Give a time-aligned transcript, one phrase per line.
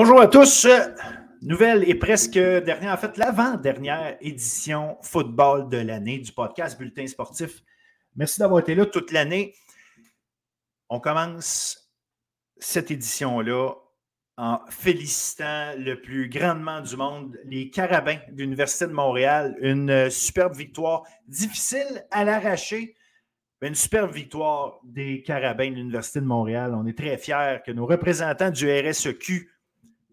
[0.00, 0.64] Bonjour à tous.
[1.42, 7.64] Nouvelle et presque dernière, en fait, l'avant-dernière édition football de l'année du podcast Bulletin sportif.
[8.14, 9.56] Merci d'avoir été là toute l'année.
[10.88, 11.90] On commence
[12.58, 13.72] cette édition-là
[14.36, 19.56] en félicitant le plus grandement du monde, les Carabins de l'Université de Montréal.
[19.60, 22.94] Une superbe victoire, difficile à l'arracher,
[23.62, 26.72] une superbe victoire des Carabins de l'Université de Montréal.
[26.76, 29.50] On est très fiers que nos représentants du RSEQ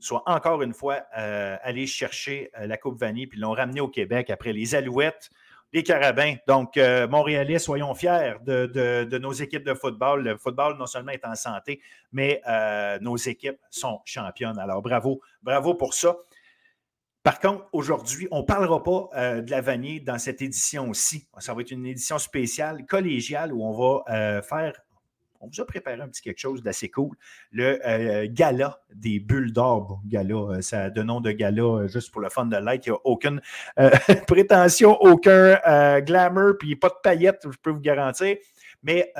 [0.06, 3.88] soit encore une fois euh, allé chercher euh, la Coupe Vanille, puis l'ont ramené au
[3.88, 5.30] Québec après les Alouettes,
[5.74, 6.36] les Carabins.
[6.48, 10.24] Donc, euh, Montréalais, soyons fiers de, nos équipes de football.
[10.24, 11.82] Le football, non seulement est en santé,
[12.12, 12.42] mais
[13.02, 14.60] nos équipes sont championnes.
[14.60, 16.16] Alors, bravo, bravo pour ça.
[17.24, 21.28] Par contre, aujourd'hui, on ne parlera pas de la vanille dans cette édition aussi.
[21.40, 23.74] Ça va être une édition spéciale, collégiale, où on
[24.06, 24.74] va faire
[25.46, 27.16] on vous a préparé un petit quelque chose d'assez cool.
[27.52, 30.02] Le euh, gala des bulles d'or.
[30.06, 32.86] gala, euh, ça de nom de gala euh, juste pour le fun de like.
[32.88, 33.42] Il n'y a aucune
[34.28, 38.38] prétention, aucun glamour, puis pas de paillettes, je peux vous garantir.
[38.84, 39.12] Mais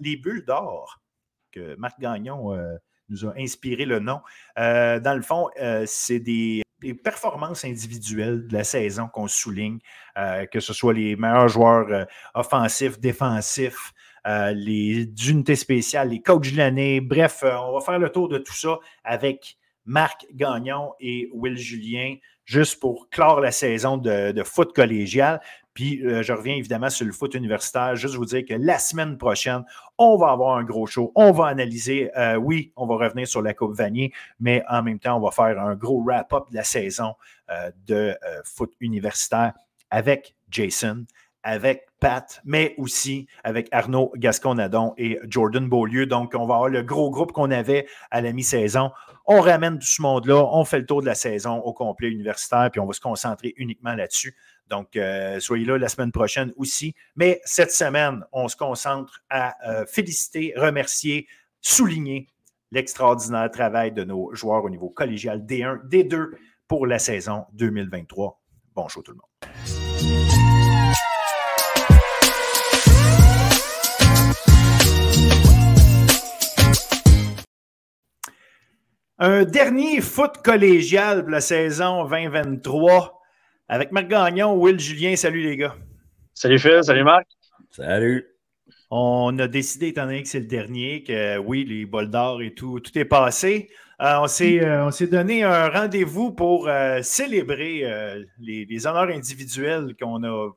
[0.00, 1.00] les bulles d'or,
[1.52, 2.56] que Marc Gagnon
[3.08, 4.20] nous a inspiré le nom,
[4.56, 5.48] dans le fond,
[5.86, 6.62] c'est des
[7.02, 9.78] performances individuelles de la saison qu'on souligne,
[10.50, 13.93] que ce soit les meilleurs joueurs offensifs, défensifs,
[14.26, 17.00] euh, les unités spéciales, les coachs de l'année.
[17.00, 21.58] Bref, euh, on va faire le tour de tout ça avec Marc Gagnon et Will
[21.58, 25.42] Julien, juste pour clore la saison de, foot collégial.
[25.74, 29.18] Puis euh, je reviens évidemment sur le foot universitaire, juste vous dire que la semaine
[29.18, 29.62] prochaine,
[29.98, 31.12] on va avoir un gros show.
[31.16, 35.18] On va analyser, oui, on va revenir sur la Coupe Vanier, mais en même temps,
[35.18, 37.14] on va faire un gros wrap-up de la saison
[37.86, 38.14] de
[38.44, 39.52] foot universitaire
[39.90, 41.04] avec Jason,
[41.44, 46.06] avec Pat, mais aussi avec Arnaud Gascon-Nadon et Jordan Beaulieu.
[46.06, 48.90] Donc, on va avoir le gros groupe qu'on avait à la mi-saison.
[49.26, 52.70] On ramène tout ce monde-là, on fait le tour de la saison au complet universitaire,
[52.70, 54.36] puis on va se concentrer uniquement là-dessus.
[54.68, 56.94] Donc, euh, soyez là la semaine prochaine aussi.
[57.16, 61.28] Mais cette semaine, on se concentre à euh, féliciter, remercier,
[61.60, 62.28] souligner
[62.70, 66.30] l'extraordinaire travail de nos joueurs au niveau collégial D1, D2
[66.66, 68.40] pour la saison 2023.
[68.74, 69.83] Bonjour tout le monde.
[79.18, 83.20] Un dernier foot collégial pour la saison 2023
[83.68, 85.14] avec Marc Gagnon, Will Julien.
[85.14, 85.76] Salut les gars.
[86.32, 87.24] Salut Phil, salut Marc.
[87.70, 88.26] Salut.
[88.90, 92.54] On a décidé, étant donné que c'est le dernier, que oui, les bols d'or et
[92.54, 93.70] tout, tout est passé.
[94.00, 97.84] Euh, euh, on s'est donné un rendez-vous pour euh, célébrer
[98.40, 100.50] les, les, honneurs individuels qu'on a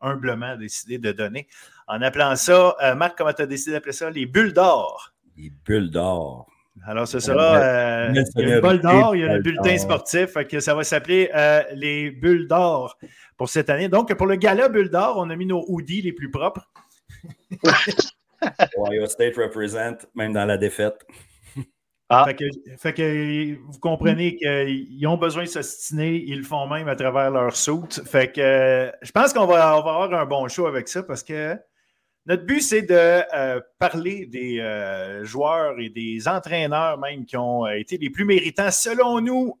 [0.00, 1.46] humblement décidé de donner
[1.86, 4.08] en appelant ça, Marc, comment tu as décidé d'appeler ça?
[4.08, 5.12] Les bulles d'or?
[5.36, 6.51] Les bulles d'or.
[6.86, 7.56] Alors, ce sera.
[7.56, 10.34] Euh, il y a le bol d'or, il y a le bulletin sportif.
[10.48, 12.98] Que ça va s'appeler euh, les bulles d'or
[13.36, 13.88] pour cette année.
[13.88, 16.70] Donc, pour le gala bulles d'or, on a mis nos hoodies les plus propres.
[18.76, 21.06] Ohio State represent, même dans la défaite.
[22.08, 22.26] Ah.
[22.78, 27.30] Fait, que, vous comprenez qu'ils ont besoin de s'ostiner, ils le font même à travers
[27.30, 28.02] leur soute.
[28.04, 31.22] Fait que je pense qu'on va, on va avoir un bon show avec ça parce
[31.22, 31.56] que
[32.26, 37.66] notre but, c'est de euh, parler des euh, joueurs et des entraîneurs même qui ont
[37.66, 39.58] euh, été les plus méritants selon nous,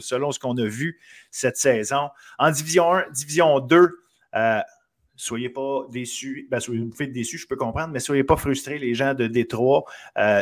[0.00, 2.10] selon ce qu'on a vu cette saison.
[2.38, 3.90] En Division 1, Division 2,
[5.16, 6.46] soyez pas déçus.
[6.50, 9.26] Ben, vous pouvez être déçus, je peux comprendre, mais soyez pas frustrés, les gens de
[9.26, 9.84] Détroit.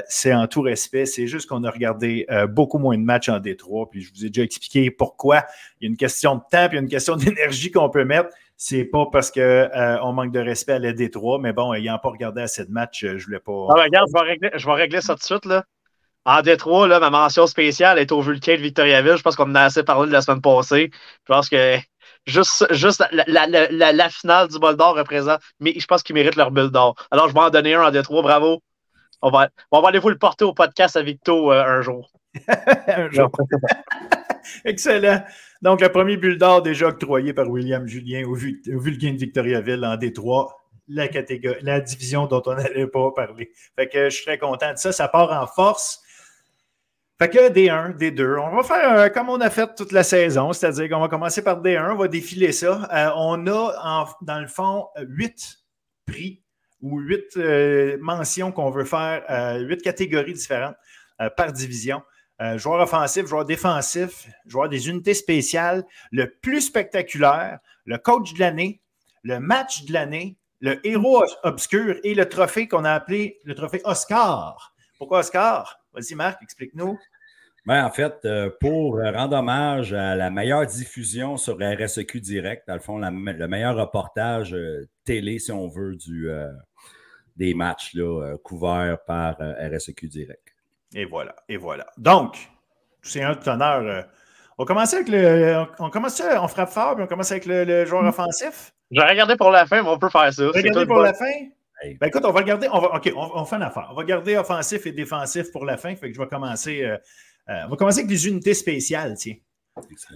[0.09, 1.07] c'est en tout respect.
[1.07, 3.91] C'est juste qu'on a regardé beaucoup moins de matchs en Détroit.
[3.91, 5.45] Puis je vous ai déjà expliqué pourquoi.
[5.81, 7.91] Il y a une question de temps, puis il y a une question d'énergie qu'on
[7.91, 8.31] peut mettre.
[8.61, 12.09] C'est pas parce qu'on euh, manque de respect à la Détroit, mais bon, ayant pas
[12.09, 13.69] regardé assez de matchs, je voulais pas.
[13.71, 15.45] Ah, regarde, je vais, régler, je vais régler ça tout de suite.
[15.45, 15.65] Là.
[16.25, 19.17] En Détroit, là, ma mention spéciale est au Vulcain de Victoriaville.
[19.17, 20.91] Je pense qu'on en a assez parlé de la semaine passée.
[20.93, 21.77] Je pense que
[22.27, 26.35] juste, juste la, la, la, finale du bol d'or représente, mais je pense qu'ils méritent
[26.35, 26.97] leur bulle d'or.
[27.13, 28.23] Alors, je vais en donner un en Détroit.
[28.23, 28.61] Bravo.
[29.23, 32.11] On va, on va aller vous le porter au podcast à Victo euh, un jour.
[32.89, 33.31] un jour.
[34.65, 35.23] Excellent.
[35.63, 39.97] Donc, le premier bulle d'or déjà octroyé par William Julien au, Vulcain de Victoriaville en
[39.97, 40.57] Détroit,
[40.87, 41.09] la,
[41.63, 43.51] la division dont on n'allait pas parler.
[43.77, 44.93] Fait que je suis très content de ça.
[44.93, 46.03] Ça part en force.
[47.21, 50.53] Fait que D1, D2, on va faire euh, comme on a fait toute la saison,
[50.53, 52.89] c'est-à-dire qu'on va commencer par D1, on va défiler ça.
[52.95, 55.59] Euh, on a dans le fond huit
[56.07, 56.45] prix
[56.81, 59.25] ou huit euh, mentions qu'on veut faire,
[59.59, 60.77] huit catégories différentes
[61.37, 62.03] par division.
[62.41, 68.39] Euh, joueur offensif, joueur défensif, joueur des unités spéciales, le plus spectaculaire, le coach de
[68.39, 68.81] l'année,
[69.25, 73.81] le match de l'année, le héros obscur et le trophée qu'on a appelé le trophée
[73.85, 74.73] Oscar.
[74.99, 75.81] Pourquoi Oscar?
[75.93, 76.97] Vas-y, Marc, explique-nous.
[77.67, 82.75] Ben, en fait, euh, pour rendre hommage à la meilleure diffusion sur RSEQ Direct, dans
[82.75, 85.99] le fond, le meilleur reportage euh, télé, si on veut,
[87.35, 87.97] des matchs
[88.45, 90.48] couverts par RSEQ Direct.
[90.95, 91.87] Et voilà, et voilà.
[91.97, 92.37] Donc,
[93.03, 94.07] c'est un honneur.
[94.57, 95.65] on commence avec le.
[95.79, 98.09] On commence on frappe fort, puis on commence avec le, joueur mm.
[98.09, 98.73] offensif.
[98.91, 100.47] Je vais regarder pour la fin, mais on peut faire ça.
[100.47, 101.33] Regarder pour la fin?
[102.01, 102.69] Ben écoute, on va regarder.
[102.73, 103.89] On va, OK, on, fait une affaire.
[103.93, 105.95] On va garder offensif et défensif pour la fin.
[105.95, 106.85] Fait que je vais commencer
[107.49, 109.37] euh, on va commencer avec des unités spéciales, tiens.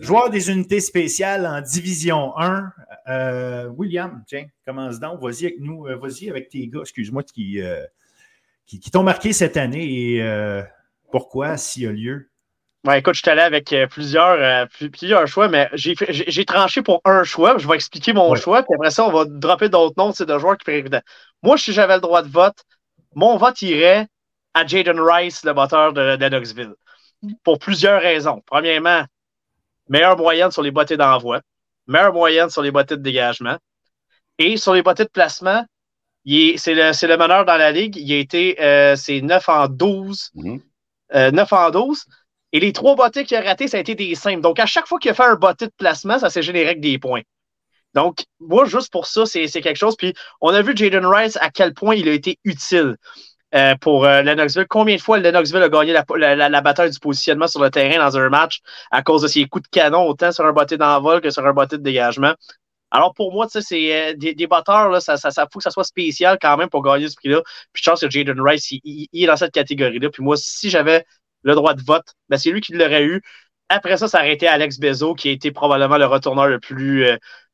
[0.01, 2.73] Joueur des unités spéciales en Division 1.
[3.09, 5.23] Euh, William, tiens, commence donc.
[5.23, 5.87] Vas-y avec nous.
[5.87, 7.63] Euh, vas-y avec tes gars, excuse-moi, qui,
[8.67, 10.63] qui, t'ont marqué cette année et
[11.11, 12.31] pourquoi, s'il y a lieu?
[12.85, 17.59] Ben, écoute, je suis allé avec plusieurs, plusieurs choix, mais j'ai tranché pour un choix.
[17.59, 20.57] Je vais expliquer mon choix, puis après ça, on va dropper d'autres noms de joueurs
[20.59, 21.01] qui évident.
[21.43, 22.65] Moi, si j'avais le droit de vote,
[23.15, 24.09] mon vote irait
[24.55, 26.75] à Jaden Rice, le batteur de, de Knoxville
[27.45, 28.43] pour plusieurs raisons.
[28.47, 29.05] Premièrement,
[29.89, 31.41] meilleure moyenne sur les boîtiers d'envoi,
[31.87, 33.57] meilleure moyenne sur les boîtiers de dégagement.
[34.39, 35.65] Et sur les boîtiers de placement,
[36.25, 37.97] c'est le, le, meneur dans la ligue.
[37.97, 40.31] Il a été euh, c'est 9 en 12.
[40.35, 40.61] 9 mhm.
[41.15, 42.05] euh, en 12.
[42.53, 44.43] Et les trois boîtiers qu'il a ratés, ça a été des simples.
[44.43, 46.81] Donc, à chaque fois qu'il a fait un boîtier de placement, ça s'est généré avec
[46.81, 47.23] des points.
[47.95, 49.97] Donc, moi, juste pour ça, c'est quelque chose.
[49.97, 52.97] Puis, on a vu Jaden Rice à quel point il a été utile.
[53.55, 54.65] Euh, pour euh, Lennoxville.
[54.67, 58.31] Combien de fois Lennoxville a gagné la, bataille du positionnement sur le terrain dans un
[58.31, 58.61] match
[58.91, 61.53] à cause de ses coups de canon, autant sur un botté d'envol que sur un
[61.53, 62.33] botté de dégagement?
[62.93, 65.71] Alors pour moi, c'est euh, des, des batteurs, là, ça, ça, ça, faut que ça
[65.71, 67.43] soit spécial quand même pour gagner ce prix-là.
[67.73, 70.11] Puis je pense que Jaden Rice, il, est dans cette catégorie-là.
[70.11, 71.05] Puis moi, si j'avais
[71.43, 73.23] le droit de vote, ben c'est lui qui l'aurait eu.
[73.75, 77.07] Après ça, ça aurait été Alex Bezo, qui a été probablement le retourneur le plus,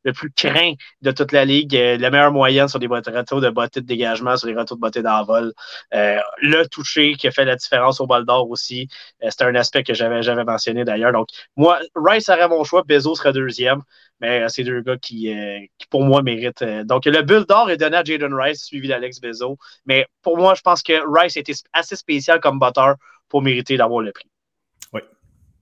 [0.05, 0.73] le plus craint
[1.03, 1.77] de toute la ligue.
[1.77, 4.81] Euh, la meilleure moyenne sur des retours de bottes de dégagement, sur les retours de
[4.81, 5.53] bottes d'envol.
[5.95, 8.89] Euh, le toucher qui a fait la différence au bol d'or aussi.
[9.23, 11.13] Euh, C'était un aspect que j'avais mentionné d'ailleurs.
[11.13, 13.83] Donc, moi, Rice serait mon choix, Bezo serait deuxième.
[14.21, 15.33] Mais c'est deux gars qui,
[15.79, 16.65] qui, pour moi, méritent.
[16.87, 19.59] donc, le bulle d'or est donné à Jaden Rice, suivi d'Alex Bezo.
[19.87, 22.97] Mais pour moi, je pense que Rice était assez spécial comme batteur
[23.29, 24.29] pour mériter d'avoir le prix.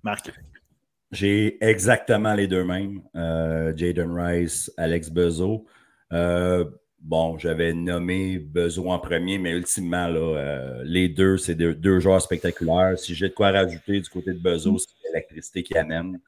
[0.07, 0.31] Marc?
[1.11, 3.03] J'ai exactement les deux mêmes.
[3.17, 5.67] Euh, Jaden Rice, Alex Bezo.
[6.13, 6.65] Euh,
[7.01, 12.23] bon, j'avais nommé Bezo en premier, mais ultimement, là, euh, les deux, c'est deux, joueurs
[12.23, 12.99] spectaculaires.
[12.99, 16.21] Si j'ai de quoi rajouter du côté de Bezo, c'est l'électricité qui amène.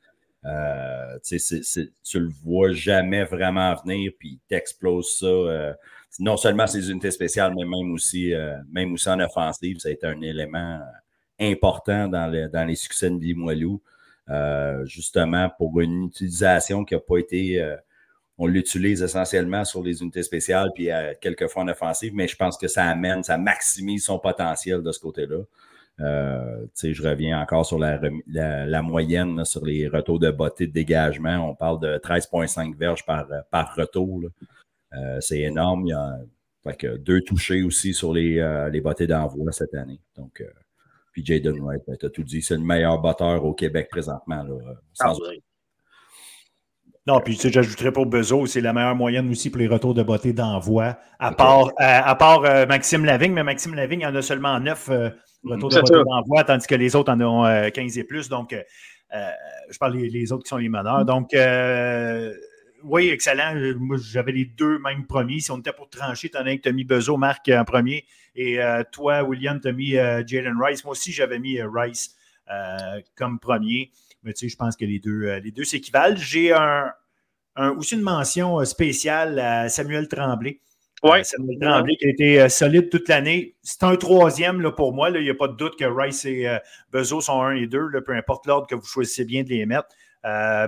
[1.22, 5.76] tu le vois jamais vraiment venir, puis il t'explose ça.
[6.18, 8.32] non seulement ses unités spéciales, mais même aussi,
[8.72, 9.78] même aussi en offensive.
[9.78, 10.80] Ça a été un élément
[11.40, 13.80] important dans, dans les succès de Limoilou.
[14.30, 17.62] Euh, justement pour une utilisation qui n'a pas été.
[17.62, 17.76] Euh,
[18.36, 22.56] on l'utilise essentiellement sur les unités spéciales, puis euh, quelquefois en offensive, mais je pense
[22.56, 25.42] que ça amène, ça maximise son potentiel de ce côté-là.
[25.98, 31.50] je reviens encore sur la, moyenne sur les retours de bottée de dégagement.
[31.50, 34.22] On parle de 13,5 verges par, par retour.
[35.20, 35.86] c'est énorme.
[35.86, 40.00] Il y a deux touchés aussi sur les, les bottées d'envoi cette année.
[40.16, 40.44] Donc,
[41.22, 44.42] puis Jaden Wright, ben, tu as tout dit, c'est le meilleur batteur au Québec présentement.
[44.42, 44.54] Là,
[44.92, 45.32] sans ah,
[47.06, 49.94] non, puis tu sais, j'ajouterais pour Bezo, c'est la meilleure moyenne aussi pour les retours
[49.94, 54.20] de beauté d'envoi, à part, à, part euh, Maxime Lavigne, mais Maxime Lavigne en a
[54.20, 55.08] seulement 9 euh,
[55.42, 58.28] retours de beauté d'envoi, tandis que les autres en ont 15 euh, et plus.
[58.28, 58.54] Donc,
[59.10, 61.06] je parle des les autres qui sont les meneurs.
[61.06, 61.30] Donc,
[62.84, 63.54] oui, excellent.
[63.78, 65.40] Moi, j'avais les deux mêmes premiers.
[65.40, 67.48] Si on était pour trancher, tu en as un que tu as mis Bezo, Marc
[67.48, 68.04] en premier.
[68.34, 70.84] Et euh, toi, William, tu as mis euh, Jalen Rice.
[70.84, 72.14] Moi aussi, j'avais mis euh, Rice
[73.14, 73.90] comme premier.
[74.22, 76.16] Mais tu sais, je pense que les deux, les deux s'équivalent.
[76.16, 76.92] J'ai un,
[77.76, 80.60] aussi une mention spéciale à Samuel Tremblay.
[81.02, 81.22] Ouais.
[81.24, 83.54] Samuel Tremblay qui a été solide toute l'année.
[83.62, 85.10] C'est un troisième là, pour moi.
[85.10, 86.48] Il n'y a pas de doute que Rice et
[86.90, 89.88] Bezo sont un et deux, peu importe l'ordre que vous choisissez bien de les mettre.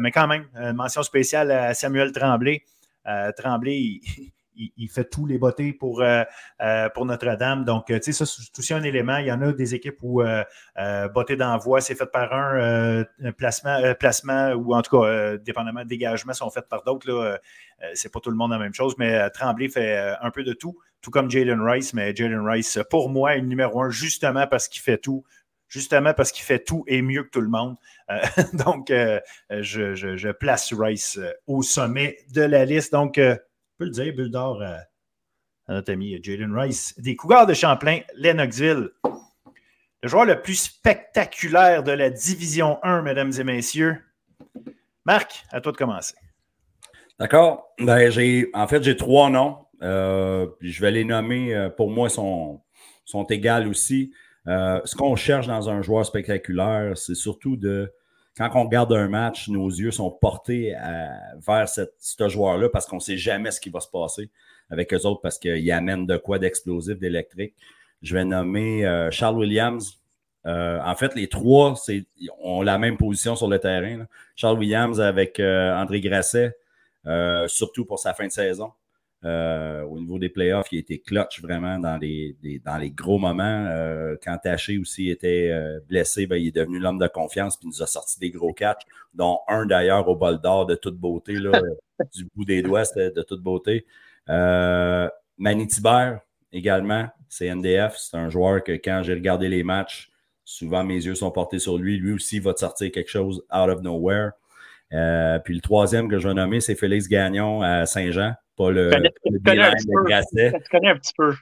[0.00, 2.62] Mais quand même, une mention spéciale à Samuel Tremblay.
[3.37, 4.00] Tremblay,
[4.76, 6.23] il, fait tous les bottes pour, euh,
[6.61, 7.64] euh, pour Notre-Dame.
[7.64, 9.17] Donc, euh, tu sais, ça, c'est aussi un élément.
[9.19, 10.45] Il y en a des équipes où euh,
[11.38, 13.05] d'envoi, c'est fait par un,
[13.37, 17.40] placement, placement, ou en tout cas, dépendamment dégagement, sont faites par d'autres.
[17.95, 20.76] C'est pas tout le monde la même chose, mais Tremblay fait un peu de tout,
[21.00, 21.95] tout comme Jalen Rice.
[21.95, 25.25] Mais Jalen Rice, pour moi, est le numéro un justement parce qu'il fait tout
[25.70, 27.76] justement parce qu'il fait tout et mieux que tout le monde.
[28.52, 32.92] donc, je, je, place Rice au sommet de la liste.
[32.92, 33.14] Donc,
[33.80, 34.84] peut le dire, bulle à,
[35.68, 37.00] notre ami Jaden Rice.
[37.00, 38.90] Des Cougars de Champlain, Lennoxville.
[40.02, 43.96] Le joueur le plus spectaculaire de la Division 1, mesdames et messieurs.
[45.06, 46.14] Marc, à toi de commencer.
[47.18, 47.74] D'accord.
[47.78, 48.10] Ben,
[48.54, 49.58] en fait, j'ai trois noms.
[49.82, 51.54] Euh, je vais les nommer.
[51.54, 52.60] Euh, pour moi, sont,
[53.04, 54.12] sont égales aussi.
[54.47, 57.92] Ce qu'on cherche dans un joueur spectaculaire, c'est surtout de
[58.37, 60.75] quand on regarde un match, nos yeux sont portés
[61.47, 64.30] vers ce joueur-là parce qu'on ne sait jamais ce qui va se passer
[64.70, 67.54] avec eux autres parce qu'ils amènent de quoi d'explosif, d'électrique.
[68.02, 70.00] Je vais nommer euh, Charles Williams.
[70.47, 71.75] Euh, en fait, les trois
[72.42, 74.06] ont la même position sur le terrain.
[74.37, 76.56] Charles Williams avec euh, André Grasset,
[77.49, 78.73] surtout pour sa fin de saison.
[79.24, 83.66] Au niveau des playoffs, il a été clutch vraiment dans les, dans les gros moments.
[84.22, 85.52] quand Taché aussi était
[85.88, 88.82] blessé, ben, il est devenu l'homme de confiance puis nous a sorti des gros catchs,
[89.14, 91.60] dont un d'ailleurs au bol d'or de toute beauté, là,
[92.14, 93.86] du bout des doigts, c'était de toute beauté.
[94.28, 95.08] Euh,
[96.52, 97.96] également, c'est NDF.
[97.96, 100.10] C'est un joueur que quand j'ai regardé les matchs,
[100.44, 101.96] souvent mes yeux sont portés sur lui.
[101.96, 104.32] Lui aussi va te sortir quelque chose out of nowhere.
[104.92, 108.90] Euh, puis le troisième que je vais nommer, c'est Félix Gagnon à Saint-Jean, pas le,
[108.90, 109.38] connais, le
[110.59, 111.35] Tu connais un petit peu.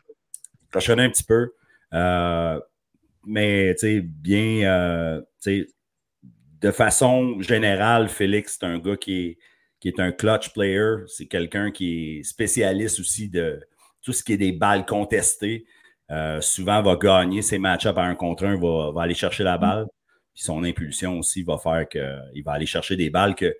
[0.78, 1.52] Je connais un petit peu.
[1.94, 2.60] Euh,
[3.24, 5.66] mais, tu sais, bien, tu sais,
[6.60, 9.38] de façon générale, Félix, c'est un gars qui est,
[9.80, 10.96] qui est un clutch player.
[11.06, 13.60] C'est quelqu'un qui est spécialiste aussi de
[14.02, 15.66] tout ce qui est des balles contestées.
[16.10, 19.58] Euh, souvent, va gagner ses match-ups à un contre un, va, va aller chercher la
[19.58, 19.86] balle.
[20.38, 23.56] Puis son impulsion aussi va faire qu'il va aller chercher des balles que,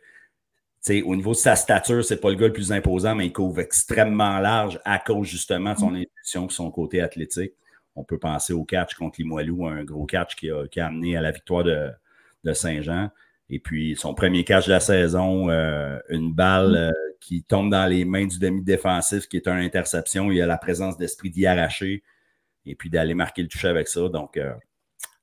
[1.05, 3.59] au niveau de sa stature, c'est pas le gars le plus imposant, mais il couvre
[3.59, 7.53] extrêmement large à cause justement de son impulsion et son côté athlétique.
[7.97, 11.17] On peut penser au catch contre Limoilou, un gros catch qui a, qui a amené
[11.17, 11.91] à la victoire de,
[12.45, 13.11] de Saint-Jean.
[13.51, 16.77] Et puis, son premier catch de la saison, euh, une balle mm.
[16.77, 20.31] euh, qui tombe dans les mains du demi-défensif, qui est une interception.
[20.31, 22.05] Il a la présence d'esprit d'y arracher
[22.67, 24.09] et puis d'aller marquer le toucher avec ça.
[24.09, 24.53] Donc, euh,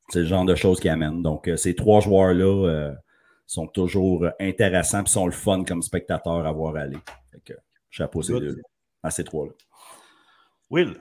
[0.10, 1.22] c'est le genre de choses qui amènent.
[1.22, 2.94] Donc, ces trois joueurs-là
[3.48, 6.98] sont toujours intéressants et sont le fun comme spectateur à voir aller.
[7.32, 7.54] Fait que,
[7.90, 8.62] chapeau ces deux
[9.04, 9.52] à ces trois-là.
[10.70, 10.96] Will?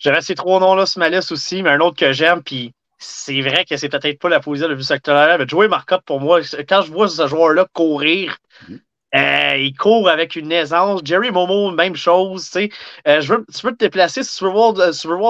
[0.00, 3.40] J'aurais ces trois noms-là sur ma liste aussi, mais un autre que j'aime, puis c'est
[3.40, 6.40] vrai que c'est peut-être pas la position le plus sectorielle, mais Joey Marcotte, pour moi,
[6.68, 8.80] quand je vois ce joueur-là courir, mm-hmm.
[9.14, 11.00] Euh, il court avec une aisance.
[11.04, 12.50] Jerry Momo, même chose.
[12.56, 14.74] Euh, veux, tu peux te déplacer si tu veux voir,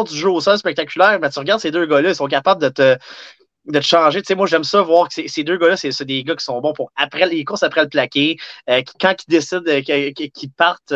[0.04, 2.68] du jeu au sol spectaculaire, mais tu regardes ces deux gars-là, ils sont capables de
[2.68, 2.96] te,
[3.80, 4.22] changer.
[4.34, 6.90] Moi, j'aime ça voir que ces deux gars-là, c'est des gars qui sont bons pour
[6.96, 8.36] après les courses après le plaqué,
[8.70, 10.92] euh, quand ils décident qu'ils partent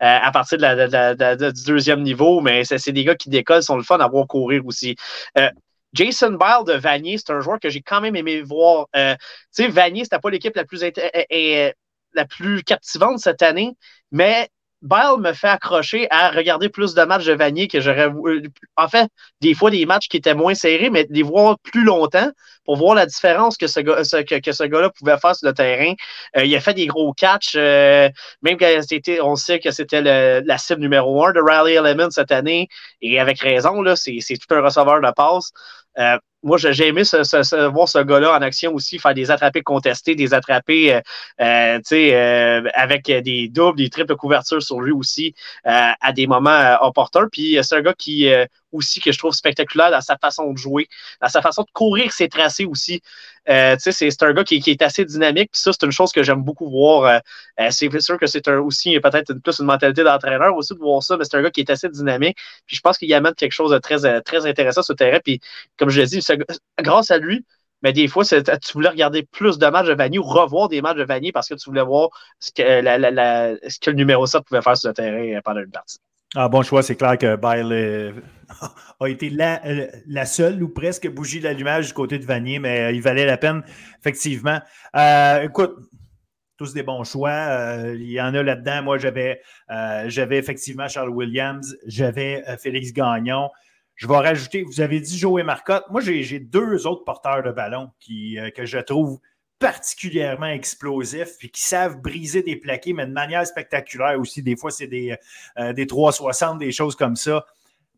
[0.00, 4.08] à partir du deuxième niveau, mais c'est des gars qui décollent, sont le fun à
[4.08, 4.96] voir courir aussi.
[5.92, 8.86] Jason Bile de Vanier, c'est un joueur que j'ai quand même aimé voir.
[8.96, 9.14] Euh,
[9.54, 10.84] tu sais, Vanier, c'était pas l'équipe la plus
[12.14, 13.76] la plus captivante cette année,
[14.12, 14.48] mais
[14.82, 18.08] Bile me fait accrocher à regarder plus de matchs de Vanier que j'aurais.
[18.08, 18.42] Euh,
[18.76, 19.10] en fait,
[19.42, 22.30] des fois, des matchs qui étaient moins serrés, mais les voir plus longtemps
[22.64, 25.92] pour voir la différence que ce, gars, que, ce gars-là pouvait faire sur le terrain.
[26.36, 28.08] Euh, il a fait des gros catchs, euh,
[28.40, 32.32] même quand c'était, on sait que c'était la cible numéro un de Riley Element cette
[32.32, 32.68] année,
[33.02, 35.52] et avec raison, là, c'est, tout un receveur de passe.
[36.42, 37.02] Moi, j'ai aimé
[37.72, 41.00] voir ce gars-là en action aussi, faire des attrapés contestés, des attrapés
[41.40, 47.28] euh, euh, avec des doubles, des triples couvertures sur lui aussi à des moments opportuns.
[47.30, 48.30] Puis c'est un gars qui
[48.72, 50.88] aussi que je trouve spectaculaire dans sa façon de jouer,
[51.20, 53.02] dans sa façon de courir ses tracés aussi.
[53.46, 55.50] c'est un gars qui, est assez dynamique.
[55.52, 57.20] Puis ça, c'est une chose que j'aime beaucoup voir.
[57.70, 61.24] c'est sûr que c'est aussi peut-être plus une mentalité d'entraîneur aussi de voir ça, mais
[61.24, 62.36] c'est un gars qui est assez dynamique.
[62.66, 65.18] Puis je pense qu'il amène quelque chose de très, très intéressant sur le terrain.
[65.22, 65.40] Puis
[65.76, 66.22] comme je l'ai dit,
[66.80, 67.44] grâce à lui,
[67.82, 70.98] mais des fois, tu voulais regarder plus de matchs de Vanier ou revoir des matchs
[70.98, 74.88] de Vanier parce que tu voulais voir ce que, le numéro 7 pouvait faire sur
[74.88, 75.98] le terrain pendant une partie.
[76.36, 78.12] Ah, bon choix, c'est clair que Bile euh,
[79.00, 82.80] a été la, euh, la, seule ou presque bougie d'allumage du côté de Vanier, mais
[82.82, 83.64] euh, il valait la peine,
[83.98, 84.60] effectivement.
[85.42, 85.74] écoute,
[86.56, 87.78] tous des bons choix.
[87.94, 88.82] il y en a là-dedans.
[88.82, 89.40] Moi, j'avais
[90.36, 93.48] effectivement Charles Williams, j'avais Félix Gagnon.
[94.00, 95.84] Je vais rajouter, vous avez dit Joey Marcotte.
[95.90, 99.20] Moi, j'ai deux autres porteurs de ballon qui, euh, que je trouve
[99.58, 104.42] particulièrement explosifs et qui savent briser des plaqués, mais de manière spectaculaire aussi.
[104.42, 105.18] Des fois, c'est des,
[105.58, 107.44] euh, des 360, des choses comme ça.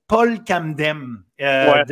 [0.09, 1.85] Paul Camdem euh,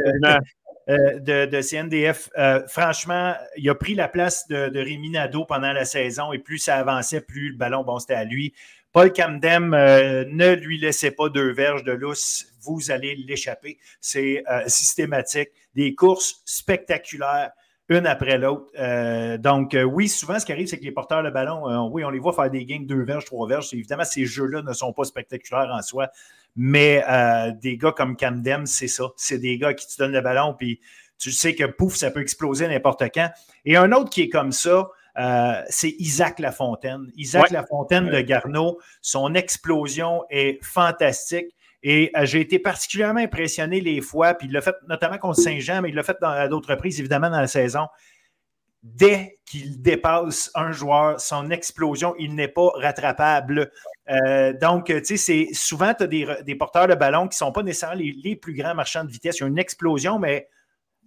[0.89, 2.31] de, CNDF,
[2.67, 6.59] franchement, il a pris la place de, de Rémi Nadeau pendant la saison et plus
[6.59, 8.55] ça avançait, plus le ballon, bon, c'était à lui.
[8.93, 13.79] Paul Camdem, ne lui laissez pas deux verges de lousse vous allez l'échapper.
[14.01, 15.51] C'est euh, systématique.
[15.75, 17.51] Des courses spectaculaires
[17.89, 18.71] une après l'autre.
[18.79, 22.05] Euh, donc, euh, oui, souvent, ce qui arrive, c'est que les porteurs de ballon, oui,
[22.05, 23.69] on les voit faire des gains de deux verges, trois verges.
[23.73, 26.09] Évidemment, ces jeux-là ne sont pas spectaculaires en soi,
[26.55, 27.05] mais
[27.61, 29.09] des gars comme Camden, c'est ça.
[29.17, 30.81] C'est des gars qui te donnent le ballon, puis
[31.19, 33.29] tu sais que pouf, ça peut exploser n'importe quand.
[33.65, 34.89] Et un autre qui est comme ça,
[35.69, 37.11] c'est Isaac Lafontaine.
[37.17, 41.55] Isaac Lafontaine de Garneau, son explosion est fantastique.
[41.83, 45.81] Et euh, j'ai été particulièrement impressionné les fois, puis il l'a fait notamment contre Saint-Jean,
[45.83, 47.87] mais il l'a fait à d'autres reprises, évidemment, dans la saison.
[48.83, 53.71] Dès qu'il dépasse un joueur, son explosion, il n'est pas rattrapable.
[54.11, 57.53] Euh, donc, tu sais, c'est souvent, tu as des, porteurs de ballon qui ne sont
[57.53, 59.39] pas nécessairement les, plus grands marchands de vitesse.
[59.39, 60.49] Il y a une explosion, mais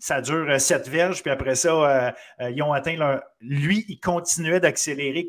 [0.04, 3.22] ça dure euh, sept verges, puis après ça, ils ont atteint leur.
[3.40, 5.26] Lui, il continuait d'accélérer.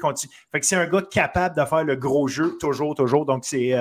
[0.52, 3.26] Fait que c'est un gars capable de faire le gros jeu, toujours, toujours.
[3.26, 3.72] Donc, c'est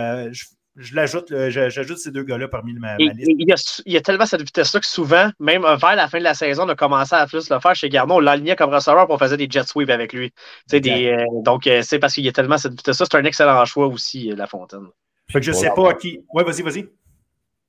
[0.76, 3.84] je l'ajoute, j'ajoute ces deux gars-là parmi ma, liste.
[3.86, 6.34] Il y, a, tellement cette vitesse-là que souvent, même euh, vers la fin de la
[6.34, 8.16] saison, on a commencé à plus le faire chez Gardon.
[8.16, 10.34] On l'alignait comme receveur pour on faisait des jet sweeps avec lui.
[10.70, 13.06] Des, euh, donc, euh, c'est parce qu'il y a tellement cette vitesse-là.
[13.10, 14.88] C'est un excellent choix aussi, La Fontaine.
[15.32, 16.20] Fait que je sais pas à qui.
[16.34, 16.90] Ouais, vas-y, vas-y.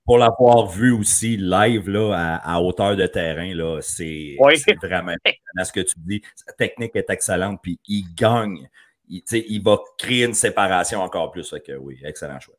[0.05, 4.37] Pour l'avoir vu aussi live là, à, hauteur de terrain, là, c'est,
[4.83, 5.15] vraiment
[5.57, 6.23] à ce que tu dis.
[6.35, 8.69] Sa technique est excellente, puis il gagne.
[9.09, 11.49] Il, il va créer une séparation encore plus.
[11.49, 12.57] Fait que oui, excellent choix.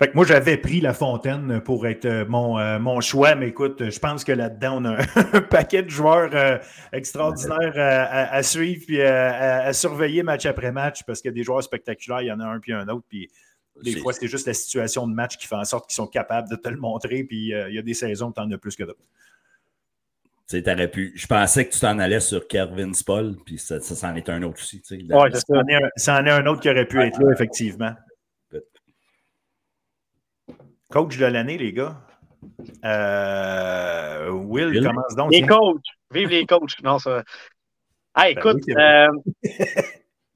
[0.00, 3.48] Fait que moi, j'avais pris La Fontaine pour être euh, mon, euh, mon choix, mais
[3.48, 4.96] écoute, je pense que là-dedans, on a
[5.36, 6.56] un paquet de joueurs euh,
[6.90, 11.62] extraordinaires à, suivre et à, surveiller match après match parce qu'il y a des joueurs
[11.62, 13.04] spectaculaires, il y en a un puis un autre.
[13.10, 13.28] Puis
[13.82, 16.48] des fois, c'est juste la situation de match qui fait en sorte qu'ils sont capables
[16.48, 17.24] de te le montrer.
[17.24, 19.00] Puis il y a des saisons où tu en as plus que d'autres.
[20.48, 21.12] Tu sais, pu.
[21.14, 24.42] Je pensais que tu t'en allais sur Kervin Spall, puis ça, ça, c'en est un
[24.42, 24.82] autre aussi.
[24.90, 25.06] Oui,
[25.96, 27.94] ça en est un autre qui aurait pu être là, effectivement.
[30.88, 32.00] Coach de l'année, les gars.
[32.84, 35.30] Euh, Will, commence donc.
[35.30, 35.84] Les coachs.
[36.10, 36.82] Vive les coachs.
[36.82, 37.22] Non, ça.
[38.14, 39.08] Ah, écoute, euh,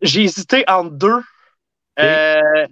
[0.00, 1.22] j'ai hésité entre deux.
[1.98, 2.66] Euh,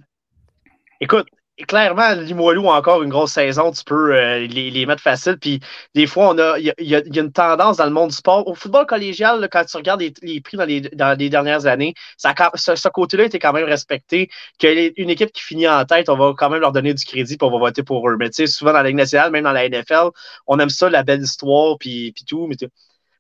[1.02, 1.26] écoute,
[1.68, 5.37] clairement, Limoilou a encore une grosse saison, tu peux euh, les, mettre facile.
[5.38, 5.61] Puis
[5.94, 8.47] des fois, on a, il y, a, une tendance dans le monde du sport.
[8.49, 12.34] Au football collégial, quand tu regardes les, prix dans les, dans les, dernières années, ça,
[12.54, 14.30] ce, côté-là était quand même respecté.
[14.58, 17.49] Qu'une équipe qui finit en tête, on va quand même leur donner du crédit pour
[17.49, 18.17] on va voter pour eux.
[18.19, 20.10] Mais tu sais, souvent dans la Ligue nationale, même dans la NFL,
[20.47, 22.47] on aime ça, la belle histoire, puis, puis tout.
[22.47, 22.56] Mais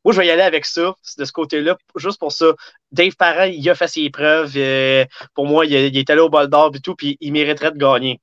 [0.04, 2.52] moi, je vais y aller avec ça, de ce côté-là, juste pour ça.
[2.90, 4.52] Dave Parent, il a fait ses preuves.
[4.56, 7.78] Euh, pour moi, il, est allé au bol d'or et tout, puis il mériterait de
[7.78, 8.20] gagner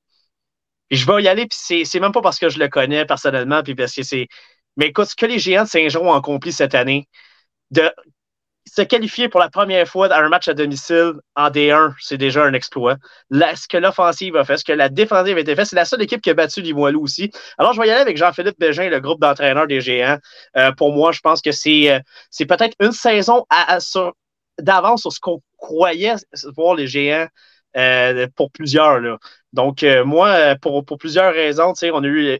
[0.90, 3.74] je vais y aller, puis c'est même pas parce que je le connais personnellement, puis
[3.74, 4.28] parce que c'est.
[4.76, 7.08] Mais écoute, ce que les géants de Saint-Jean ont accompli cette année,
[7.70, 7.92] de
[8.66, 12.44] se qualifier pour la première fois dans un match à domicile en D1, c'est déjà
[12.44, 12.96] un exploit.
[13.30, 16.02] ce que l'offensive a fait, ce que la défensive a été fait, c'est la seule
[16.02, 17.30] équipe qui a battu Limoilou aussi.
[17.58, 20.18] Alors, je vais y aller avec Jean-Philippe Bégin, le groupe d'entraîneurs des géants.
[20.56, 23.46] Euh, pour moi, je pense que c'est euh, peut-être une saison
[24.58, 26.14] d'avance sur ce qu'on croyait
[26.56, 27.26] voir les géants
[27.76, 29.00] euh, pour plusieurs.
[29.00, 29.18] Là.
[29.52, 32.38] Donc, moi, pour, pour, plusieurs raisons, on a eu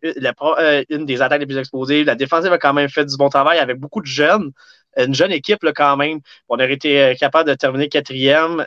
[0.91, 2.07] une des attaques les plus explosives.
[2.07, 4.53] La défensive a quand même fait du bon travail avec beaucoup de jeunes.
[4.97, 6.21] Une jeune équipe, là, quand même.
[6.49, 8.67] On aurait été capable de terminer quatrième.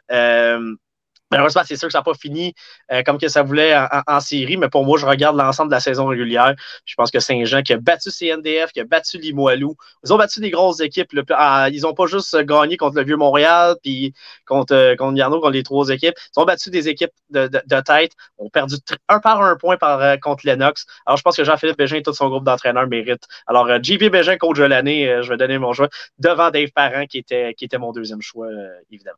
[1.33, 2.53] Malheureusement, c'est sûr que ça n'a pas fini
[2.91, 3.75] euh, comme que ça voulait
[4.07, 6.53] en, série, mais pour moi, je regarde l'ensemble de la saison régulière.
[6.85, 10.39] Je pense que Saint-Jean qui a battu CNDF, qui a battu Limoilou, ils ont battu
[10.39, 11.09] des grosses équipes.
[11.31, 14.13] Ah, ils n'ont pas juste gagné contre le Vieux-Montréal, puis
[14.45, 16.15] contre, euh, contre Yarno, contre les trois équipes.
[16.35, 17.47] Ils ont battu des équipes de,
[17.81, 18.75] tête, ont perdu
[19.09, 20.85] un par un point par, euh, contre Lennox.
[21.05, 23.27] Alors, je pense que Jean-Philippe Bégin et tout son groupe d'entraîneurs méritent.
[23.47, 27.17] Alors, JP Bégin, coach de l'année, je vais donner mon choix devant Dave Parent, qui
[27.17, 28.47] était, qui était mon deuxième choix,
[28.91, 29.17] évidemment.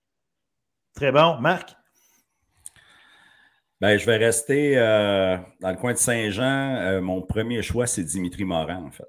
[0.95, 1.37] Très bon.
[1.39, 1.75] Marc?
[3.85, 6.75] Ben, je vais rester euh, dans le coin de Saint-Jean.
[6.75, 9.03] Euh, mon premier choix, c'est Dimitri Morin, en fait.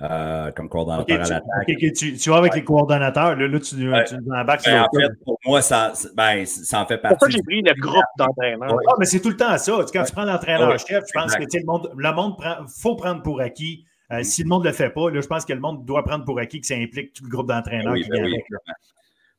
[0.00, 1.66] Euh, comme coordonnateur à l'attaque.
[1.94, 3.92] tu, tu, vas avec les coordonnateurs, là, là tu, tu
[4.32, 7.16] embarques ben, En fait, pour moi, ça, ben, ça en fait partie.
[7.16, 8.78] Pourquoi j'ai pris le groupe d'entraîneurs?
[8.88, 9.78] Ah, mais c'est tout le temps ça.
[9.92, 12.34] Quand tu prends l'entraîneur-chef, je pense que le monde, le monde
[12.80, 13.84] faut prendre pour acquis.
[14.08, 14.22] Mm.
[14.22, 16.24] Si le monde ne le fait pas, là, je pense que le monde doit prendre
[16.24, 18.46] pour acquis que ça implique tout le groupe d'entraîneurs qui vient avec.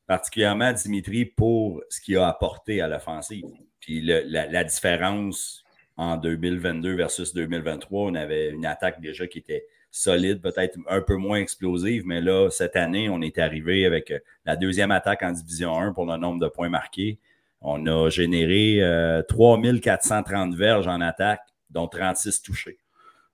[0.09, 3.45] Particulièrement Dimitri pour ce qu'il a apporté à l'offensive.
[3.79, 5.63] Puis la, différence
[5.97, 11.13] en 2022 versus 2023, on avait une attaque déjà qui était solide, peut-être un peu
[11.15, 15.31] moins explosive, mais là, cette année, on est arrivé avec euh, la deuxième attaque en
[15.31, 17.19] Division 1 pour le nombre de points marqués.
[17.61, 18.81] On a généré
[19.27, 22.79] 3430 euh, verges en attaque, dont 36 touchés.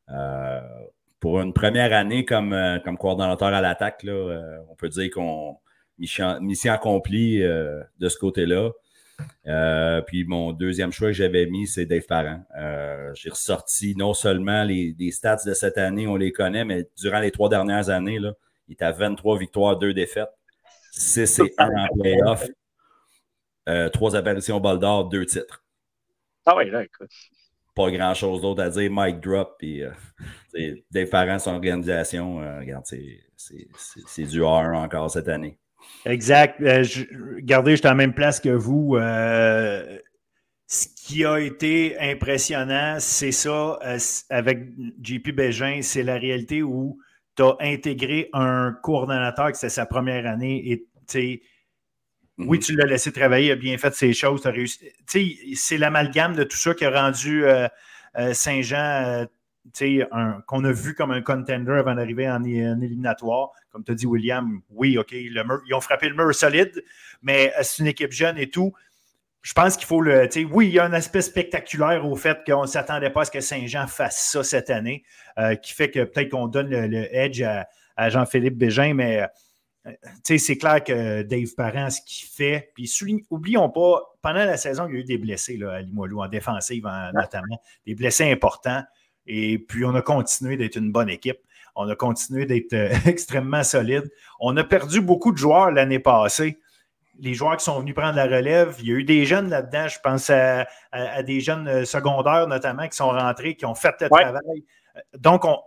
[0.09, 0.59] Euh,
[1.21, 5.57] pour une première année comme, comme coordonnateur à l'attaque, on peut dire qu'on
[5.97, 8.71] mission, mission accomplie de ce côté-là.
[9.47, 12.43] Euh, puis mon deuxième choix que j'avais mis, c'est Dave Parent.
[12.57, 17.19] Euh, j'ai ressorti non seulement les, stats de cette année, on les connaît, mais durant
[17.19, 18.33] les trois dernières années, là,
[18.67, 20.31] il est à 23 victoires, 2 défaites,
[20.91, 22.47] 6 et 1 en playoff,
[23.69, 25.63] euh, 3 apparitions bol d'or, 2 titres.
[26.45, 27.11] Ah oui, là, écoute.
[27.75, 28.89] Pas grand chose d'autre à dire.
[28.89, 29.91] Mike Drop, puis euh,
[30.91, 35.59] Dave Parent, son organisation, regarde, c'est du A1 encore cette année.
[36.05, 36.61] Exact.
[36.61, 37.03] Euh, je,
[37.35, 38.95] regardez, à la même place que vous.
[38.95, 39.97] Euh,
[40.67, 43.97] ce qui a été impressionnant, c'est ça, euh,
[44.29, 44.67] avec
[45.01, 46.99] JP Bégin, c'est la réalité où
[47.35, 51.41] tu as intégré un coordonnateur qui c'était sa première année et tu
[52.37, 52.63] oui, mhm.
[52.63, 54.79] tu l'as laissé travailler, il a bien fait ses choses, tu as réussi.
[55.55, 57.67] C'est l'amalgame de tout ça qui a rendu euh,
[58.33, 59.25] Saint-Jean
[60.47, 63.51] qu'on a vu comme un contender avant d'arriver en, éliminatoire.
[63.71, 66.83] Comme tu as dit, William, oui, OK, ils ont frappé le mur solide,
[67.21, 68.73] mais c'est une équipe jeune et tout
[69.45, 70.27] je pense qu'il faut le.
[70.51, 73.31] Oui, il y a un aspect spectaculaire au fait qu'on ne s'attendait pas à ce
[73.31, 75.03] que Saint-Jean fasse ça cette année,
[75.37, 79.21] euh, qui fait que peut-être qu'on donne le, edge à, Jean-Philippe Bégin, mais
[79.85, 79.91] euh,
[80.23, 82.91] c'est clair que Dave Parent, ce qu'il fait, puis
[83.29, 86.27] oublions pas, pendant la saison, il y a eu des blessés là, à Limoilou, en
[86.27, 88.81] défensive notamment, des blessés importants,
[89.27, 91.39] et puis on a continué d'être une bonne équipe.
[91.75, 94.09] On a continué d'être euh, extrêmement solide.
[94.39, 96.59] On a perdu beaucoup de joueurs l'année passée
[97.19, 99.87] les joueurs qui sont venus prendre la relève, il y a eu des jeunes là-dedans,
[99.87, 100.65] je pense à,
[101.23, 104.65] des jeunes euh, secondaires notamment qui sont rentrés, qui ont fait le travail.
[105.17, 105.59] Donc, on,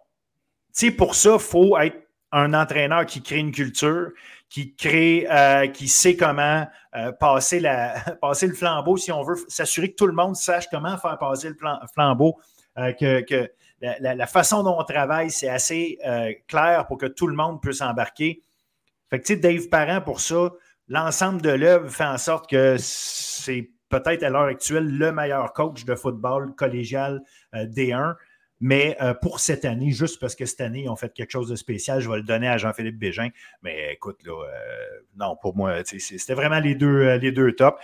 [0.96, 1.96] pour ça, il faut être
[2.32, 4.10] un entraîneur qui crée une culture,
[4.50, 9.36] qui crée, euh, qui sait comment euh, passer, la, passer le flambeau, si on veut
[9.48, 11.56] s'assurer que tout le monde sache comment faire passer le
[11.92, 12.38] flambeau,
[12.98, 13.48] que,
[13.80, 15.98] la, façon dont on travaille, c'est assez
[16.46, 18.42] clair pour que tout le monde puisse embarquer.
[19.10, 20.50] Fait que, tu sais, Dave Parent, pour ça,
[20.88, 25.84] l'ensemble de l'œuvre fait en sorte que c'est peut-être à l'heure actuelle le meilleur coach
[25.84, 27.22] de football collégial
[27.54, 28.14] euh, D1.
[28.60, 31.48] Mais euh, pour cette année, juste parce que cette année, ils ont fait quelque chose
[31.48, 33.28] de spécial, je vais le donner à Jean-Philippe Bégin.
[33.62, 37.78] Mais écoute, là, euh, non, pour moi, c'était vraiment les deux, les deux tops.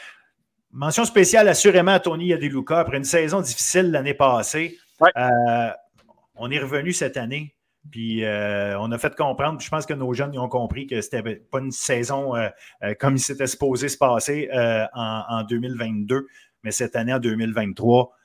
[0.73, 2.81] Mention spéciale assurément à Tony Yadeluka.
[2.81, 7.55] Après une saison difficile l'année passée, on est revenu cette année.
[7.91, 11.17] Puis euh, on a fait comprendre, je pense que nos jeunes ont compris que ce
[11.17, 12.49] n'était pas une saison euh,
[12.83, 14.49] euh, comme il s'était supposé se passer
[14.95, 16.27] en, 2022,
[16.63, 18.17] mais cette année, en 2023,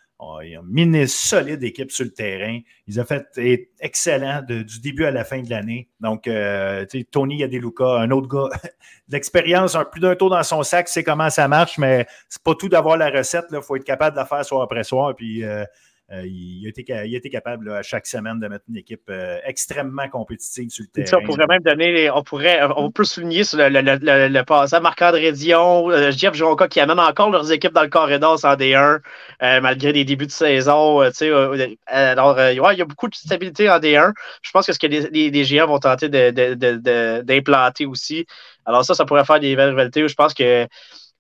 [0.44, 2.60] ils ont mis une solide équipe sur le terrain.
[2.88, 3.28] Ils ont fait
[3.80, 5.90] excellent du début à la fin de l'année.
[6.00, 6.30] Donc,
[7.12, 8.50] Tony Yadeluka, un autre gars,
[9.10, 12.70] l'expérience, plus d'un tour dans son sac, c'est comment ça marche, mais c'est pas tout
[12.70, 13.46] d'avoir la recette.
[13.52, 15.14] Il faut être capable de la faire soir après soir.
[16.12, 16.70] Euh, il, a
[17.06, 21.22] été, capable à chaque semaine de mettre une équipe euh, extrêmement compétitive sur le terrain.
[21.22, 25.32] on pourrait même donner, on pourrait, on peut souligner sur le, le, le, passage Marc-André
[25.34, 29.02] Dion, euh, Jeff Jonka qui amène encore leurs équipes dans le corridor en D1,
[29.62, 31.02] malgré des débuts de saison.
[31.86, 34.14] alors, il y a beaucoup de stabilité en D1.
[34.42, 38.26] Je pense que ce que les, les, GM vont tenter d'implanter aussi.
[38.66, 40.08] Alors ça, ça pourrait faire des belles rivalités.
[40.08, 40.68] Je pense que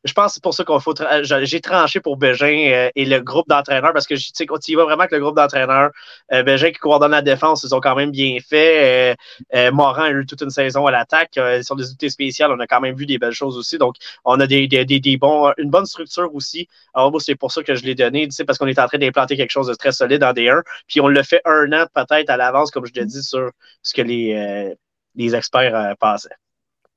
[0.06, 0.94] je pense que c'est pour ça qu'on faut.
[1.24, 4.76] J'ai tranché pour Bégin euh, et le groupe d'entraîneurs parce que tu sais, tu y
[4.76, 5.92] vas vraiment que le groupe d'entraîneurs,
[6.32, 9.18] euh, Bégin qui coordonne la défense, ils ont quand même bien fait.
[9.54, 11.38] Euh, Morin a eu toute une saison à l'attaque.
[11.64, 13.78] sur des unités spéciales, on a quand même vu des belles choses aussi.
[13.78, 16.68] Donc, on a des, des, des, bons, une bonne structure aussi.
[16.94, 18.88] Alors, moi, c'est pour ça que je l'ai donné, tu sais, parce qu'on est en
[18.88, 20.62] train d'implanter quelque chose de très solide en D1.
[20.88, 23.52] Puis, on le fait un an peut-être à l'avance, comme je te dis, sur
[23.84, 24.76] ce que les,
[25.16, 26.30] les experts pensaient.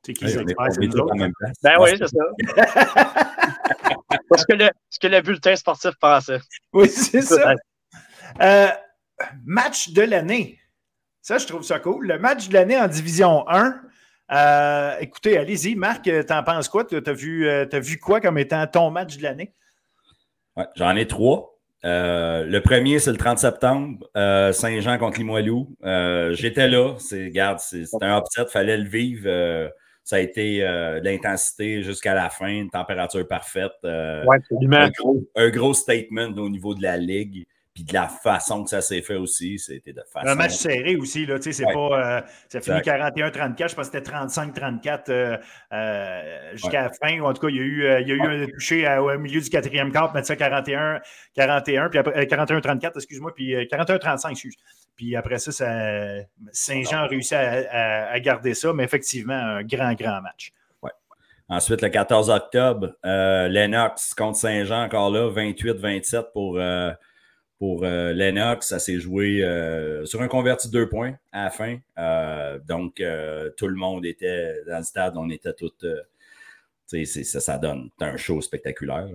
[0.04, 0.44] C'est qui ouais, c'est
[1.16, 2.24] même Ben oui, c'est ça.
[4.28, 6.40] Parce que le, ce que le bulletin sportif pensait.
[6.72, 7.54] Oui, c'est ça.
[8.40, 8.68] Euh,
[9.44, 10.58] match de l'année.
[11.20, 12.06] Ça, je trouve ça cool.
[12.06, 13.80] Le match de l'année en Division 1.
[14.32, 15.76] Euh, écoutez, allez-y.
[15.76, 16.84] Marc, t'en penses quoi?
[16.84, 19.52] Tu as, vu, euh, as vu quoi comme étant ton match de l'année?
[20.56, 21.58] Ouais, J'en ai trois.
[21.84, 25.76] le premier, c'est le 30 septembre, Saint-Jean contre Limoilou.
[26.32, 26.96] J'étais là.
[26.98, 29.70] C'est, regarde, c'était un upset, fallait le vivre.
[30.04, 33.72] Ça a été euh, l'intensité jusqu'à la fin, une température parfaite.
[33.84, 37.46] Euh, un, gros, un, gros, statement au niveau de la ligue.
[37.72, 40.26] Puis de la façon que ça s'est fait aussi, c'était de façon.
[40.26, 41.38] Un match serré aussi, là.
[41.38, 42.18] Tu sais, c'est pas.
[42.18, 45.40] Euh, ça finit 41-34, je pense que c'était 35-34
[46.52, 47.18] jusqu'à la fin.
[47.20, 49.18] Ou en tout cas, il y a eu, il y a eu un touché au
[49.18, 51.00] milieu du quatrième quart, mettre ça 41-41,
[51.88, 54.54] puis 41-34, excuse-moi, puis 41-35, excuse.
[54.54, 54.64] Puis
[55.16, 55.52] après ça,
[56.52, 60.52] Saint-Jean a réussi à, garder ça, mais effectivement, un grand, grand match.
[61.48, 66.92] Ensuite, le 14 octobre, euh, Lennox contre Saint-Jean, encore là, 28-27 pour, euh,
[67.58, 68.68] pour euh, Lennox.
[68.68, 69.40] Ça s'est joué
[70.04, 71.76] sur un converti de deux points à la fin.
[72.66, 73.02] donc,
[73.56, 75.74] tout le monde était dans le stade, on était tous.
[76.86, 79.08] ça, ça donne un show spectaculaire.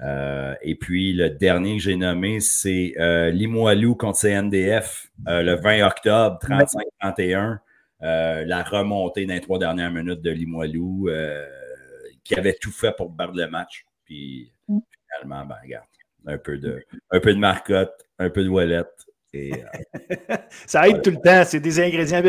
[0.00, 5.54] Euh, et puis, le dernier que j'ai nommé, c'est euh, Limoilou contre CNDF euh, le
[5.54, 6.38] 20 octobre,
[7.02, 7.58] 35-31.
[8.00, 11.08] la remontée dans les trois dernières minutes de Limoilou,
[12.24, 13.84] qui avait tout fait pour perdre le match.
[14.04, 14.78] Puis, mm.
[15.06, 15.86] finalement, ben, regarde,
[16.26, 18.48] un peu de, un peu de marcotte, un peu de
[19.34, 19.64] wallet.
[20.66, 21.44] ça aide tout le temps.
[21.44, 22.22] C'est des ingrédients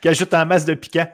[0.00, 1.08] qui ajoutent en masse de piquant.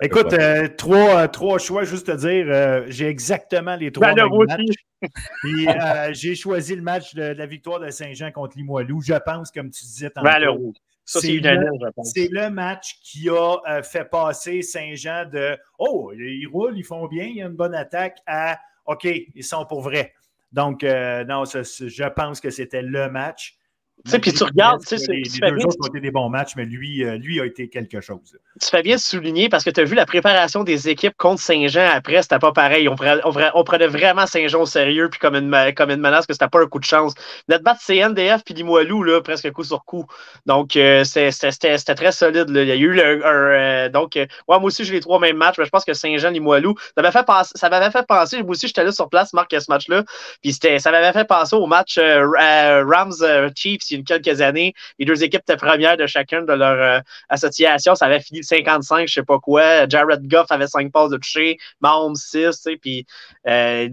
[0.00, 0.34] Écoute,
[0.76, 4.86] trois, trois, choix, juste te dire, j'ai exactement les trois matchs.
[6.12, 9.00] j'ai choisi le match de, la victoire de Saint-Jean contre Limoilou.
[9.02, 10.72] Je pense, comme tu disais tantôt.
[11.06, 17.06] C'est le, match qui a euh, fait passer Saint-Jean de Oh, ils roulent, ils font
[17.06, 20.14] bien, il y a une bonne attaque à OK, ils sont pour vrai.
[20.50, 23.56] Donc, euh, non, je pense que c'était le match.
[24.04, 26.52] Tu sais, puis tu regardes, tu sais, les, deux autres ont été des bons matchs,
[26.54, 28.38] mais lui, euh, lui a été quelque chose.
[28.60, 31.90] Tu fais bien souligner parce que tu as vu la préparation des équipes contre Saint-Jean
[31.92, 32.88] après, c'était pas pareil.
[32.88, 36.60] On, prenait, vraiment Saint-Jean au sérieux, puis comme une, comme une menace que c'était pas
[36.60, 37.14] un coup de chance.
[37.48, 40.06] Notre battre CNDF puis Limoilou, là, presque coup sur coup.
[40.44, 42.50] Donc, euh, c'était très solide.
[42.50, 42.62] Là.
[42.62, 43.30] Il y a eu le, un.
[43.30, 46.74] Euh, donc, moi aussi, j'ai les trois mêmes matchs, mais je pense que Saint-Jean, Limoilou,
[46.78, 49.60] ça m'avait fait, penser, ça fait penser, moi aussi, j'étais là sur place, Marc, à
[49.60, 50.04] ce match-là,
[50.42, 54.74] puis ça m'avait fait penser au match Rams-Chiefs il y a quelques années.
[54.98, 57.94] Les deux équipes étaient premières de chacune de leur euh, association.
[57.94, 59.88] Ça avait fini 55, je sais pas quoi.
[59.88, 63.06] Jared Goff avait 5 passes de toucher, Mahomes 6, puis
[63.46, 63.88] euh,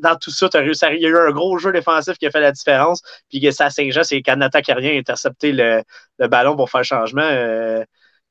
[0.00, 2.52] dans, tout ça, il y a eu un gros jeu défensif qui a fait la
[2.52, 3.02] différence.
[3.28, 5.82] Puis ça, Saint-Jean, c'est Canada qui a rien intercepté le,
[6.18, 7.84] le, ballon pour faire le changement.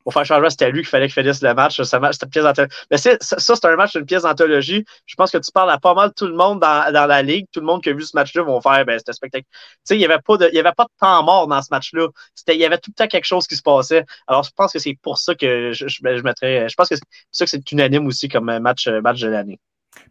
[0.08, 1.82] Euh, pour faire changement, c'était lui qu'il fallait qu'il finisse le match.
[1.82, 2.46] C'était pièce
[2.90, 4.86] Mais ça, c'est un match, une pièce d'anthologie.
[5.06, 7.48] Je pense que tu parles à pas mal tout le monde dans, la ligue.
[7.52, 9.50] Tout le monde qui a vu ce match-là vont faire, ben, c'était spectaculaire.
[9.52, 12.08] Tu sais, il n'y avait, pas de, avait pas de temps mort dans ce match-là.
[12.48, 14.06] Il y avait tout le temps quelque chose qui se passait.
[14.28, 16.70] Alors, je pense que c'est pour ça que je, je, je mettrais.
[16.70, 19.60] Je pense que c'est pour ça que c'est unanime aussi comme match, match de l'année.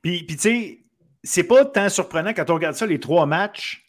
[0.03, 0.79] Puis, puis tu sais,
[1.23, 3.83] c'est pas tant surprenant quand on regarde ça, les trois matchs.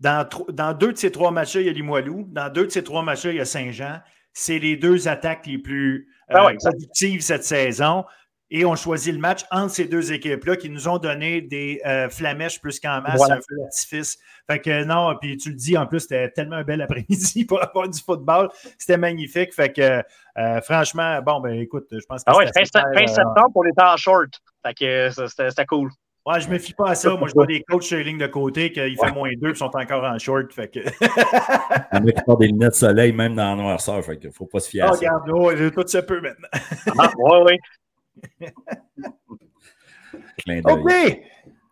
[0.00, 2.28] Dans, dans deux de ces trois matchs-là, il y a Limoilou.
[2.28, 3.98] Dans deux de ces trois matchs-là, il y a Saint-Jean
[4.32, 8.04] c'est les deux attaques les plus ah euh, productives cette saison.
[8.50, 12.08] Et on choisit le match entre ces deux équipes-là qui nous ont donné des euh,
[12.08, 14.18] flamèches plus qu'en masse, un feu d'artifice.
[14.50, 17.62] Fait que non, puis tu le dis, en plus, c'était tellement un bel après-midi pour
[17.62, 18.48] avoir du football.
[18.78, 19.52] C'était magnifique.
[19.52, 20.02] Fait que
[20.38, 22.30] euh, franchement, bon, ben écoute, je pense que.
[22.30, 24.30] Ah ouais, fin, septembre, on était en short.
[24.64, 25.90] Fait que c'était cool.
[26.28, 27.16] Ouais, je me fie pas à ça.
[27.16, 29.54] Moi, je vois des coachs sur les lignes de côté qui font moins deux et
[29.54, 30.52] sont encore en short.
[30.52, 30.80] Fait que...
[31.90, 34.04] Un mec qui porte des lunettes de soleil, même dans la noirceur.
[34.04, 34.98] Fait qu'il faut pas se fier à oh, ça.
[34.98, 36.48] Regarde, ouais, tout se peut maintenant.
[36.98, 37.58] ah, ouais,
[38.42, 38.48] oui.
[40.66, 41.20] OK.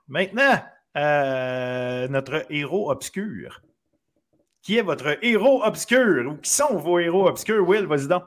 [0.08, 0.62] Maintenant,
[0.96, 3.60] euh, notre héros obscur.
[4.62, 6.32] Qui est votre héros obscur?
[6.32, 7.68] Ou qui sont vos héros obscurs?
[7.68, 8.22] Will, vas-y donc.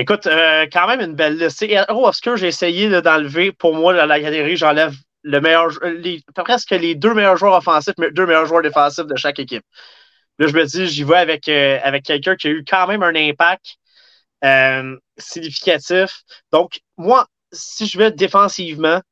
[0.00, 1.62] Écoute, euh, quand même une belle liste.
[1.62, 3.52] Hero j'ai essayé d'enlever.
[3.52, 8.24] Pour moi, la, galerie, j'enlève le meilleur, les, presque les deux meilleurs joueurs offensifs, deux
[8.24, 9.62] meilleurs joueurs défensifs de chaque équipe.
[10.38, 13.02] Là, je me dis, j'y vais avec, euh, avec quelqu'un qui a eu quand même
[13.02, 13.76] un impact
[14.42, 16.22] euh, significatif.
[16.50, 19.02] Donc, moi, si je vais défensivement,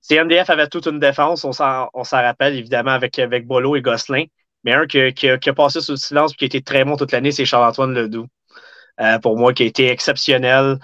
[0.00, 4.26] CNDF avait toute une défense, on s'en rappelle évidemment avec, avec Bolo et Gosselin.
[4.62, 6.96] Mais un qui, qui, a passé sous le silence et qui a été très bon
[6.96, 8.28] toute l'année, c'est Charles-Antoine Ledoux.
[9.00, 10.78] Euh, pour moi, qui a été exceptionnel.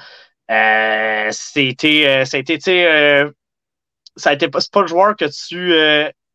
[0.50, 5.72] Euh, c'était, euh, ça a a été pas, pas le joueur que tu,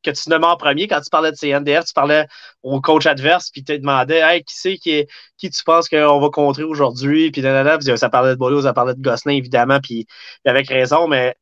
[0.04, 2.28] que tu nommais en premier quand tu parlais de CNDF, tu parlais
[2.64, 5.06] au coach adverse, puis tu te demandais hey, qui c'est qui,
[5.38, 9.02] qui tu penses qu'on va contrer aujourd'hui, puis ça parlait de Bolo, ça parlait de
[9.02, 10.08] Gosselin, évidemment, puis
[10.46, 11.36] avec raison, mais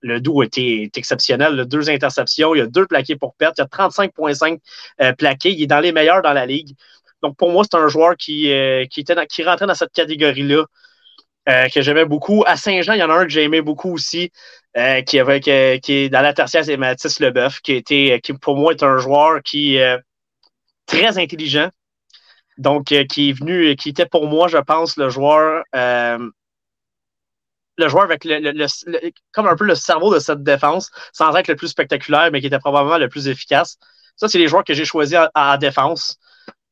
[0.00, 1.54] le doux était exceptionnel.
[1.54, 4.60] Le deux interceptions, il y a deux plaqués pour perte, il y a 35,5
[5.16, 5.52] plaqués.
[5.52, 6.76] Il est dans les meilleurs dans la ligue.
[7.26, 10.64] Donc, pour moi, c'est un joueur qui, euh, qui, était rentrait dans cette catégorie-là,
[11.48, 12.44] euh, que j'aimais beaucoup.
[12.46, 14.30] À Saint-Jean, il y en a un que j'aimais beaucoup aussi,
[14.76, 18.56] euh, qui, avait, qui, est dans la tertiaire, c'est Mathis Leboeuf, qui, était, qui pour
[18.56, 19.98] moi est un joueur qui est
[20.86, 21.68] très intelligent.
[22.58, 25.64] Donc, qui est venu, qui était pour moi, je pense, le joueur
[27.78, 28.66] le joueur avec le,
[29.32, 32.46] comme un peu le cerveau de cette défense, sans être le plus spectaculaire, mais qui
[32.46, 33.76] était probablement le plus efficace.
[34.16, 36.18] Ça, c'est les joueurs que j'ai choisis en défense.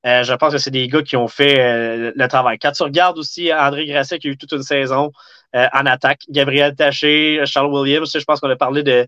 [0.07, 2.59] Euh, je pense que c'est des gars qui ont fait euh, le travail.
[2.59, 5.13] Quand tu regardes aussi André Grasset qui a eu toute une saison
[5.57, 9.07] euh, en attaque, Gabriel Taché, Charles Williams, je pense qu'on a parlé de,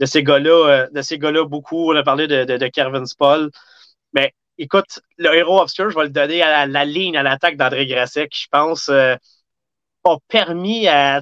[0.00, 1.92] de ces gars-là, de ces gars-là beaucoup.
[1.92, 3.50] On a parlé de, de, de Kervin Spall.
[4.14, 7.86] Mais écoute, le héros obscur, je vais le donner à la, ligne, à l'attaque d'André
[7.86, 9.18] Grasset, qui, je pense, a
[10.28, 11.20] permis à,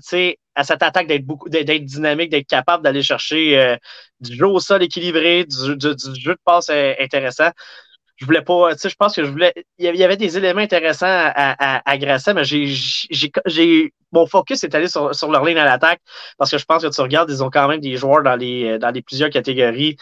[0.54, 3.76] à cette attaque d'être beaucoup d'être dynamique, d'être capable d'aller chercher
[4.20, 7.50] du jeu au sol équilibré, du, jeu de passe intéressant
[8.20, 10.61] je voulais pas, tu sais, je pense que je voulais, il y avait des éléments
[10.61, 12.66] intéressants à, à, à mais j'ai,
[13.46, 16.00] j'ai, mon focus est allé sur, sur leur ligne à l'attaque
[16.37, 18.78] parce que je pense que tu regardes, ils ont quand même des joueurs dans les,
[18.78, 19.96] dans les plusieurs catégories.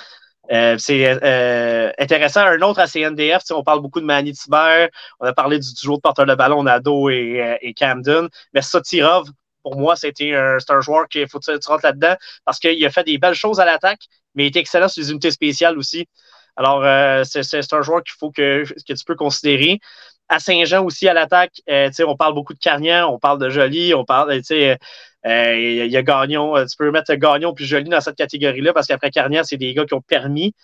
[0.50, 2.40] Euh, c'est euh, intéressant.
[2.40, 4.88] Un autre à CNDF, on parle beaucoup de Manny Tiber,
[5.20, 8.28] on a parlé du, du joueur de porteur de ballon Nado et, euh, et Camden,
[8.54, 9.28] mais Sotirov,
[9.62, 12.90] pour moi, c'était un, un joueur qu'il faut que tu rentres là-dedans parce qu'il a
[12.90, 14.00] fait des belles choses à l'attaque,
[14.34, 16.08] mais il était excellent sur les unités spéciales aussi.
[16.58, 19.80] Alors, c'est un joueur qu'il faut que, que tu peux considérer
[20.28, 23.94] à Saint-Jean aussi à l'attaque, euh, on parle beaucoup de Carnian, on parle de Joly,
[23.94, 24.78] on parle, tu sais,
[25.26, 28.72] euh, il y a Gagnon, euh, tu peux mettre Gagnon puis Joly dans cette catégorie-là
[28.72, 30.54] parce qu'après Carnian, c'est des gars qui ont permis.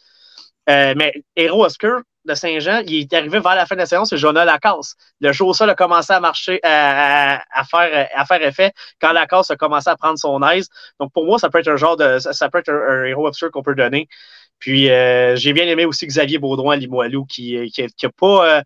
[0.66, 4.16] mais Héros Oscar de Saint-Jean, il est arrivé vers la fin de la saison, c'est
[4.16, 4.96] Jonah Lacasse.
[5.20, 9.56] Le jour ça a commencé à marcher, à, faire, à faire effet quand Lacasse a
[9.56, 10.68] commencé à prendre son aise.
[11.00, 13.50] Donc pour moi, ça peut être un genre de, ça peut être un, héros obscur
[13.50, 14.08] qu'on peut donner.
[14.58, 18.62] Puis j'ai bien aimé aussi Xavier Baudouin à Limoilou qui, qui, qui a pas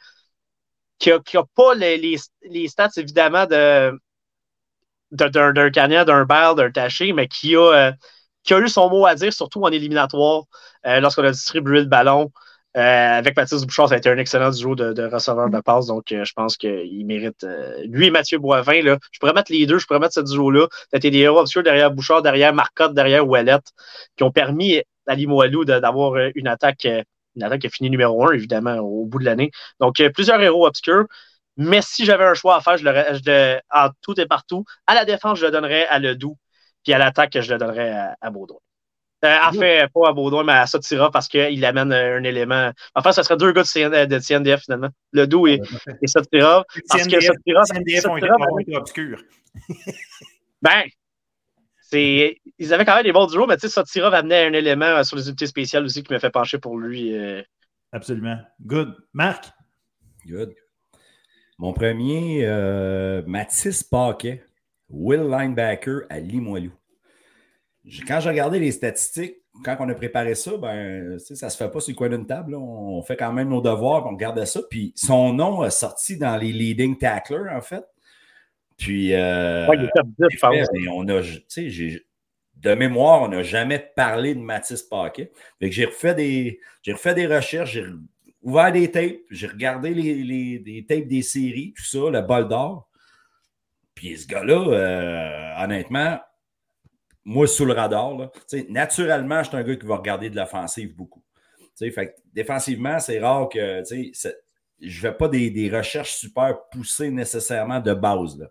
[0.98, 3.92] qui n'a pas les, les, stats, évidemment, de
[5.10, 7.92] d'un Canien, d'un Bell, d'un Taché, mais qui a, euh,
[8.42, 10.44] qui a eu son mot à dire, surtout en éliminatoire,
[10.86, 12.30] euh, lorsqu'on a distribué le ballon.
[12.76, 15.86] Euh, avec Mathis Bouchard, ça a été un excellent duo de, de receveur de passe,
[15.86, 17.44] donc je pense qu'il mérite.
[17.86, 20.68] lui et Mathieu Boivin, là, je pourrais mettre les deux, je pourrais mettre ce duo-là.
[20.92, 23.72] C'était des héros obscurs derrière Bouchard, derrière Marcotte, derrière Ouellette,
[24.16, 26.86] qui ont permis à Limoilou d'avoir une attaque
[27.36, 29.50] une attaque qui a fini numéro un, évidemment, au bout de l'année.
[29.80, 31.06] Donc, plusieurs héros obscurs.
[31.56, 34.64] Mais si j'avais un choix à faire, je le, en tout et partout.
[34.86, 36.38] À la défense, je le donnerais à Ledoux.
[36.84, 38.58] Puis à l'attaque, je le donnerais à, Baudouin.
[39.24, 42.70] Euh, en fait, pas à Baudouin, mais à Sotira parce qu'il amène un élément.
[42.94, 44.90] Enfin, ce serait deux gars de, de CNDF finalement.
[45.12, 45.60] Ledoux et,
[46.02, 46.64] et Sotira.
[46.88, 47.64] Parce que Sotira.
[47.64, 48.16] CNDF ont
[48.58, 49.20] été obscurs.
[50.62, 50.84] ben,
[51.92, 54.86] ils avaient quand même des bons duos, mais tu sais, Sotira va amener un élément
[54.86, 57.16] euh, sur les unités spéciales aussi qui me fait pencher pour lui.
[57.16, 57.42] Euh.
[57.92, 58.38] Absolument.
[58.60, 58.94] Good.
[59.12, 59.50] Marc?
[60.26, 60.54] Good.
[61.58, 64.44] Mon premier, euh, Mathis Paquet,
[64.88, 66.72] Will Linebacker à Limoilou.
[68.06, 71.80] Quand j'ai regardé les statistiques, quand on a préparé ça, ben, ça se fait pas
[71.80, 72.54] sur le coin d'une table.
[72.54, 74.60] On fait quand même nos devoirs, on regardait ça.
[74.68, 77.84] Puis son nom a sorti dans les leading tacklers, en fait.
[78.76, 81.20] Puis, euh, on a,
[82.60, 85.32] de mémoire, on n'a jamais parlé de Mathis Paquet.
[85.60, 87.86] j'ai refait des, j'ai refait des recherches, j'ai
[88.42, 92.88] ouvert des tapes, j'ai regardé les, tapes des séries, tout ça, le bol d'or.
[93.94, 96.20] Puis ce gars-là, euh, honnêtement,
[97.28, 98.30] moi, sous le radar,
[98.70, 101.22] naturellement, je suis un gars qui va regarder de l'offensive beaucoup.
[101.78, 104.26] Fait, défensivement, c'est rare que je
[104.80, 108.48] ne fais pas des, recherches super poussées nécessairement de base.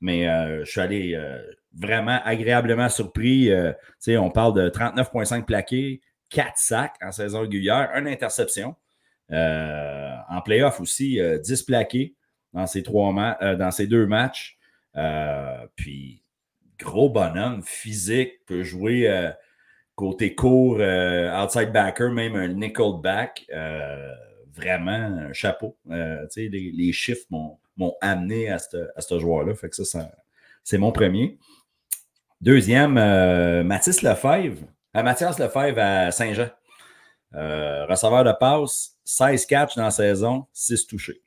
[0.00, 1.40] Mais euh, je suis allé euh,
[1.72, 3.48] vraiment agréablement surpris.
[3.52, 3.72] Euh,
[4.08, 8.74] on parle de 39,5 plaqués, 4 sacs en saison régulière, une interception.
[9.30, 12.16] en playoff aussi, 10 plaqués
[12.52, 14.58] dans ces, trois dans ces deux matchs.
[15.76, 16.24] puis,
[16.78, 19.30] gros bonhomme, physique, peut jouer
[19.94, 23.46] côté court, outside backer, même un nickel back.
[24.54, 25.76] vraiment, chapeau.
[25.86, 29.54] les, les chiffres m'ont amené à ce joueur-là.
[29.54, 30.10] Fait que ça,
[30.64, 31.38] c'est mon premier.
[32.40, 34.66] Deuxième, euh, Mathis Lefebvre.
[34.96, 36.48] Euh, Mathias Lefebvre à Saint-Jean.
[37.34, 41.22] Euh, receveur de passe, 16 catchs dans la saison, 6 touchés.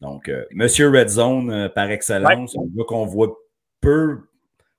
[0.00, 3.34] Donc, Monsieur Red Zone par excellence, on voit qu'on voit
[3.80, 4.18] peu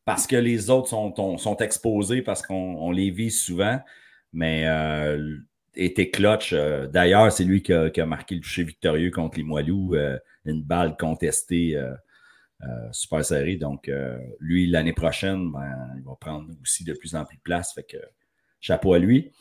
[0.06, 3.80] parce que les autres sont, exposés, parce qu'on les vise souvent.
[4.34, 4.66] Mais
[5.76, 6.54] était clutch.
[6.54, 9.96] D'ailleurs, c'est lui qui a, marqué le toucher victorieux contre les Moilous
[10.46, 11.94] une balle contestée euh,
[12.64, 13.58] euh, super serrée.
[13.58, 17.42] Donc, euh, lui, l'année prochaine, ben, il va prendre aussi de plus en plus de
[17.42, 17.74] place.
[17.74, 17.98] Fait que
[18.60, 19.32] chapeau à lui.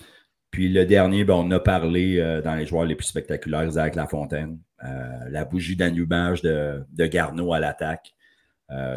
[0.51, 4.59] Puis le dernier, ben, on a parlé dans les joueurs les plus spectaculaires, Zach Lafontaine.
[4.81, 8.15] la bougie d'annumage de, de Garneau à l'attaque.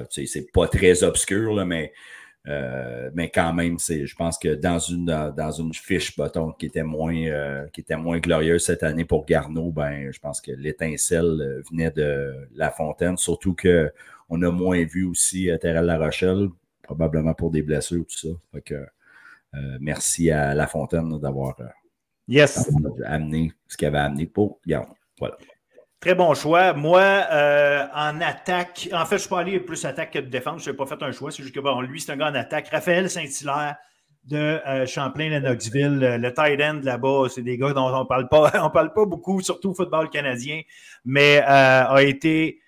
[0.09, 1.93] C'est pas très obscur, mais
[2.47, 6.83] euh, mais quand même, je pense que dans une, dans une fiche, bâton qui était
[6.83, 11.41] moins, euh, qui était moins glorieuse cette année pour Garneau, ben, je pense que l'étincelle
[11.41, 16.47] euh, venait de La Fontaine, surtout qu'on a moins vu aussi Terrell La Rochelle,
[16.83, 18.61] probablement pour des blessures, tout ça.
[18.61, 18.85] que,
[19.81, 21.57] merci à La Fontaine d'avoir
[22.27, 22.69] yes.
[23.05, 24.95] amené ce qu'il avait amené pour Garneau.
[25.19, 25.37] Voilà.
[25.99, 26.73] Très bon choix.
[26.73, 30.63] Moi, euh, en attaque, en fait, je peux aller plus attaque que de défense.
[30.63, 31.31] Je n'ai pas fait un choix.
[31.31, 32.69] C'est juste que bon, lui, c'est un gars en attaque.
[32.69, 33.77] Raphaël Saint-Hilaire
[34.25, 38.51] de euh, Champlain-Lennoxville, le tight end là-bas, c'est des gars dont on ne parle pas,
[38.73, 40.61] parle pas beaucoup, surtout au football canadien,
[41.05, 42.59] mais euh, a été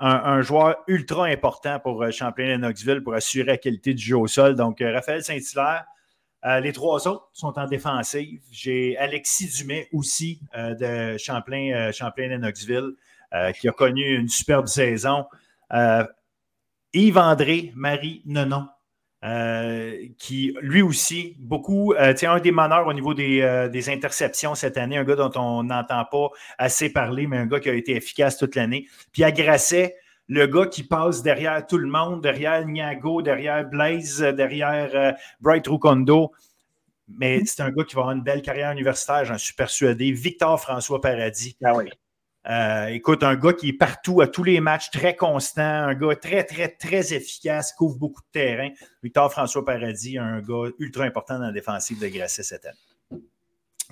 [0.00, 4.56] un, joueur ultra important pour Champlain-Lennoxville pour assurer la qualité du jeu au sol.
[4.56, 5.84] Donc, Raphaël Saint-Hilaire,
[6.44, 8.40] euh, les trois autres sont en défensive.
[8.50, 12.92] J'ai Alexis Dumais aussi euh, de Champlain, euh, Champlain Knoxville,
[13.58, 15.26] qui a connu une superbe saison.
[16.92, 18.68] Yves-André, Marie Nonon,
[20.18, 25.02] qui lui aussi, beaucoup, tiens, un des meneurs au niveau des, interceptions cette année, un
[25.02, 26.28] gars dont on n'entend pas
[26.58, 28.86] assez parler, mais un gars qui a été efficace toute l'année.
[29.10, 29.96] Puis Grasset,
[30.28, 35.66] le gars qui passe derrière tout le monde, derrière Niago, derrière Blaze, derrière euh, Bright
[35.66, 36.32] Rukondo.
[37.08, 40.12] mais c'est un gars qui va avoir une belle carrière universitaire, j'en suis persuadé.
[40.12, 41.56] Victor François Paradis.
[41.62, 41.90] Ah oui.
[42.46, 46.14] Euh, écoute, un gars qui est partout à tous les matchs, très constant, un gars
[46.14, 48.70] très, très, très efficace, couvre beaucoup de terrain.
[49.02, 52.76] Victor François Paradis, un gars ultra important dans la défensive de Grasset cette année.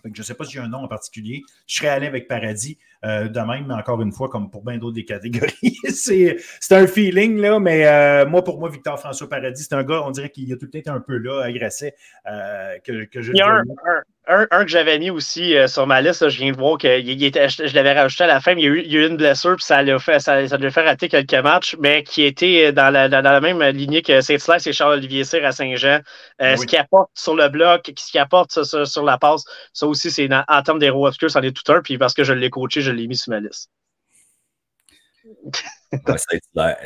[0.05, 1.43] Je ne sais pas si j'ai un nom en particulier.
[1.67, 2.79] Je serais allé avec Paradis.
[3.05, 6.37] Euh, de même, mais encore une fois, comme pour bien d'autres des catégories, c'est
[6.71, 10.13] un feeling, là, mais euh, moi, pour moi, Victor François Paradis, c'est un gars, on
[10.13, 11.95] dirait qu'il a tout être un peu là, agressé,
[12.31, 13.33] euh, que, que, je.
[13.33, 16.53] Il y a un, un, un, que j'avais mis aussi sur ma liste, je viens
[16.53, 18.71] de voir que il était, je, l'avais rajouté à la fin, mais il y a
[18.71, 21.09] eu, il y a eu une blessure, puis ça l'a fait, ça, ça fait rater
[21.09, 25.25] quelques matchs, mais qui était dans la, dans la même lignée que Saint-Slice et Charles-Olivier
[25.25, 26.01] Cyr à Saint-Jean.
[26.41, 30.11] Ce qui apporte sur le bloc, ce qui apporte sur, sur, la passe, ça aussi,
[30.11, 32.81] c'est en termes d'héros obscurs, c'en est tout un, puis parce que je l'ai coaché,
[32.81, 33.71] je l'ai mis sur ma liste.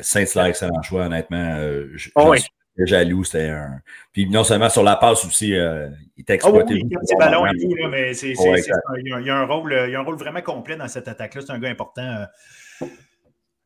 [0.02, 1.56] Saint-Hilaire, excellent choix, honnêtement.
[1.58, 2.44] Euh, je, oh oui.
[2.84, 3.80] Jaloux, c'était un.
[4.12, 6.74] Puis non seulement sur la passe aussi, euh, il était exploité.
[6.82, 8.54] Oh, oui, il ballons et tout, là, mais c'est, oh,
[8.98, 11.40] il, y a un rôle, il y a un rôle vraiment complet dans cette attaque-là.
[11.40, 12.02] C'est un gars important.
[12.02, 12.86] Euh,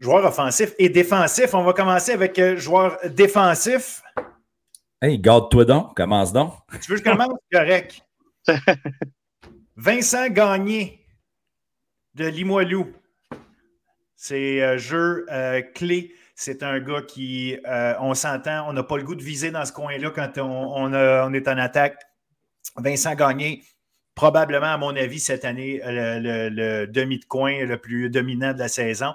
[0.00, 1.54] joueur offensif et défensif.
[1.54, 4.02] On va commencer avec euh, joueur défensif.
[5.02, 6.54] Hey, garde-toi donc, commence donc.
[6.82, 7.38] Tu veux que je commence?
[7.52, 8.02] Correct.
[9.76, 11.06] Vincent Gagné
[12.14, 12.92] de Limoilou.
[14.16, 16.12] C'est un euh, jeu euh, clé.
[16.42, 19.66] C'est un gars qui, euh, on s'entend, on n'a pas le goût de viser dans
[19.66, 22.02] ce coin-là quand on, est en attaque.
[22.76, 23.62] Vincent Gagné,
[24.14, 28.68] probablement, à mon avis, cette année, le, demi de coin le plus dominant de la
[28.68, 29.12] saison.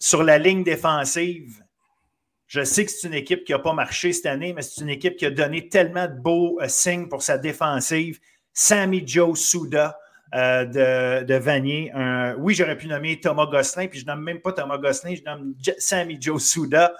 [0.00, 1.62] sur la ligne défensive,
[2.48, 4.90] je sais que c'est une équipe qui n'a pas marché cette année, mais c'est une
[4.90, 8.18] équipe qui a donné tellement de beaux signes pour sa défensive.
[8.52, 9.96] Sammy Joe Souda,
[10.34, 11.92] euh, de, de, Vanier.
[12.38, 15.54] oui, j'aurais pu nommer Thomas Gosselin, puis je nomme même pas Thomas Gosselin, je nomme
[15.78, 16.92] Sammy Joe Souda.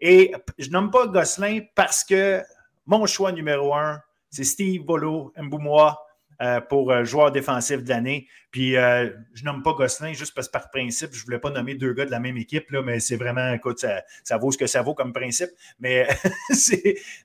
[0.00, 2.42] Et je nomme pas Gosselin parce que
[2.86, 4.00] mon choix numéro un,
[4.30, 5.98] c'est Steve Bolo Mboumois
[6.42, 8.26] euh, pour euh, joueur défensif de l'année.
[8.50, 11.74] Puis euh, je nomme pas Gosselin juste parce que par principe, je voulais pas nommer
[11.74, 13.84] deux gars de la même équipe, là, mais c'est vraiment, écoute,
[14.24, 15.50] ça, vaut ce que ça vaut comme principe.
[15.80, 16.08] Mais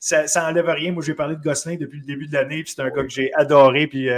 [0.01, 0.91] ça, ça enlève rien.
[0.91, 3.09] Moi, j'ai parlé de Gosselin depuis le début de l'année, puis c'est un gars que
[3.09, 4.09] j'ai adoré, puis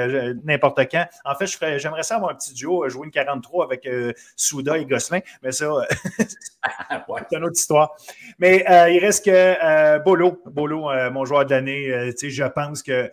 [0.43, 1.05] n'importe quand.
[1.25, 1.45] En fait,
[1.77, 3.87] j'aimerais ça avoir un petit duo, jouer une 43 avec
[4.35, 5.69] Souda et Gosselin, mais ça,
[6.17, 7.95] c'est une autre histoire.
[8.39, 13.11] Mais il reste que Bolo, Bolo, mon joueur de l'année, je pense que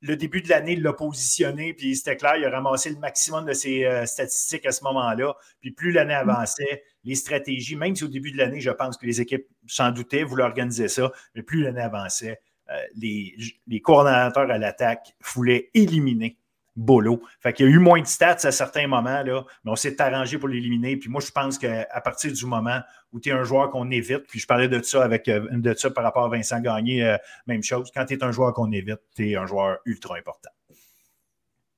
[0.00, 3.44] le début de l'année, il l'a positionné, puis c'était clair, il a ramassé le maximum
[3.44, 5.34] de ses euh, statistiques à ce moment-là.
[5.60, 6.30] Puis plus l'année mm.
[6.30, 9.90] avançait, les stratégies, même si au début de l'année, je pense que les équipes s'en
[9.90, 12.40] doutaient, voulaient organiser ça, mais plus l'année avançait,
[12.70, 13.34] euh, les,
[13.66, 16.37] les coordonnateurs à l'attaque voulaient éliminer
[16.78, 17.20] Bolo.
[17.40, 20.00] Fait qu'il y a eu moins de stats à certains moments, là, mais on s'est
[20.00, 20.96] arrangé pour l'éliminer.
[20.96, 22.80] Puis moi, je pense qu'à partir du moment
[23.12, 25.74] où tu es un joueur qu'on évite, puis je parlais de ça avec euh, de
[25.74, 27.16] ça par rapport à Vincent Gagné, euh,
[27.46, 27.90] même chose.
[27.92, 30.50] Quand tu es un joueur qu'on évite, tu es un joueur ultra important.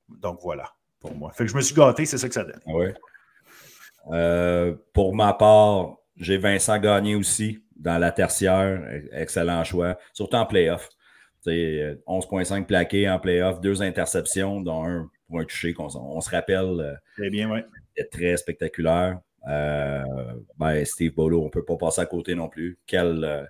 [0.07, 1.31] Donc voilà, pour moi.
[1.37, 2.61] Je me suis gâté, c'est ça que ça donne.
[2.67, 2.87] Oui.
[4.11, 8.83] Euh, pour ma part, j'ai Vincent Gagné aussi dans la tertiaire.
[9.11, 10.89] Excellent choix, surtout en playoff.
[11.45, 15.73] 11,5 plaqués en playoff, deux interceptions, dont un pour un touché.
[15.77, 16.99] On, se rappelle.
[17.17, 17.59] Très bien, oui.
[18.11, 19.19] Très spectaculaire.
[19.47, 20.03] Euh,
[20.57, 22.77] ben, Steve Bolo, on ne peut pas passer à côté non plus.
[22.85, 23.43] Quelle, euh,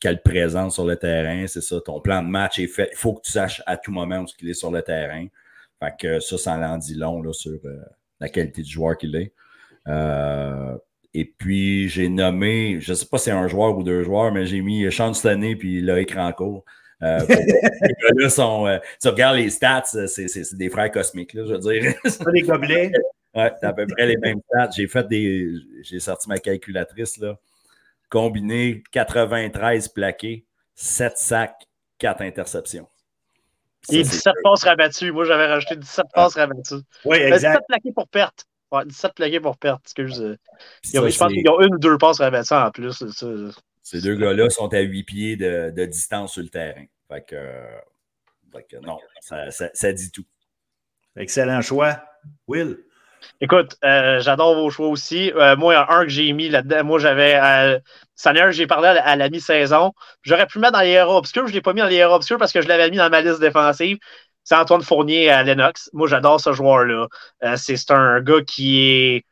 [0.00, 1.80] quelle présence sur le terrain, c'est ça.
[1.80, 2.90] Ton plan de match est fait.
[2.92, 5.26] Il faut que tu saches à tout moment où il est sur le terrain.
[5.80, 7.78] Fait que ça, ça en dit long là, sur euh,
[8.20, 9.32] la qualité du joueur qu'il est.
[11.14, 14.32] et puis, j'ai nommé, je ne sais pas si c'est un joueur ou deux joueurs,
[14.32, 16.64] mais j'ai mis Sean Stanley puis Loïc Rancourt.
[17.02, 17.20] Euh,
[18.16, 21.94] là sont, tu regardes les stats, c'est des frères cosmiques, là, je veux dire.
[22.04, 22.92] C'est pas des gobelets.
[23.34, 24.70] Ouais, à peu près les mêmes stats.
[24.76, 25.52] J'ai fait des.
[25.82, 27.38] J'ai sorti ma calculatrice, là.
[28.08, 31.68] Combiné 93 plaqués, 7 sacs,
[31.98, 32.88] 4 interceptions.
[33.90, 35.12] Et 17 passes rabattues.
[35.12, 36.82] Moi, j'avais rajouté 17 passes rabattues.
[37.04, 37.50] Oui, euh, exact.
[37.50, 38.46] 17 plaqués pour perte.
[38.72, 39.82] Ouais, 17 plaqués pour perte.
[39.84, 40.36] Excuse.
[40.84, 43.04] je pense qu'ils ont une ou deux passes rabattues en plus.
[43.90, 46.84] Ces deux gars-là sont à 8 pieds de, de, distance sur le terrain.
[47.10, 47.36] Fait que,
[48.52, 50.26] fait que non, ça, ça, ça dit tout.
[51.16, 52.02] Excellent choix.
[52.46, 52.76] Will?
[53.40, 55.32] Écoute, euh, j'adore vos choix aussi.
[55.32, 56.84] Euh, moi, il y a un que j'ai mis là-dedans.
[56.84, 57.40] Moi, j'avais.
[57.42, 57.78] Euh,
[58.50, 59.94] j'ai parlé à, la mi-saison.
[60.22, 61.46] J'aurais pu le mettre dans les héros obscurs.
[61.46, 63.08] Je ne l'ai pas mis dans les héros obscurs parce que je l'avais mis dans
[63.08, 63.96] ma liste défensive.
[64.44, 65.88] C'est Antoine Fournier à Lennox.
[65.94, 67.06] Moi, j'adore ce joueur-là.
[67.42, 69.24] Euh, c'est un gars qui est.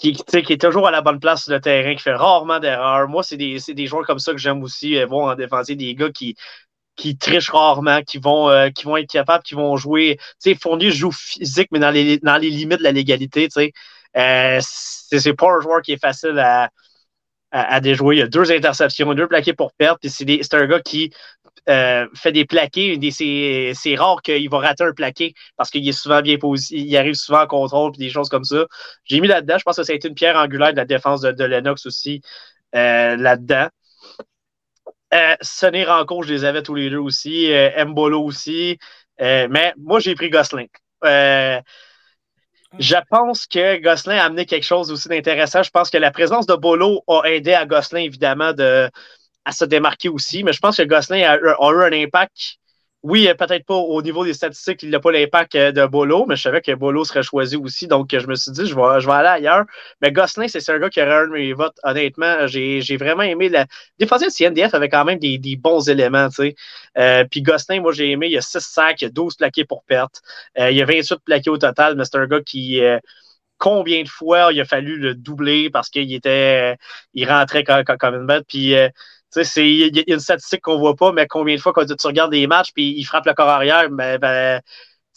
[0.00, 3.08] Qui, est toujours à la bonne place sur le terrain, qui fait rarement d'erreurs.
[3.08, 6.10] Moi, c'est des, des, joueurs comme ça que j'aime aussi voir en défensive, des gars
[6.10, 6.36] qui,
[6.98, 10.18] qui trichent rarement, qui vont, euh, qui vont être capables, qui vont jouer.
[10.42, 13.48] Tu sais, Fournier joue physique, mais dans les, dans les limites de la légalité.
[14.16, 16.70] Euh, c'est pas un joueur qui est facile à,
[17.52, 18.16] à, déjouer.
[18.16, 19.98] Il y a deux interceptions, deux plaqués pour perdre.
[20.00, 21.12] Puis c'est un gars qui,
[21.68, 22.98] fait des plaqués.
[23.10, 27.14] C'est rare qu'il va rater un plaqué parce qu'il est souvent bien posé, il arrive
[27.14, 28.66] souvent en contrôle et des choses comme ça.
[29.04, 31.20] J'ai mis là-dedans, je pense que ça a été une pierre angulaire de la défense
[31.20, 32.22] de, Lennox aussi
[32.72, 33.68] là-dedans.
[35.40, 37.50] Sonny Rancourt, je les avais tous les deux aussi.
[37.86, 38.78] Mbolo aussi.
[39.18, 40.68] mais moi, j'ai pris Gosling.
[42.78, 45.62] Je pense que Gosselin a amené quelque chose aussi d'intéressant.
[45.62, 48.90] Je pense que la présence de Bolo a aidé à Gosselin, évidemment, de,
[49.48, 50.44] à se démarquer aussi.
[50.44, 52.58] Mais je pense que Gosselin a, eu un impact
[53.04, 56.34] oui, peut-être pas au niveau des statistiques, il n'a pas l'impact euh, de Bolo, mais
[56.34, 57.86] je savais que Bolo serait choisi aussi.
[57.86, 59.64] Donc, je me suis dit, je vais, aller ailleurs.
[60.02, 61.78] Mais Gosselin, c'est un gars qui aurait un de mes votes.
[61.84, 63.66] Honnêtement, j'ai vraiment aimé la.
[64.00, 66.54] Défensif, CNDF avait quand même des, bons éléments, tu sais.
[66.98, 69.36] Euh, puis Gosselin, moi, j'ai aimé, il y a 6 sacs, il y a 12
[69.36, 70.20] plaqués pour perte.
[70.58, 72.80] Euh, il y a 28 plaqués au total, mais c'est un gars qui.
[73.58, 76.76] combien de fois il a fallu le doubler parce qu'il était.
[77.14, 78.44] il rentrait comme, comme une bête.
[78.48, 78.74] Puis
[79.36, 82.32] il y, a une statistique qu'on voit pas, mais combien de fois quand tu regardes
[82.32, 84.60] des matchs puis il frappe le corps arrière, ben, ben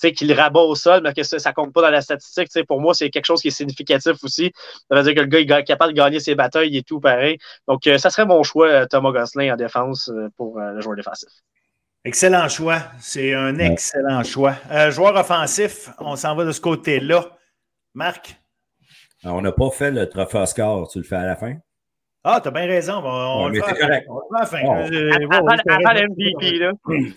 [0.10, 2.50] qu'il rabat au sol, mais que ça, ne compte pas dans la statistique.
[2.68, 4.52] pour moi, c'est quelque chose qui est significatif aussi.
[4.90, 7.38] Ça veut dire que le gars est capable de gagner ses batailles et tout pareil.
[7.68, 10.96] Donc, euh, ça serait mon choix, euh, Thomas Gosselin en défense euh, pour le joueur
[10.96, 11.30] défensif.
[12.04, 12.82] Excellent choix.
[13.00, 14.56] C'est un excellent choix.
[14.90, 17.38] joueur offensif, on s'en va de ce côté-là.
[17.94, 18.38] Marc?
[19.24, 20.88] on n'a pas fait le trophée Oscar.
[20.88, 21.58] Tu le fais à la fin?
[22.24, 23.02] Ah, t'as bien raison.
[23.04, 24.08] On, le fait correct.
[24.40, 24.60] à fin.
[24.60, 26.72] avant, le MVP, là.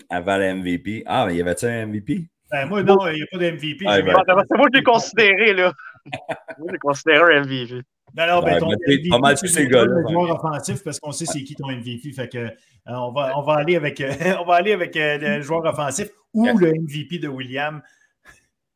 [0.09, 1.03] Avant le MVP.
[1.05, 2.25] Ah, mais y avait-tu un MVP?
[2.49, 3.85] Ben, moi, non, il n'y a pas de MVP.
[3.87, 4.15] Ah, ben...
[4.49, 5.73] C'est moi qui l'ai considéré, là.
[6.57, 7.81] moi, j'ai considéré un MVP.
[8.17, 9.93] Non, non, ben, ton MVP, pas mal tous ces gars-là.
[9.93, 12.13] Le joueur offensif, parce qu'on sait c'est qui ton MVP.
[12.13, 12.49] Fait que, euh,
[12.85, 16.09] on, va, on va aller avec, euh, on va aller avec euh, le joueur offensif
[16.33, 17.81] ou le MVP de William.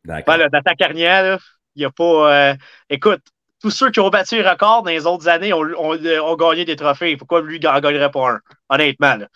[0.04, 0.38] D'accord.
[0.38, 1.40] Ben, dans ta carrière,
[1.76, 2.56] il n'y a pas.
[2.90, 3.22] écoute,
[3.60, 7.18] tous ceux qui ont battu les records dans les autres années ont, gagné des trophées.
[7.18, 8.40] Pourquoi lui, il n'en gagnerait pas un?
[8.70, 9.16] Honnêtement.
[9.16, 9.28] Là.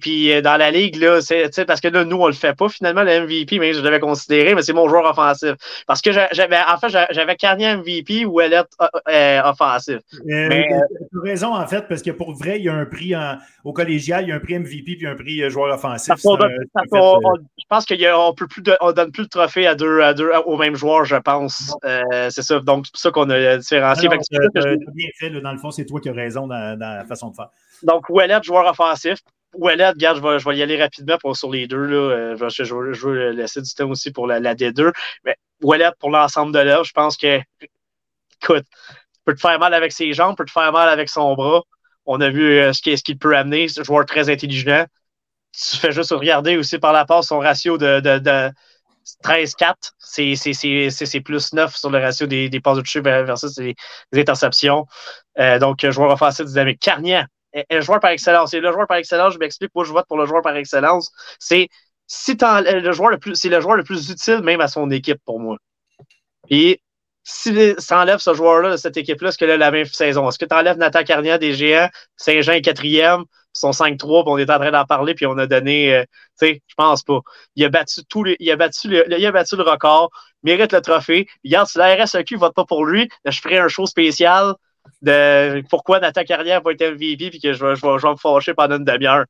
[0.00, 2.68] Puis euh, dans la ligue, là, c'est parce que là, nous, on le fait pas
[2.68, 5.54] finalement, le MVP, mais je l'avais considéré, mais c'est mon joueur offensif.
[5.86, 9.98] Parce que j'avais, en fait, j'avais Carnier MVP ou Elliott euh, euh, offensif.
[10.24, 10.68] mais,
[11.10, 13.14] tu as raison, en fait, parce que pour vrai, il y a un prix
[13.64, 16.14] au collégial, il y a un prix MVP puis un prix joueur offensif.
[16.16, 20.56] je pense qu'on peut plus on donne plus le trophée à deux, à deux au
[20.56, 21.74] même joueur, je pense.
[22.30, 22.60] c'est ça.
[22.60, 24.08] Donc, c'est pour ça qu'on a différencié.
[24.08, 24.16] Non,
[24.94, 27.50] bien fait, dans le fond, c'est toi qui as raison dans, la façon de faire.
[27.82, 29.18] Donc, Ouellet, joueur offensif.
[29.56, 31.86] Ouellet, regarde, je vais, je vais, y aller rapidement pour, sur les deux.
[31.86, 31.96] Là.
[31.96, 34.92] Euh, je, je, je, veux laisser du temps aussi pour la, la D2.
[35.24, 37.40] Mais Ouellet, pour l'ensemble de l'œuvre, je pense que,
[38.42, 38.66] écoute,
[39.24, 41.62] peut te faire mal avec ses jambes, peut te faire mal avec son bras.
[42.06, 43.68] On a vu euh, ce qu'il peut amener.
[43.68, 44.84] C'est un joueur très intelligent.
[45.52, 48.50] Tu fais juste regarder aussi par la passe son ratio de, de, de
[49.24, 49.92] 13-4.
[49.98, 53.74] C'est plus 9 sur le ratio des, des passes de toucher versus des,
[54.14, 54.86] interceptions.
[55.38, 56.88] Euh, donc, joueur offensif dynamique.
[57.54, 58.54] Carnier, un joueur par excellence.
[58.54, 61.10] Et le joueur par excellence, je m'explique pourquoi je vote pour le joueur par excellence.
[61.38, 61.68] C'est
[62.06, 65.18] si le joueur le plus, c'est le joueur le plus utile même à son équipe
[65.24, 65.56] pour moi.
[66.50, 66.80] Et
[67.22, 70.28] si tu enlèves ce joueur-là de cette équipe-là, est-ce que là, la même saison?
[70.28, 73.24] Est-ce que tu enlèves Nathan Carnier des géants, Saint-Jean est quatrième,
[73.54, 76.02] sont 5-3, puis on est en train d'en parler, puis on a donné, euh,
[76.38, 77.20] tu sais, je pense pas.
[77.56, 80.10] Il a battu tous les, il a battu le, il a battu le record,
[80.42, 81.26] mérite le trophée.
[81.44, 84.54] Regarde, si la RSEQ vote pas pour lui, je ferai un show spécial
[85.02, 88.12] de pourquoi Nathan Carrière va être MVP puis que je vais, je, vais, je vais
[88.12, 89.24] me fâcher pendant une demi-heure.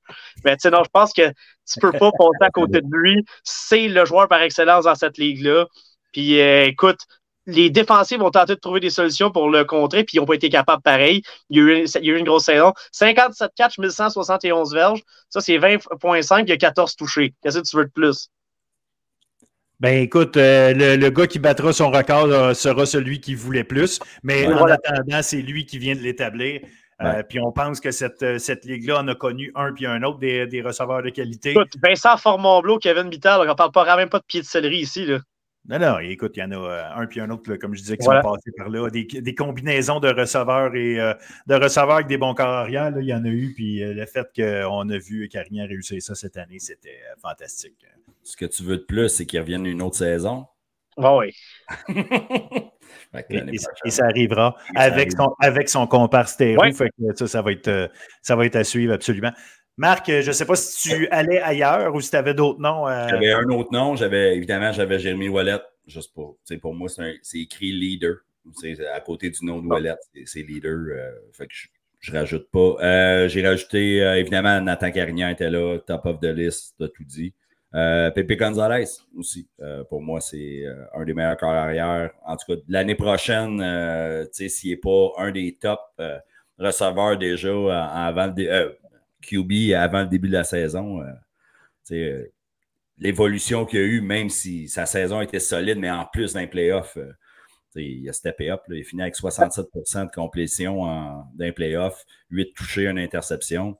[0.44, 3.24] Mais tu sais, non, je pense que tu peux pas passer à côté de lui.
[3.42, 5.66] C'est le joueur par excellence dans cette ligue-là.
[6.12, 6.98] Puis euh, écoute,
[7.46, 10.34] les défensifs ont tenté de trouver des solutions pour le contrer, puis ils n'ont pas
[10.34, 11.22] été capables pareil.
[11.50, 12.72] Il y a eu, il y a eu une grosse saison.
[12.92, 15.02] 57 catch, 1171 verges.
[15.28, 16.44] Ça, c'est 20,5.
[16.46, 17.34] Il y a 14 touchés.
[17.42, 18.30] Qu'est-ce que tu veux de plus?
[19.84, 24.00] Ben écoute, euh, le, gars qui battra son record euh, sera celui qui voulait plus,
[24.22, 26.62] mais en attendant, c'est lui qui vient de l'établir.
[27.02, 30.20] Euh, puis on pense que cette, cette ligue-là en a connu un puis un autre
[30.20, 31.50] des, des receveurs de qualité.
[31.50, 34.78] Écoute, Vincent Formon-Blot, Kevin Mittal, on ne parle pas, même pas de pied de céleri
[34.78, 35.04] ici.
[35.04, 35.18] Là.
[35.66, 38.04] Non, non, écoute, il y en a un puis un autre, comme je disais, qui
[38.04, 38.90] sont passés par là.
[38.90, 40.96] Des, des combinaisons de receveurs et
[41.46, 43.54] de receveurs avec des bons corps arrière, il y en a eu.
[43.54, 47.86] Puis le fait qu'on a vu Carignan réussir ça cette année, c'était fantastique.
[48.22, 50.46] Ce que tu veux de plus, c'est qu'il revienne une autre saison.
[50.96, 51.34] Ah oui.
[53.30, 53.58] et,
[53.90, 56.62] ça arrivera avec, Son, avec son compare stéro.
[57.14, 57.88] ça, ça, va être, euh,
[58.22, 59.32] ça va être à suivre absolument.
[59.76, 62.86] Marc, je ne sais pas si tu allais ailleurs ou si tu avais d'autres noms.
[62.86, 63.96] Euh, j'avais un autre nom.
[63.96, 65.60] J'avais, évidemment, j'avais Jérémy Wallet.
[65.86, 68.16] Juste pour, pour moi, c'est, écrit leader.
[68.60, 69.96] C'est à côté du nom de Wallet,
[70.26, 70.78] c'est, leader.
[70.90, 71.54] Euh, fait que
[72.00, 73.28] je, ne rajoute pas.
[73.28, 77.34] j'ai rajouté, évidemment, Nathan Carignan était là, top of the list, as tout dit.
[77.74, 78.84] Euh, Pepe Gonzalez
[79.16, 82.10] aussi, euh, pour moi, c'est euh, un des meilleurs corps arrière.
[82.24, 83.58] En tout cas, l'année prochaine,
[84.30, 85.80] s'il n'est pas un des top
[86.56, 87.50] receveurs déjà
[88.06, 88.76] avant le
[89.24, 91.00] QB avant le début de la saison.
[92.98, 96.96] L'évolution qu'il a eu, même si sa saison était solide, mais en plus d'un playoff,
[97.74, 98.62] il a steppé up.
[98.68, 103.76] il finit avec 67% de complétion d'un playoff, 8 touchés, une interception.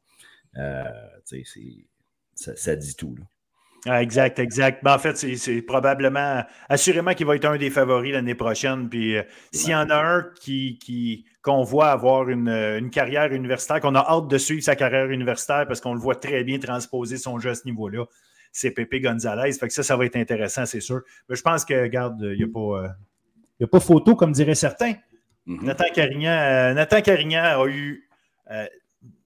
[0.55, 3.15] ça, ça, dit tout.
[3.17, 3.25] Là.
[3.87, 4.83] Ah, exact, exact.
[4.83, 8.89] Ben, en fait, c'est probablement, assurément qu'il va être un des favoris l'année prochaine.
[8.89, 9.23] Puis euh,
[9.53, 14.01] s'il y en a un qui, qui, qu'on voit avoir une, carrière universitaire, qu'on a
[14.01, 17.51] hâte de suivre sa carrière universitaire parce qu'on le voit très bien transposer son jeu
[17.51, 18.07] à ce niveau-là,
[18.53, 19.53] c'est Pepe Gonzalez.
[19.53, 21.03] Fait que ça, ça va être intéressant, c'est sûr.
[21.29, 24.55] Mais je pense que, regarde, il n'y a, pas, euh, a pas photo, comme diraient
[24.55, 24.95] certains.
[25.47, 25.63] Mm-hmm.
[25.63, 28.09] Nathan, Carignan, euh, Nathan Carignan a eu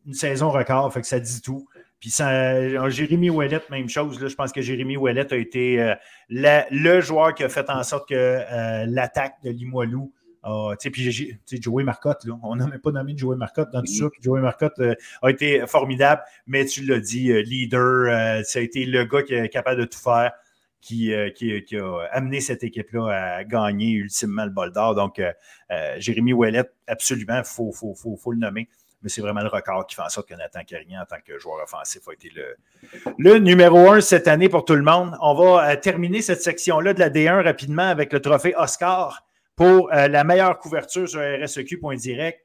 [0.06, 1.68] une saison record, fait que ça dit tout.
[2.01, 4.20] Puis ça, Jérémy Ouellet, même chose.
[4.20, 5.94] Là, je pense que Jérémy Ouellet a été euh,
[6.30, 10.12] le joueur qui a fait en sorte que euh, l'attaque de Limoilou
[10.80, 14.07] puis Joey Marcotte, là, on n'a même pas nommé Joey Marcotte dans tout ça.
[14.22, 19.05] Joey Marcotte euh, a été formidable, mais tu l'as dit, leader, ça a été le
[19.05, 20.32] gars qui est capable de tout faire,
[20.80, 24.94] qui, qui, a amené cette équipe-là à gagner ultimement le bol d'or.
[24.94, 25.20] Donc,
[25.99, 28.68] Jérémy Ouellet, absolument, il faut, faut, faut, faut, le nommer
[29.03, 31.38] mais c'est vraiment le record qui fait en sorte que Nathan Carignan, en tant que
[31.38, 32.57] joueur offensif, a été le,
[33.16, 35.16] le numéro un cette année pour tout le monde.
[35.20, 39.24] On va euh, terminer cette section-là de la D1 rapidement avec le trophée Oscar
[39.55, 42.44] pour euh, la meilleure couverture sur RSEQ.direct.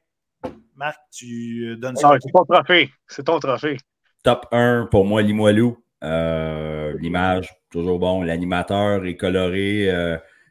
[0.76, 2.16] Marc, tu euh, donnes ça.
[2.20, 2.90] c'est ton trophée.
[3.08, 3.76] C'est ton trophée.
[4.22, 5.76] Top 1 pour moi, Limoilou.
[6.02, 8.22] L'image, toujours bon.
[8.22, 9.90] L'animateur est coloré,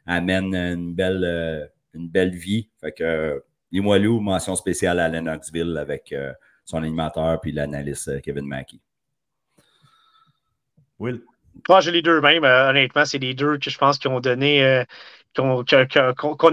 [0.04, 2.70] amène une belle, une belle vie.
[2.80, 3.42] Fait que
[3.74, 6.32] Limoilou, mention spéciale à Lennoxville avec euh,
[6.64, 8.78] son animateur puis l'analyste euh, Kevin Mackey.
[11.00, 11.22] Will?
[11.68, 12.44] Moi, j'ai les deux même.
[12.44, 14.84] Euh, honnêtement, c'est les deux que je pense qui ont donné.
[15.36, 15.74] qu'on qu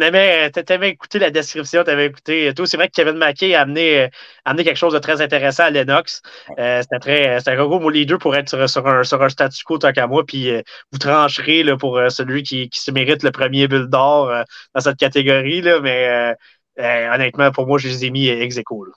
[0.02, 0.52] aimait.
[0.52, 2.66] Tu écouté la description, tu avais écouté tout.
[2.66, 4.10] C'est vrai que Kevin Mackey a amené,
[4.44, 6.24] amené quelque chose de très intéressant à Lennox.
[6.58, 7.40] c'était très.
[7.40, 10.26] C'était gros, les deux pour être sur, un, sur un statu quo tant qu'à moi.
[10.26, 10.52] Puis
[10.92, 14.32] vous trancherez là, pour celui qui, qui, se mérite le premier bulle d'or
[14.74, 15.62] dans cette catégorie.
[15.62, 16.36] Là, mais
[16.80, 18.88] euh, honnêtement, pour moi, je les ai mis ex aequo.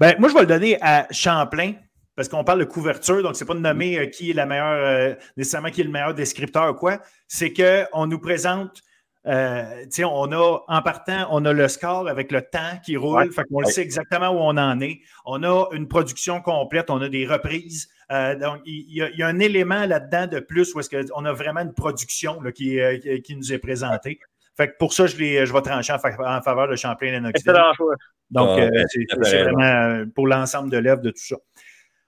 [0.00, 1.74] Ben, moi, je vais le donner à Champlain,
[2.18, 4.66] parce qu'on parle de couverture, donc c'est pas de nommer euh, qui est la meilleure,
[4.66, 6.98] euh, nécessairement qui est le meilleur descripteur ou quoi.
[7.28, 8.82] C'est qu'on nous présente,
[9.28, 13.44] euh, on a, en partant, on a le score avec le temps qui roule, fait
[13.44, 14.98] qu'on sait exactement où on en est.
[15.26, 17.88] On a une production complète, on a des reprises.
[18.10, 21.74] donc, il y, a un élément là-dedans de plus où est-ce qu'on a vraiment une
[21.74, 22.80] production qui,
[23.22, 24.18] qui, nous est présentée.
[24.58, 28.58] Fait que pour ça, je, je vais trancher en, faveur de Champlain et Donc, ah,
[28.58, 28.84] euh,
[29.22, 31.36] c'est vraiment euh, pour l'ensemble de l'œuvre de tout ça.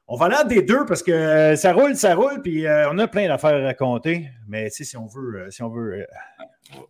[0.08, 3.06] On va aller des deux parce que euh, ça roule, ça roule, puis on a
[3.06, 4.28] plein d'affaires à raconter.
[4.48, 6.04] Mais si on veut, si on veut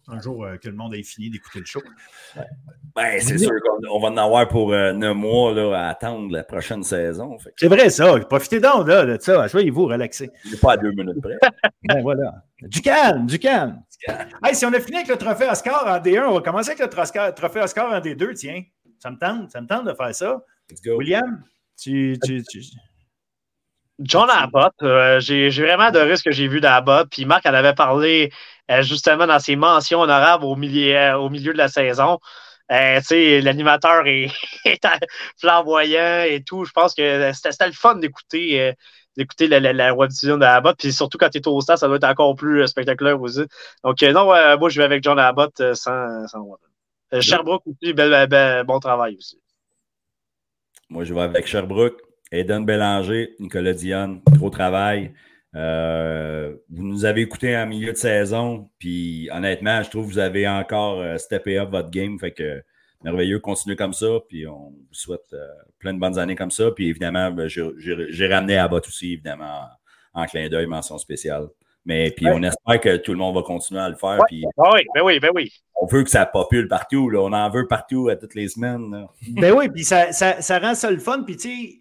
[0.08, 1.80] un jour que le monde ait fini d'écouter le show.
[2.94, 6.82] Ben, c'est sûr qu'on va en avoir pour neuf mois là, à attendre la prochaine
[6.82, 7.36] saison.
[7.56, 8.18] C'est vrai, ça.
[8.20, 9.48] Profitez donc là, de ça.
[9.48, 10.30] Soyez-vous relaxer.
[10.60, 11.38] Pas à deux minutes près.
[11.84, 12.44] ben voilà.
[12.62, 13.82] Du calme, du calme.
[14.42, 16.80] Hey, si on a fini avec le trophée Oscar en D1, on va commencer avec
[16.80, 18.62] le trophée Oscar en D2, tiens.
[18.98, 20.44] Ça me tente, ça me tente de faire ça.
[20.86, 21.42] William,
[21.80, 22.42] tu, tu,
[24.00, 27.08] John Abbott, euh, j'ai vraiment adoré ce que j'ai vu d'Abbott.
[27.10, 28.32] Puis Marc en avait parlé
[28.70, 32.18] euh, justement dans ses mentions honorables au milieu, euh, au milieu de la saison.
[32.70, 34.30] L'animateur est,
[34.64, 34.86] est,
[35.38, 36.64] flamboyant et tout.
[36.64, 38.74] Je pense que c'était le fun d'écouter
[39.16, 40.78] d'écouter la, la, la web de Abbott.
[40.78, 43.42] Puis surtout quand tu es au stade, ça doit être encore plus spectaculaire aussi.
[43.84, 46.56] Donc, non, moi, je vais avec John Abbott sans, sans
[47.20, 49.38] Sherbrooke aussi, bon travail aussi.
[50.88, 52.00] Moi, je vais avec Sherbrooke.
[52.32, 55.12] Eden Bélanger, Nicolas Dionne, gros travail.
[55.54, 60.48] vous nous avez écouté en milieu de saison, puis honnêtement, je trouve que vous avez
[60.48, 62.18] encore steppé up votre game.
[62.18, 62.62] Fait que
[63.02, 65.46] merveilleux, continuez comme ça, puis on vous souhaite euh,
[65.78, 66.70] plein de bonnes années comme ça.
[66.70, 69.66] Puis évidemment, ben, j'ai ramené à bot aussi, évidemment,
[70.14, 71.48] en, clin d'œil, mention spéciale.
[71.86, 74.18] Mais puis on espère que tout le monde va continuer à le faire.
[74.28, 75.50] Puis, ah oui, ben oui, ben oui.
[75.80, 77.08] On veut que ça popule partout.
[77.08, 77.20] Là.
[77.20, 79.06] On en veut partout à toutes les semaines.
[79.30, 81.22] Ben oui, puis ça, ça, ça, rend ça le fun.
[81.22, 81.78] Puis tu sais,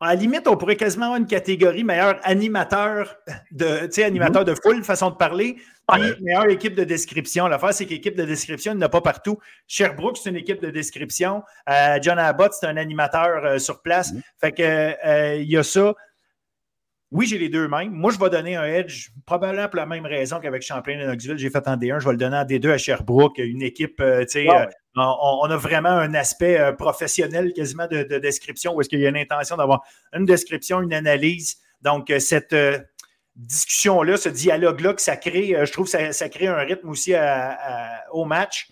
[0.00, 3.16] à la limite, on pourrait quasiment avoir une catégorie meilleur animateur
[3.50, 4.48] de, animateur mhm.
[4.48, 5.56] de foule, façon de parler,
[5.88, 7.46] puis meilleure équipe de description.
[7.48, 9.38] L'affaire, c'est qu'équipe de description, il n'y en a pas partout.
[9.66, 11.42] Sherbrooke, c'est une équipe de description.
[11.70, 14.12] Euh, John Abbott, c'est un animateur euh, sur place.
[14.12, 14.22] Mhm.
[14.38, 15.94] Fait que euh, il y a ça.
[17.12, 17.90] Oui, j'ai les deux mêmes.
[17.92, 21.38] Moi, je vais donner un edge, probablement pour la même raison qu'avec Champlain et Knoxville.
[21.38, 24.26] J'ai fait en D1, je vais le donner en D2 à Sherbrooke, une équipe, tu
[24.28, 24.48] sais,
[24.96, 29.10] on, a vraiment un aspect euh, professionnel quasiment de, description où est-ce qu'il y a
[29.10, 31.56] une intention d'avoir une description, une analyse.
[31.82, 32.78] Donc, euh, cette euh,
[33.36, 37.14] discussion-là, ce dialogue-là que ça crée, je trouve que ça, crée un rythme aussi
[38.10, 38.68] au match.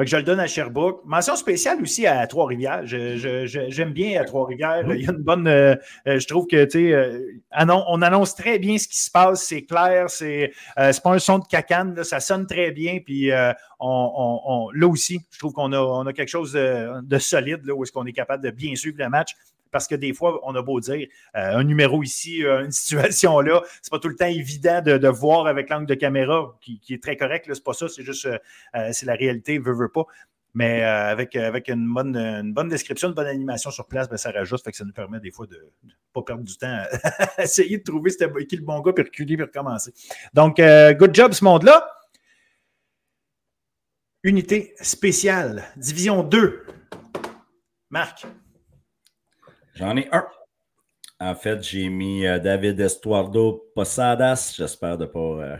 [0.00, 1.02] Fait que je le donne à Sherbrooke.
[1.04, 2.86] Mention spéciale aussi à Trois-Rivières.
[2.86, 4.82] J'aime bien à Trois-Rivières.
[4.90, 5.46] Il y a une bonne.
[5.46, 5.76] Euh,
[6.06, 7.36] je trouve que, tu sais,
[7.68, 9.44] on annonce très bien ce qui se passe.
[9.44, 10.08] C'est clair.
[10.08, 12.02] C'est pas un son de cacane.
[12.02, 13.00] ça sonne très bien.
[13.04, 13.30] Puis
[13.78, 17.84] on, là aussi, je trouve qu'on a, on a quelque chose de, solide là, où
[17.84, 19.36] est-ce qu'on est capable de bien suivre le match
[19.70, 23.40] parce que des fois, on a beau dire euh, un numéro ici, euh, une situation
[23.40, 27.02] là, c'est pas tout le temps évident de, voir avec l'angle de caméra qui, est
[27.02, 27.46] très correct.
[27.52, 28.38] C'est pas ça, c'est juste euh,
[28.92, 30.04] c'est la réalité, veut, veut pas.
[30.52, 34.32] Mais avec, avec une, bonne, une bonne description, une bonne animation sur place, ben, ça
[34.32, 36.76] rajoute, fait que ça nous permet des fois de ne pas perdre du temps
[37.36, 38.10] à essayer de trouver
[38.48, 39.92] qui le bon gars, puis reculer, puis recommencer.
[40.34, 41.88] Donc, good job ce monde-là.
[44.24, 46.66] Unité spéciale, division 2.
[47.90, 48.26] Marc.
[49.80, 50.26] J'en ai un.
[51.20, 54.52] En fait, j'ai mis euh, David Estuardo Posadas.
[54.58, 55.56] J'espère ne pas euh,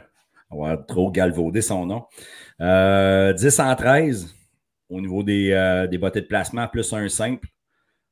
[0.50, 2.04] avoir trop galvaudé son nom.
[2.58, 4.34] 10 euh, en 13
[4.90, 7.48] au niveau des, des bottées de placement, plus un simple.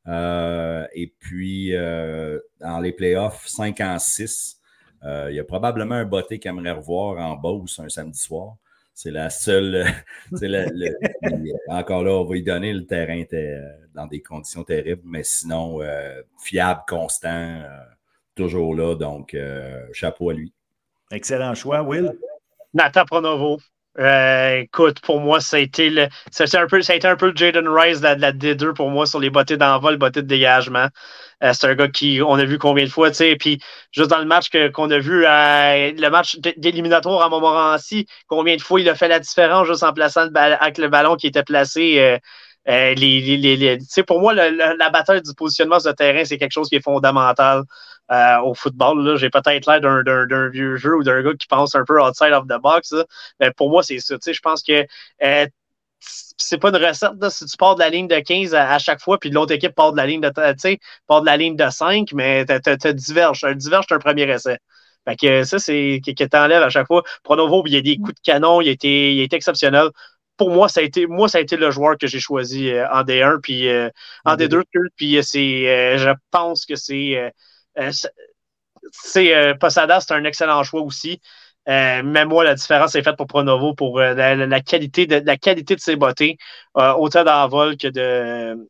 [0.06, 4.62] et puis, dans les playoffs, 5 en 6.
[5.02, 8.56] il y a probablement un botté qui aimerait revoir en Beauce un samedi soir.
[9.00, 9.86] C'est la seule.
[11.68, 12.72] encore là, on va y donner.
[12.72, 17.84] Le terrain était euh, dans des conditions terribles, mais sinon, euh, fiable, constant, euh,
[18.34, 18.96] toujours là.
[18.96, 19.36] Donc,
[19.92, 20.52] chapeau à lui.
[21.12, 22.12] Excellent choix, Will.
[22.74, 23.60] Nathan Pronovo.
[23.98, 28.32] Écoute, pour moi, ça a été un peu, un peu le Jaden Rice de la,
[28.32, 30.88] D2 pour moi sur les bottées d'envol, bottées de dégagement.
[31.42, 33.60] Euh, c'est un gars qui, on a vu combien de fois, tu sais, puis
[33.92, 38.62] juste dans le match qu'on a vu, euh, le match d'éliminatoire à Montmorency, combien de
[38.62, 41.44] fois il a fait la différence juste en plaçant le avec le ballon qui était
[41.44, 41.98] placé.
[41.98, 42.18] Euh,
[42.68, 46.52] euh les, les, les, pour moi, la bataille du positionnement sur le terrain, c'est quelque
[46.52, 47.62] chose qui est fondamental
[48.10, 49.16] au football.
[49.16, 52.46] J'ai peut-être l'air d'un vieux jeu ou d'un gars qui pense un peu outside of
[52.46, 52.94] the box.
[53.40, 54.16] Mais pour moi, c'est ça.
[54.24, 54.86] Je pense que
[56.00, 59.18] c'est pas une recette, si tu pars de la ligne de 15 à, chaque fois,
[59.18, 60.30] puis l'autre équipe part de la ligne de,
[61.06, 63.44] part de la ligne de 5, mais tu diverges.
[63.44, 64.58] Un diverge, c'est un premier essai.
[65.06, 67.02] Fait que ça, c'est que, tu enlèves à chaque fois.
[67.22, 69.88] Pronovo, il y a des coups de canon, il a été, il a été exceptionnel.
[70.36, 72.86] Pour moi, ça a été, moi, ça a été le joueur que j'ai choisi euh,
[72.90, 73.90] en D1, puis euh,
[74.24, 74.62] en D2,
[74.96, 77.32] puis euh, c'est, je pense que c'est,
[78.92, 81.20] c'est Posada, c'est un excellent choix aussi.
[81.68, 85.36] Euh, même moi, la différence est faite pour Pronovo pour euh, la, qualité de, la
[85.36, 86.38] qualité de ses bottées,
[86.78, 88.68] euh, autant d'envol que de,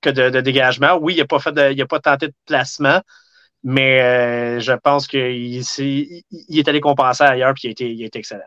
[0.00, 0.98] que de, dégagement.
[1.00, 3.00] Oui, il n'a pas, fait a pas tenté de placement,
[3.62, 8.42] mais je pense qu'il il est allé compenser ailleurs et il a été, excellent.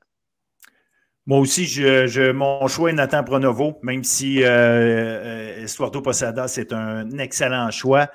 [1.26, 7.10] Moi aussi, je, mon choix est Nathan Pronovo, même si euh, Estuardo Posada, c'est un
[7.20, 8.10] excellent choix.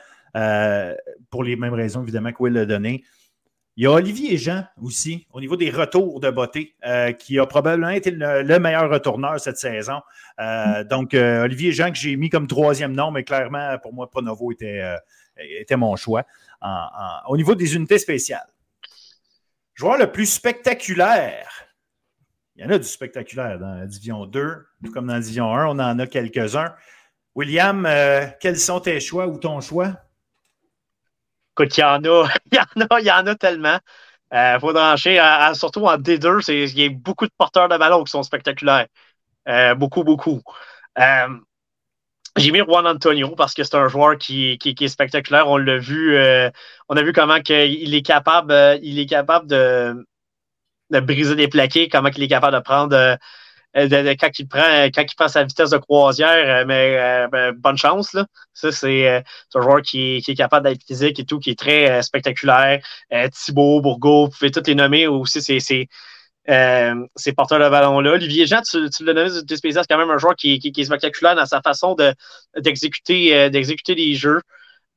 [1.30, 3.04] Pour les mêmes raisons, évidemment, que Will l'a donné.
[3.78, 7.44] Il y a Olivier Jean aussi, au niveau des retours de beauté, euh, qui a
[7.44, 10.00] probablement été le, meilleur retourneur cette saison.
[10.40, 14.10] Euh, donc, euh, Olivier Jean, que j'ai mis comme troisième nom, mais clairement, pour moi,
[14.10, 14.82] Pronovo était,
[15.36, 16.24] était mon choix.
[17.28, 18.48] au niveau des unités spéciales,
[19.74, 21.66] joueur le plus spectaculaire.
[22.54, 25.54] Il y en a du spectaculaire dans la Division 2, tout comme dans la Division
[25.54, 26.74] 1, on en a quelques-uns.
[27.34, 27.86] William,
[28.40, 30.05] quels sont tes choix ou ton choix?
[31.58, 33.78] Écoute, il y en a, il y en a, il y en a tellement.
[34.34, 35.18] Euh, faut trancher,
[35.54, 38.86] surtout en D2, il y a beaucoup de porteurs de ballon qui sont spectaculaires.
[39.48, 40.42] Euh, beaucoup, beaucoup.
[40.98, 41.28] Euh,
[42.36, 45.48] j'ai mis Juan Antonio parce que c'est un joueur qui, qui, est spectaculaire.
[45.48, 46.18] On l'a vu,
[46.90, 48.52] on a vu comment il est capable,
[48.82, 50.06] il est capable de,
[50.90, 53.18] de briser des plaqués, comment il est capable de prendre
[53.76, 57.52] euh, quand, il prend, quand il prend sa vitesse de croisière, euh, mais euh, ben,
[57.52, 58.14] bonne chance.
[58.14, 58.26] Là.
[58.54, 59.22] Ça, c'est
[59.54, 62.80] un joueur qui est, capable d'être physique et tout, qui est très spectaculaire.
[63.32, 65.42] Thibaut, Bourgault, vous pouvez tous les nommer aussi.
[65.42, 65.60] C'est
[67.16, 68.12] ces porteurs de ballon-là.
[68.12, 71.34] Olivier Jean, tu, tu l'as nommé c'est quand même un joueur qui, qui, est spectaculaire
[71.34, 71.96] dans sa façon
[72.56, 74.40] d'exécuter d'exécuter les jeux.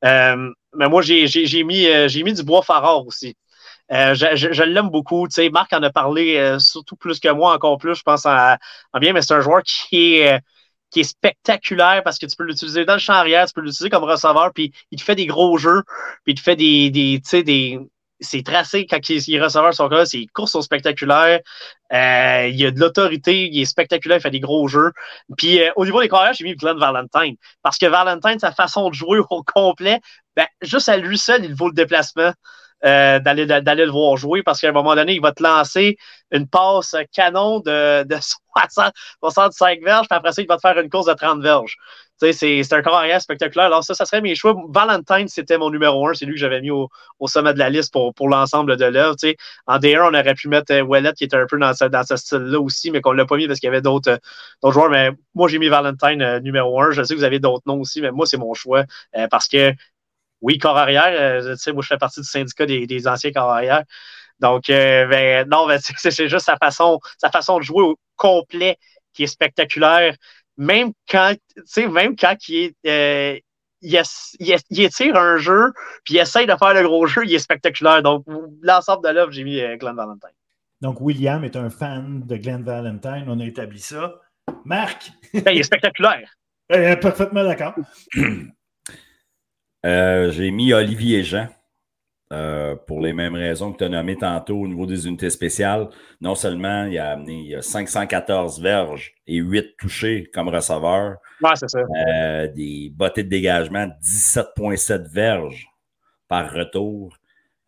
[0.04, 1.88] mais moi, j'ai mis,
[2.24, 3.36] mis du bois Farard aussi.
[3.92, 5.28] Euh, je, l'aime beaucoup.
[5.28, 8.26] Tu sais, Marc en a parlé euh, surtout plus que moi, encore plus, je pense
[8.26, 8.56] en,
[9.00, 10.40] bien, mais c'est un joueur qui est, euh,
[10.92, 13.90] qui est spectaculaire parce que tu peux l'utiliser dans le champ arrière, tu peux l'utiliser
[13.90, 15.84] comme receveur, puis il te fait des gros jeux,
[16.24, 17.80] puis il te fait des, tu sais, des,
[18.20, 21.40] c'est tracé quand il, est receveur son cas, ses courses sont spectaculaires.
[21.92, 21.96] Il
[22.66, 24.92] a de l'autorité, il est spectaculaire, il fait des gros jeux.
[25.38, 27.36] Puis au niveau des carrières, j'ai mis Glenn Valentine.
[27.64, 30.00] Parce que Valentine, sa façon de jouer au complet,
[30.36, 32.34] ben, juste à lui seul, il vaut le déplacement.
[32.86, 33.46] Euh, d'aller,
[33.86, 35.98] le voir jouer parce qu'à un moment donné, il va te lancer
[36.32, 38.16] une passe canon de, de
[38.56, 41.78] 60, 65 verges, puis après ça, il va te faire une course de 30 verges.
[42.20, 43.68] C'est, c'est un carrière spectaculaire.
[43.68, 44.54] Alors, ça, ça serait mes choix.
[44.70, 46.14] Valentine, c'était mon numéro un.
[46.14, 48.86] C'est lui que j'avais mis au, au, sommet de la liste pour, pour l'ensemble de
[48.86, 49.16] l'œuvre.
[49.68, 52.18] En D1, on aurait pu mettre Wallet, qui était un peu dans ce, dans ce
[52.18, 54.20] style-là aussi, mais qu'on ne l'a pas mis parce qu'il y avait d'autres,
[54.62, 54.90] d'autres joueurs.
[54.90, 56.92] Mais moi, j'ai mis Valentine euh, numéro un.
[56.92, 58.84] Je sais que vous avez d'autres noms aussi, mais moi, c'est mon choix
[59.16, 59.74] euh, parce que
[60.42, 61.08] oui, corps arrière.
[61.08, 63.84] Euh, tu sais, moi, je fais partie du syndicat des, des anciens corps arrière.
[64.40, 68.78] Donc, euh, ben, non, ben, c'est juste sa façon, sa façon de jouer au complet
[69.14, 70.16] qui est spectaculaire.
[70.58, 73.40] Même quand, tu sais, même quand il est, euh,
[73.82, 74.02] il,
[74.40, 75.72] il, il, étire un jeu,
[76.04, 78.04] puis il essaye de faire le gros jeu, il est spectaculaire.
[78.04, 78.26] Donc,
[78.62, 80.30] l'ensemble de l'œuvre, j'ai mis euh, Glenn Valentine.
[80.82, 83.26] Donc, William est un fan de Glenn Valentine.
[83.28, 84.16] On a établi ça.
[84.66, 85.12] Marc?
[85.34, 86.30] Ben, il est spectaculaire.
[87.02, 87.76] parfaitement d'accord.
[89.86, 91.48] Euh, j'ai mis Olivier Jean.
[92.32, 95.90] Euh, pour les mêmes raisons que tu as nommé tantôt au niveau des unités spéciales.
[96.22, 101.18] Non seulement il a amené il a 514 verges et 8 touchés comme receveur.
[101.42, 101.80] Ouais, c'est ça.
[101.80, 105.68] Euh, des bottées de dégagement, 17,7 verges
[106.28, 107.18] par retour.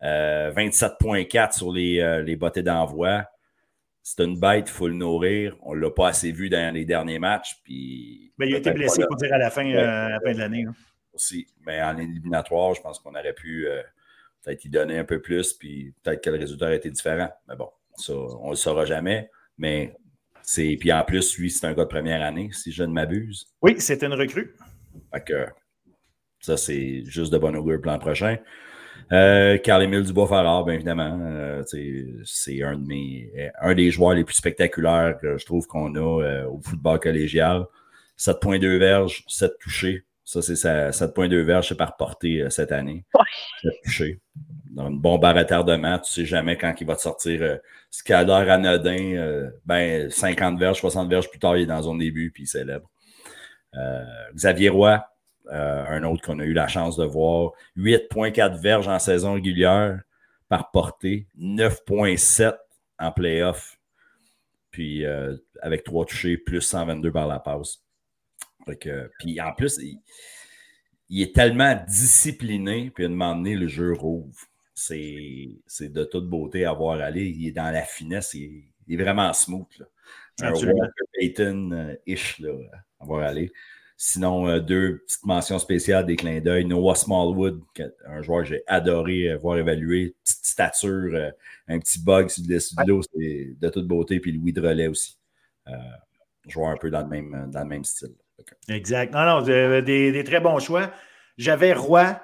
[0.00, 3.24] 27,4 sur les, les bottées d'envoi.
[4.02, 5.56] C'est une bête, il faut le nourrir.
[5.62, 7.56] On ne l'a pas assez vu dans les derniers matchs.
[7.62, 10.32] Puis Mais il a été blessé, il faut dire, à la fin, à la fin
[10.32, 10.64] de l'année.
[10.68, 10.74] Hein
[11.14, 11.46] aussi.
[11.66, 13.82] Mais en éliminatoire, je pense qu'on aurait pu euh,
[14.42, 17.30] peut-être y donner un peu plus, puis peut-être que le résultat aurait été différent.
[17.48, 19.30] Mais bon, ça, on ne le saura jamais.
[19.58, 19.96] Mais
[20.42, 20.76] c'est.
[20.78, 23.46] Puis en plus, lui, c'est un gars de première année, si je ne m'abuse.
[23.62, 24.56] Oui, c'est une recrue.
[25.12, 25.46] Fait que
[26.40, 28.38] ça, c'est juste de bon augure le plan prochain.
[29.12, 31.18] Euh, Carl-Émile Dubois-Farard, bien évidemment.
[31.22, 31.62] Euh,
[32.24, 36.22] c'est un, de mes, un des joueurs les plus spectaculaires que je trouve qu'on a
[36.22, 37.66] euh, au football collégial.
[38.18, 40.04] 7.2 verges, 7 touchés.
[40.32, 43.04] Ça, c'est 7,2 verges par portée euh, cette année.
[43.12, 43.70] Ouais.
[43.84, 44.18] touché.
[44.70, 47.56] Dans une bombe à retardement, tu ne sais jamais quand il va te sortir euh,
[47.90, 49.14] ce qui a l'air anodin.
[49.16, 52.46] Euh, ben, 50 verges, 60 verges plus tard, il est dans son début puis il
[52.46, 52.88] célèbre.
[53.74, 54.02] Euh,
[54.34, 55.04] Xavier Roy,
[55.50, 57.50] un autre qu'on a eu la chance de voir.
[57.76, 60.00] 8,4 verges en saison régulière
[60.48, 62.56] par portée, 9,7
[62.98, 63.78] en playoff.
[64.70, 65.04] Puis
[65.60, 67.82] avec 3 touchés, plus 122 par la passe
[69.18, 69.78] puis en plus,
[71.08, 74.34] il, est tellement discipliné, puis à un moment donné, le jeu rouvre.
[74.74, 77.26] C'est de toute beauté à voir aller.
[77.26, 79.66] Il est dans la finesse, il, est vraiment smooth.
[80.36, 80.52] C'est un
[81.14, 82.52] Payton-ish là,
[83.00, 83.52] à voir aller.
[84.04, 86.64] Sinon, euh, deux petites mentions spéciales, des clins d'œil.
[86.64, 87.62] Noah Smallwood,
[88.04, 90.16] un joueur que j'ai adoré euh, voir évaluer.
[90.24, 91.30] Petite stature, euh,
[91.68, 94.18] un petit bug sur le dessus de c'est de toute beauté.
[94.18, 95.16] Puis Louis de relais aussi.
[96.48, 98.16] joueur un peu dans le même, dans le même style.
[98.68, 99.12] Exact.
[99.12, 100.90] Non, non, des, très bons choix.
[101.38, 102.20] J'avais Roy,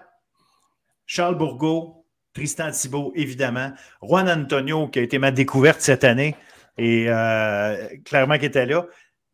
[1.07, 3.73] Charles Bourgault, Tristan Thibault, évidemment.
[4.03, 6.37] Juan Antonio, qui a été ma découverte cette année,
[6.77, 8.87] et euh, clairement qui était là.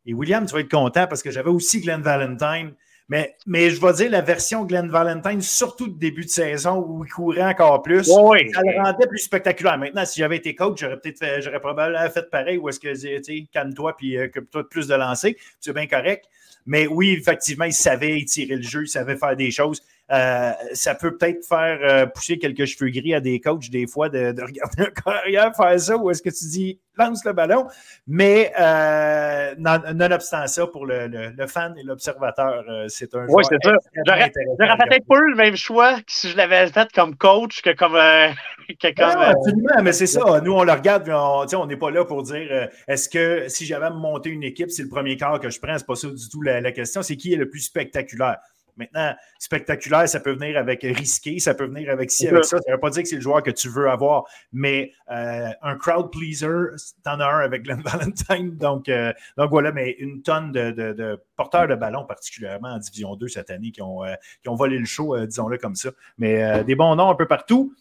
[0.07, 2.74] Et William, tu vas être content parce que j'avais aussi Glenn Valentine.
[3.09, 7.05] Mais, mais je vais dire la version Glenn Valentine, surtout de début de saison où
[7.05, 8.09] il courait encore plus.
[8.09, 8.51] Oui.
[8.51, 9.76] Ça le rendait plus spectaculaire.
[9.76, 13.95] Maintenant, si j'avais été coach, j'aurais peut-être j'aurais probablement fait pareil ou est-ce que, calme-toi
[13.97, 15.37] puis euh, que toi plus de lancer.
[15.61, 16.24] C'est bien correct.
[16.66, 19.82] Mais oui, effectivement, il savait étirer le jeu, il savait faire des choses.
[20.12, 24.11] Euh, ça peut peut-être faire euh, pousser quelques cheveux gris à des coachs des fois
[24.11, 27.66] de, regarder un carrière faire ça ou est-ce que tu dis lance le ballon?
[28.07, 33.26] Mais euh, nonobstant ça, pour le, le, fan et l'observateur, c'est un.
[33.28, 33.72] Oui, c'est ça.
[34.07, 37.94] J'aurais peut-être pas eu le même choix si je l'avais fait comme coach que comme.
[38.80, 40.40] que comme absolument, mais c'est ça.
[40.42, 44.28] Nous, on le regarde, on n'est pas là pour dire est-ce que si j'avais monté
[44.28, 46.61] une équipe, c'est le premier quart que je prends, c'est pas ça du tout la,
[46.61, 48.36] la question, c'est qui est le plus spectaculaire?
[48.76, 52.58] Maintenant, spectaculaire, ça peut venir avec risqué, ça peut venir avec ci, avec ça.
[52.58, 55.48] Ça ne veut pas dire que c'est le joueur que tu veux avoir, mais euh,
[55.62, 58.56] un crowd pleaser, t'en as un avec Glenn Valentine.
[58.56, 63.28] Donc, euh, donc voilà, mais une tonne de, porteurs de ballon, particulièrement en Division 2
[63.28, 65.90] cette année, qui ont, euh, qui ont volé le show, disons-le comme ça.
[66.18, 67.74] Mais des bons noms un peu partout.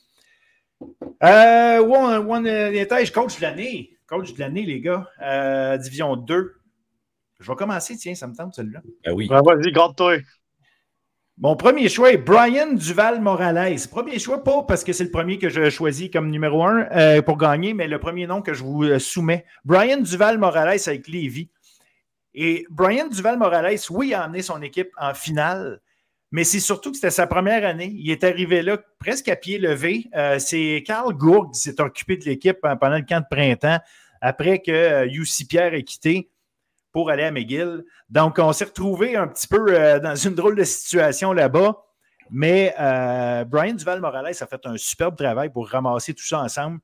[1.23, 3.97] Euh, one, one, coach de l'année.
[4.07, 5.07] Coach de l'année, les gars.
[5.77, 6.53] Division 2.
[7.39, 8.81] Je vais commencer, tiens, ça me tente celui-là.
[9.05, 9.27] Ben oui.
[9.27, 10.17] Ben, vas-y, garde-toi.
[11.39, 13.79] Mon premier choix est Brian Duval Morales.
[13.89, 17.23] Premier choix, pas parce que c'est le premier que je choisis comme numéro un euh,
[17.23, 19.43] pour gagner, mais le premier nom que je vous euh, soumets.
[19.65, 21.49] Brian Duval Morales avec Lévi.
[22.35, 25.81] Et Brian Duval Morales, oui, a amené son équipe en finale,
[26.31, 27.91] mais c'est surtout que c'était sa première année.
[27.95, 30.05] Il est arrivé là presque à pied levé.
[30.15, 33.79] Euh, c'est Carl Gourg qui s'est occupé de l'équipe pendant le camp de printemps
[34.21, 36.29] après que UC Pierre ait quitté
[36.93, 37.83] pour aller à McGill.
[38.09, 41.83] Donc, on s'est retrouvé un petit peu euh, dans une drôle de situation là-bas.
[42.31, 42.73] Mais
[43.47, 46.79] Brian Duval-Morales a fait un superbe travail pour ramasser tout ça ensemble.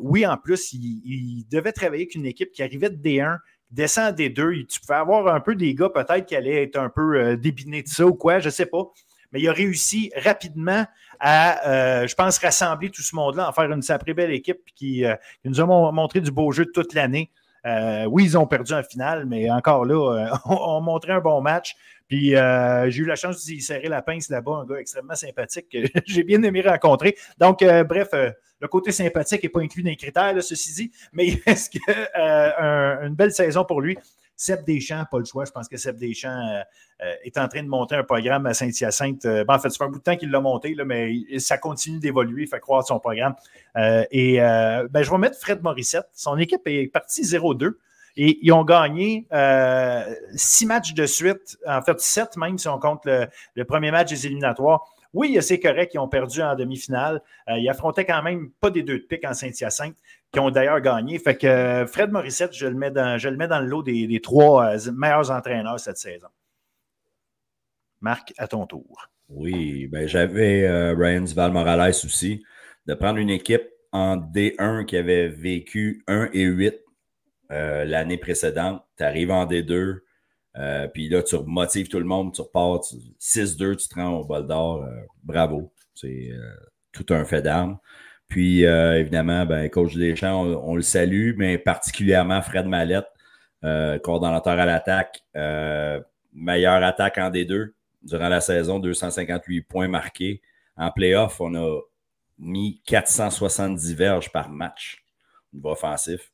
[0.00, 3.38] oui, en plus, il, devait travailler avec une équipe qui arrivait de D1,
[3.70, 4.64] descend des deux.
[4.66, 7.88] Tu pouvais avoir un peu des gars peut-être qui allaient être un peu débinés de
[7.88, 8.92] ça ou quoi, je ne sais pas
[9.32, 10.86] mais il a réussi rapidement
[11.20, 15.04] à, euh, je pense, rassembler tout ce monde-là, en faire une sacrée belle équipe qui,
[15.04, 17.30] euh, qui nous a montré du beau jeu toute l'année.
[17.66, 21.40] Euh, oui, ils ont perdu en finale, mais encore là, on, on montrait un bon
[21.40, 21.74] match.
[22.08, 25.78] Puis j'ai eu la chance d'y serrer la pince là-bas, un gars extrêmement sympathique que
[26.06, 27.16] j'ai bien aimé rencontrer.
[27.38, 31.42] Donc, bref, le côté sympathique n'est pas inclus dans les critères, ceci dit, mais il
[31.46, 33.98] reste une belle saison pour lui?
[34.38, 35.44] Seb Deschamps, pas le choix.
[35.44, 36.62] Je pense que Seb Deschamps euh,
[37.02, 39.24] euh, est en train de monter un programme à Saint-Hyacinthe.
[39.24, 42.44] Euh, en fait, fait un bout de temps qu'il l'a monté, mais ça continue d'évoluer,
[42.44, 43.34] il fait croire son programme.
[43.76, 46.06] et ben, je vais mettre Fred Morissette.
[46.14, 47.72] Son équipe est partie 0-2.
[48.20, 49.26] Et ils ont gagné
[50.34, 54.26] six matchs de suite, en fait sept même si on compte le, premier match des
[54.26, 54.84] éliminatoires.
[55.14, 57.22] Oui, c'est correct qu'ils ont perdu en demi-finale.
[57.48, 59.96] ils affrontaient quand même pas des deux de pique en Saint-Hyacinthe
[60.32, 61.18] qui ont d'ailleurs gagné.
[61.18, 63.82] Fait que euh, Fred Morissette, je le mets dans, je le mets dans le lot
[63.82, 66.28] des, trois euh, meilleurs entraîneurs cette saison.
[68.00, 69.08] Marc, à ton tour.
[69.28, 72.44] Oui, ben j'avais euh, Ryan Duval Morales aussi,
[72.86, 76.74] de prendre une équipe en D1 qui avait vécu 1 et 8
[77.50, 78.82] l'année précédente.
[78.98, 80.00] Tu arrives en D2,
[80.92, 82.80] puis là, tu motives tout le monde, tu repars
[83.18, 84.86] 6-2, tu te rends au bol d'or.
[85.22, 85.72] bravo.
[85.94, 86.30] C'est
[86.92, 87.78] tout un fait d'armes.
[88.28, 93.06] Puis, euh, évidemment, ben, coach Deschamps, on, le salue, mais particulièrement Fred Mallette,
[93.64, 96.00] euh, coordonnateur à l'attaque, euh,
[96.34, 97.72] meilleure attaque en D2
[98.02, 100.42] durant la saison, 258 points marqués.
[100.76, 101.80] En playoff, on a
[102.38, 105.02] mis 470 verges par match
[105.52, 106.30] au niveau offensif.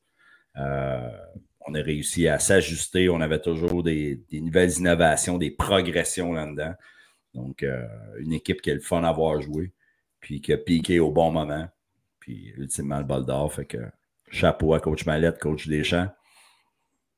[0.57, 3.09] on a réussi à s'ajuster.
[3.09, 6.75] On avait toujours des, nouvelles innovations, des progressions là-dedans.
[7.33, 7.65] Donc,
[8.19, 9.73] une équipe qui est le fun à voir jouer,
[10.21, 11.69] puis qui a piqué au bon moment
[12.25, 13.53] puis ultimement le bol d'or.
[13.53, 13.77] Fait que
[14.31, 16.09] chapeau à coach Mallette, coach Deschamps.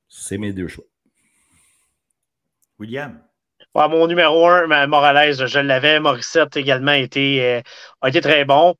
[0.08, 0.84] C'est mes deux choix.
[2.80, 3.22] William?
[3.74, 6.00] mon numéro un, Morales, je l'avais.
[6.00, 7.60] Morissette également été, euh,
[8.00, 8.74] a été très bon.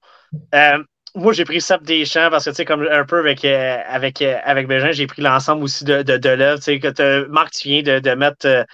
[0.55, 0.83] Euh,
[1.15, 4.21] moi, j'ai pris Seb Deschamps parce que, tu sais, comme un peu avec, euh, avec,
[4.21, 6.59] avec Bégin, j'ai pris l'ensemble aussi de, de, de l'œuvre.
[6.59, 8.67] Tu sais, que Marc, tu viens de, de mettre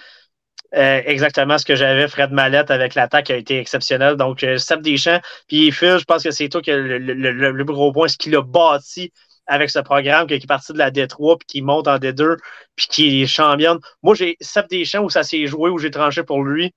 [0.75, 2.07] euh, exactement ce que j'avais.
[2.07, 4.15] Fred Mallette avec l'attaque a été exceptionnel.
[4.15, 7.63] Donc, euh, Seb Deschamps, puis Phil, je pense que c'est toi qui le, le, le,
[7.65, 9.11] gros point, ce qu'il a bâti
[9.45, 12.37] avec ce programme, qui est parti de la D3, puis qui monte en D2,
[12.75, 13.77] puis qui est championne.
[14.01, 16.73] Moi, j'ai Seb Deschamps où ça s'est joué, où j'ai tranché pour lui.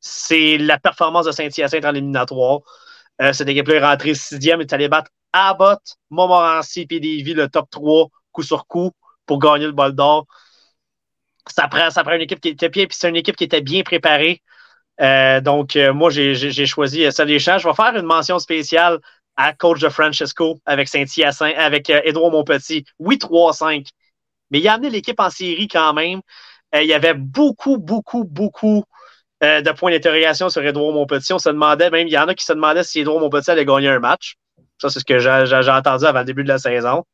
[0.00, 2.60] C'est la performance de Saint-Hyacinthe en éliminatoire.
[3.22, 5.80] Euh, cette équipe-là est rentrée sixième et est allé battre Abbott,
[6.10, 8.90] Montmorency, puis le top 3, coup sur coup,
[9.26, 10.26] pour gagner le bol d'or
[11.48, 14.42] ça prend, une équipe qui était bien, puis c'est une équipe qui était bien préparée.
[15.00, 17.58] Euh, donc, euh, moi, j'ai choisi ça des champs.
[17.58, 18.98] Je vais faire une mention spéciale
[19.36, 22.84] à coach de Francesco avec Saint-Hyacinthe, avec euh, Edouard Montpetit.
[22.98, 23.86] Oui, 3-5.
[24.50, 26.20] Mais il a amené l'équipe en série quand même.
[26.74, 28.84] il y avait beaucoup, beaucoup, beaucoup
[29.40, 31.32] de points d'interrogation sur Edouard Montpetit.
[31.32, 33.64] On se demandait, même, il y en a qui se demandaient si Edouard Montpetit allait
[33.64, 34.36] gagner un match.
[34.78, 37.04] Ça, c'est ce que j'ai entendu avant le début de la saison.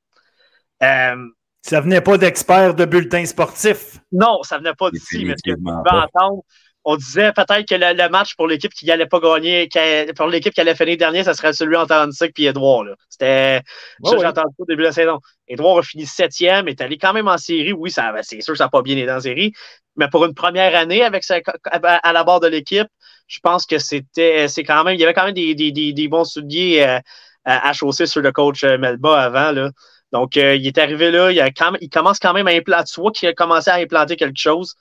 [1.65, 3.99] Ça venait pas d'experts de bulletins sportifs.
[4.13, 6.43] Non, ça venait pas d'ici, mais ce que tu entendre,
[6.85, 9.71] on disait peut-être que le, match pour l'équipe qui n'allait pas gagner,
[10.15, 12.85] pour l'équipe qui allait finir dernier, ça serait celui entre Antic et Edouard.
[13.09, 13.63] C'était
[14.05, 15.21] ça, j'ai entendu au début de la saison.
[15.49, 17.73] Edouard a fini septième, est allé quand même en série.
[17.73, 19.55] Oui, ça, c'est sûr que ça n'a pas bien été en série,
[19.97, 22.89] mais pour une première année avec à la barre de l'équipe,
[23.27, 26.09] je pense que c'était, c'est quand même, il y avait quand même des, des, des,
[26.09, 27.01] bons souliers euh,
[27.47, 29.51] à, chausser sur le coach euh, Melba avant.
[29.51, 29.71] Là.
[30.15, 33.33] Donc, euh, il est arrivé là, il, commence quand même à implanter, soit qu'il a
[33.33, 34.77] commencé à implanter quelque chose.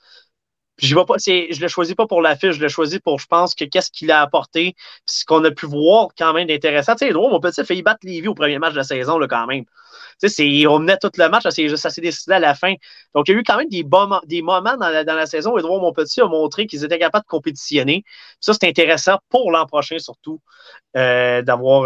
[0.78, 3.64] je ne le choisis pas pour la fiche, je le choisis pour, je pense, que
[3.64, 4.76] qu'est-ce qu'il a apporté,
[5.06, 6.94] ce qu'on a pu voir quand même d'intéressant.
[6.94, 9.26] Tu sais, mon petit a failli battre Lévis au premier match de la saison, là,
[9.26, 9.64] quand même.
[10.22, 11.50] Tu sais, on menait tout le match, ça
[11.90, 12.74] s'est décidé à la fin.
[13.12, 13.84] Donc, il y a eu quand même des,
[14.26, 18.04] des moments dans la, saison où Edouard Monpetit a montré qu'ils étaient capables de compétitionner.
[18.38, 20.40] Ça, c'est intéressant pour l'an prochain, surtout,
[20.96, 21.82] euh, d'avoir,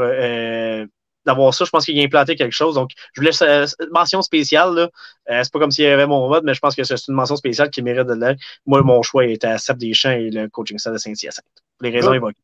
[0.00, 0.86] euh,
[1.26, 2.74] d'avoir ça, je pense qu'il a implanté quelque chose.
[2.74, 4.74] Donc, je vous laisse euh, mention spéciale.
[4.74, 4.90] Là.
[5.30, 7.14] Euh, c'est pas comme s'il y avait mon vote, mais je pense que c'est une
[7.14, 8.40] mention spéciale qui mérite de l'être.
[8.66, 11.44] Moi, mon choix était à Seb Deschamps et le coaching staff de Saint-Hyacinthe.
[11.78, 12.40] Pour les raisons évoquées.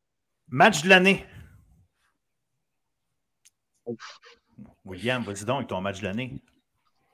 [0.49, 1.25] Match de l'année.
[4.85, 6.35] William, vas-y donc avec ton match de l'année.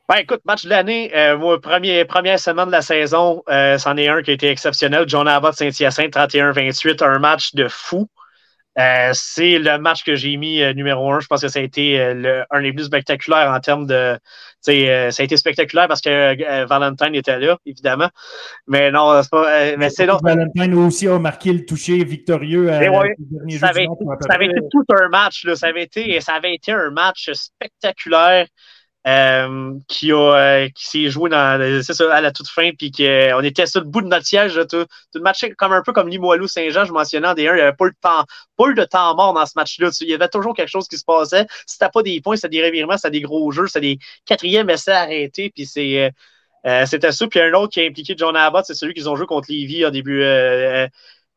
[0.08, 4.22] Ben, écoute, match de l'année, euh, moi, première semaine de la saison, c'en est un
[4.22, 5.04] qui a été exceptionnel.
[5.06, 8.08] John Abbott Saint-Hyacinthe, 31-28, un match de fou.
[8.78, 11.20] Euh, c'est le match que j'ai mis euh, numéro un.
[11.20, 14.18] Je pense que ça a été euh, un des plus spectaculaires en termes de.
[14.62, 18.08] ça a été spectaculaire parce que Valentine était là, évidemment.
[18.66, 19.76] Mais non, c'est pas.
[19.76, 23.14] mais c'est Valentine aussi a marqué le toucher victorieux à ouais,
[23.58, 23.86] ça, avait,
[24.20, 25.44] ça avait été tout un match.
[25.44, 25.54] Là.
[25.54, 28.46] Ça, avait été, ça avait été un match spectaculaire.
[29.04, 33.42] Euh, qui a euh, qui s'est joué dans ça, à la toute fin, puis qu'on
[33.42, 36.08] était sur le bout de notre siège, tout, tout, le match comme un peu comme
[36.08, 38.24] Limoilou Saint-Jean, je mentionnais en D1, il n'y avait pas le temps,
[38.56, 39.88] pas eu de temps mort dans ce match-là.
[40.02, 41.48] Il y avait toujours quelque chose qui se passait.
[41.66, 44.92] C'était pas des points, c'était des revirements, c'était des gros jeux, c'était des quatrièmes essais
[44.92, 46.12] arrêtés, puis c'est
[46.64, 47.26] euh, c'était ça.
[47.26, 49.84] Puis un autre qui a impliqué John Abbott, c'est celui qu'ils ont joué contre Lévis
[49.84, 50.22] au début.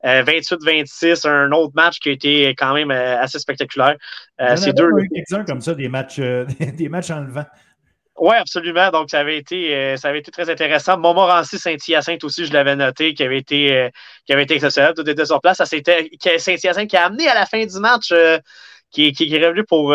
[0.06, 3.96] 28-26, un autre match qui a été quand même euh, assez spectaculaire.
[4.40, 4.90] Euh, c'est deux.
[5.14, 6.46] quelques comme ça, des matchs, euh,
[6.78, 7.46] des matchs en levant.
[8.18, 8.92] Oui, absolument.
[8.92, 10.98] Donc, ça avait été, ça avait été très intéressant.
[10.98, 13.90] Montmorency, Saint-Hyacinthe aussi, je l'avais noté, qui avait été,
[14.26, 14.94] qui avait été exceptionnel.
[14.96, 15.58] Tout était sur place.
[15.58, 18.14] Ça c'était Saint-Hyacinthe qui a amené à la fin du match,
[18.90, 19.94] qui, qui, est revenu pour,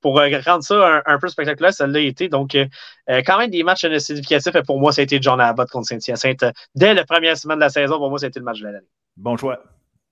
[0.00, 2.28] pour rendre ça un, peu spectaculaire, ça l'a été.
[2.28, 2.66] Donc, euh,
[3.08, 4.54] euh, quand même des matchs significatifs.
[4.54, 6.44] Et pour moi, ça a été John Abbott contre Saint-Hyacinthe.
[6.74, 8.66] Dès la première semaine de la saison, pour moi, ça a été le match de
[8.66, 8.86] l'année.
[9.16, 9.62] Bon choix.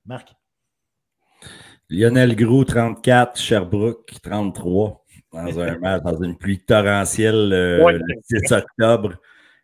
[0.07, 0.33] Marc?
[1.91, 8.53] Lionel Gros, 34, Sherbrooke, 33, dans un match, dans une pluie torrentielle euh, le 6
[8.53, 9.15] octobre,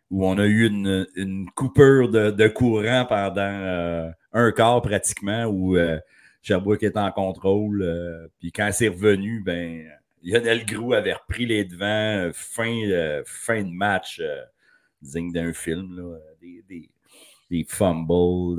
[0.09, 5.77] où on a eu une, une coupure de, courant pendant un quart pratiquement, où
[6.41, 8.29] Sherbrooke était en contrôle.
[8.39, 9.85] puis quand c'est revenu, ben
[10.25, 14.41] Lionel Grou avait repris les devants, euh, fin, euh, fin de match euh,
[15.01, 16.17] digne d'un film.
[16.41, 18.57] des, fumbles,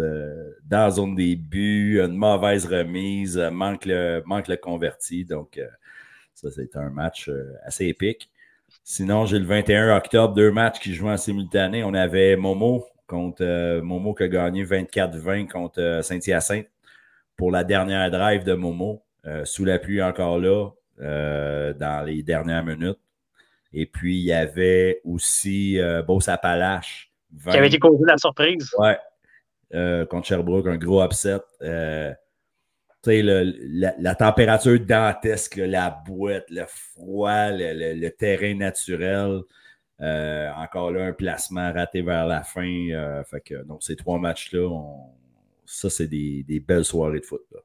[0.64, 5.24] dans la zone des buts, une mauvaise remise, manque, le, manque le converti.
[5.24, 5.60] Donc,
[6.32, 7.28] ça, c'est un match
[7.64, 8.30] assez épique.
[8.84, 11.82] Sinon, j'ai le 21 octobre, deux matchs qui jouent en simultané.
[11.82, 16.68] On avait Momo contre Momo qui a gagné 24-20 contre Saint-Hyacinthe
[17.36, 19.02] pour la dernière drive de Momo.
[19.44, 20.70] sous la pluie encore là.
[21.01, 22.99] Euh, dans les dernières minutes.
[23.70, 27.12] Et puis, il y avait aussi euh, Beauce-Appalaches.
[27.42, 28.70] Qui avait été causé la surprise.
[28.78, 28.97] Ouais.
[29.74, 31.40] Euh, contre Sherbrooke, un gros upset.
[31.61, 32.14] Euh,
[33.05, 39.42] le, la, température dantesque, la boîte, le froid, le, terrain naturel.
[40.01, 43.22] encore là, un placement raté vers la fin.
[43.30, 44.68] fait que, donc, ces trois matchs-là,
[45.66, 47.44] ça, c'est des, des, belles soirées de foot.
[47.53, 47.61] Là.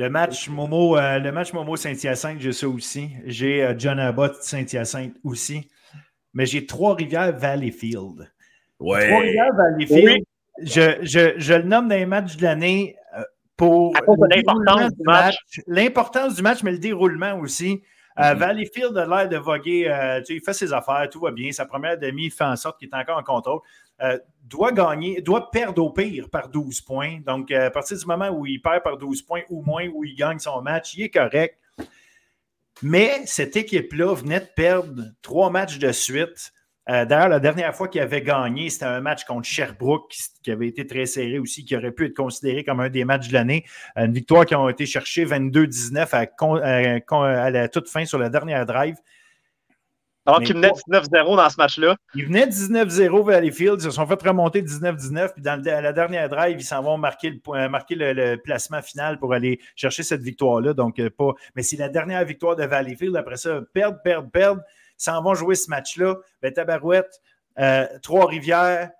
[0.00, 3.10] Le match Momo, euh, le match Momo Saint-Hyacinthe, j'ai ça aussi.
[3.26, 5.68] J'ai euh, John Abbott Saint-Hyacinthe aussi.
[6.32, 8.32] Mais j'ai Trois-Rivières Valleyfield.
[8.78, 9.08] Ouais.
[9.08, 10.24] Trois-Rivières Valleyfield,
[10.62, 13.22] je, je, je, le nomme dans les matchs de l'année euh,
[13.58, 13.92] pour
[14.30, 15.36] l'importance du match.
[15.66, 17.82] L'importance du match, mais le déroulement aussi.
[18.16, 18.38] Mm-hmm.
[18.38, 20.22] Valleyfield a l'air de voguer.
[20.30, 21.52] il fait ses affaires, tout va bien.
[21.52, 23.60] Sa première demi fait en sorte qu'il est encore en contrôle.
[24.02, 27.20] Euh, doit gagner, doit perdre au pire par 12 points.
[27.24, 30.04] Donc, euh, à partir du moment où il perd par 12 points ou moins, où
[30.04, 31.56] il gagne son match, il est correct.
[32.82, 36.52] Mais cette équipe-là venait de perdre trois matchs de suite.
[36.88, 40.66] Euh, d'ailleurs, la dernière fois qu'il avait gagné, c'était un match contre Sherbrooke, qui avait
[40.66, 43.64] été très serré aussi, qui aurait pu être considéré comme un des matchs de l'année.
[43.94, 46.08] Une victoire qui a été cherchée 22-19
[47.12, 48.96] à, la toute fin sur la dernière drive.
[50.30, 51.96] Alors qu'il venait 19-0 dans ce match-là.
[52.14, 53.80] Il venait 19-0 Valleyfield.
[53.80, 55.32] Ils se sont fait remonter 19-19.
[55.32, 59.34] Puis dans la dernière drive, ils s'en vont marquer, le, marquer le, placement final pour
[59.34, 60.72] aller chercher cette victoire-là.
[60.72, 61.32] Donc, euh, pas.
[61.56, 63.16] Mais c'est la dernière victoire de Valleyfield.
[63.16, 64.62] Après ça, perdre, perdre, perdre.
[64.98, 66.16] Ils s'en vont jouer ce match-là.
[66.42, 67.20] Ben, Tabarouette,
[67.58, 68.90] euh, Trois-Rivières,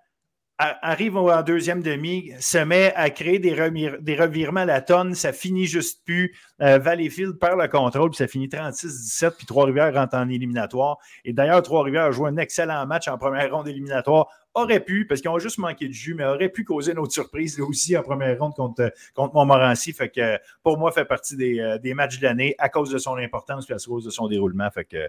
[0.60, 5.66] arrive en deuxième demi, se met à créer des, revirements à la tonne, ça finit
[5.66, 6.36] juste plus.
[6.60, 10.98] Euh, Valleyfield perd le contrôle, puis ça finit 36-17, puis Trois-Rivières rentre en éliminatoire.
[11.24, 14.28] Et d'ailleurs, Trois-Rivières a joué un excellent match en première ronde éliminatoire.
[14.54, 17.12] Aurait pu, parce qu'ils ont juste manqué de jus, mais aurait pu causer une autre
[17.12, 19.92] surprise là aussi en première ronde contre, contre Montmorency.
[19.92, 23.16] Fait que pour moi, fait partie des, euh, matchs de l'année à cause de son
[23.16, 24.70] importance et à cause de son déroulement.
[24.70, 25.08] Fait que,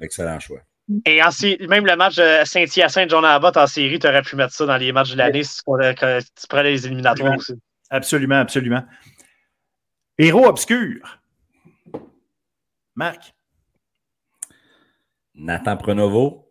[0.00, 0.60] excellent choix.
[1.04, 1.20] Et
[1.68, 4.76] même le match de Saint-Hyacinthe, John Abbott en série, tu aurais pu mettre ça dans
[4.76, 7.54] les matchs de l'année si tu prenais les éliminatoires aussi.
[7.90, 8.82] Absolument, absolument.
[10.18, 11.20] Héros obscur.
[12.96, 13.34] Marc.
[15.34, 16.44] Nathan Prenovo.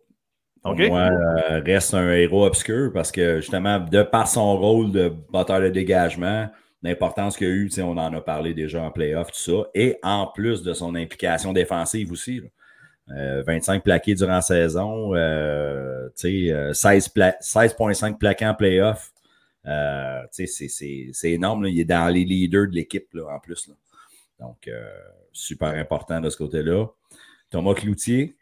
[0.62, 5.12] Pour moi, euh, reste un héros obscur parce que justement, de par son rôle de
[5.30, 6.48] batteur de dégagement,
[6.82, 10.26] l'importance qu'il a eu, on en a parlé déjà en playoff, tout ça, et en
[10.26, 12.40] plus de son implication défensive aussi.
[12.40, 12.50] 25
[13.10, 19.12] euh, plaqués durant la saison, euh, 16,5 euh, plaqués en playoff.
[19.66, 21.66] Euh, c'est énorme.
[21.66, 23.70] Il est dans les leaders de l'équipe en plus.
[24.38, 24.70] Donc,
[25.32, 26.86] super important de ce côté-là.
[27.50, 28.36] Thomas Cloutier,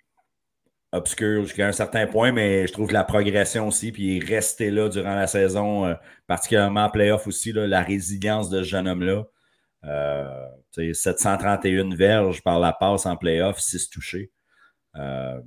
[0.92, 4.70] obscur jusqu'à un certain point, mais je trouve la progression aussi, puis il est resté
[4.70, 9.24] là durant la saison, particulièrement en playoff aussi, la résilience de ce jeune homme-là.
[10.92, 14.30] 731 verges par la passe en playoff, 6 touchés.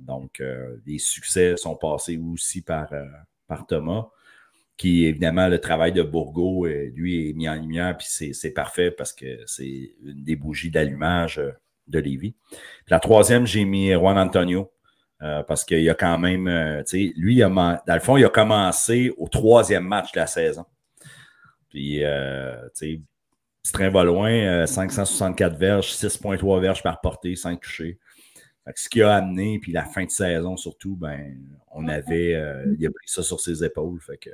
[0.00, 0.42] Donc,
[0.86, 2.92] les succès sont passés aussi par,
[3.46, 4.08] par Thomas
[4.76, 9.12] qui évidemment le travail de Bourgo, lui, est mis en lumière, puis c'est parfait parce
[9.12, 11.38] que c'est une des bougies d'allumage
[11.86, 12.34] de Lévis.
[12.88, 14.72] la troisième, j'ai mis Juan Antonio.
[15.22, 18.30] Euh, parce qu'il a quand même, euh, tu sais, lui, dans le fond, il a
[18.30, 20.64] commencé au troisième match de la saison.
[21.68, 23.00] Puis, euh, tu sais,
[23.62, 27.98] Strin va loin, 564 verges, 6,3 verges par portée, 5 touchés.
[28.74, 31.36] Ce qui a amené, puis la fin de saison surtout, ben,
[31.72, 32.40] on avait,
[32.78, 34.00] il a pris ça sur ses épaules.
[34.00, 34.30] Fait que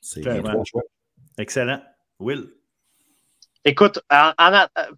[0.00, 0.82] c'est trois choix.
[1.38, 1.82] Excellent.
[2.18, 2.48] Will?
[3.66, 3.98] Écoute,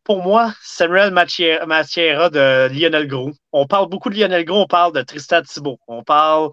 [0.03, 3.31] pour moi, Samuel Machiera de Lionel Gros.
[3.53, 6.51] On parle beaucoup de Lionel Gros, on parle de Tristan Thibault, on parle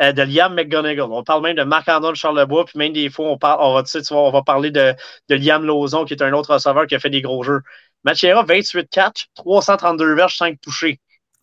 [0.00, 3.38] euh, de Liam McGonigal, on parle même de Marc-André Charlebois, puis même des fois, on,
[3.38, 4.94] parle, on, va, tu on va parler de,
[5.28, 7.62] de, Liam Lozon, qui est un autre receveur qui a fait des gros jeux.
[8.04, 11.00] Machiera, 28 catch, 332 verges, 5 touchés.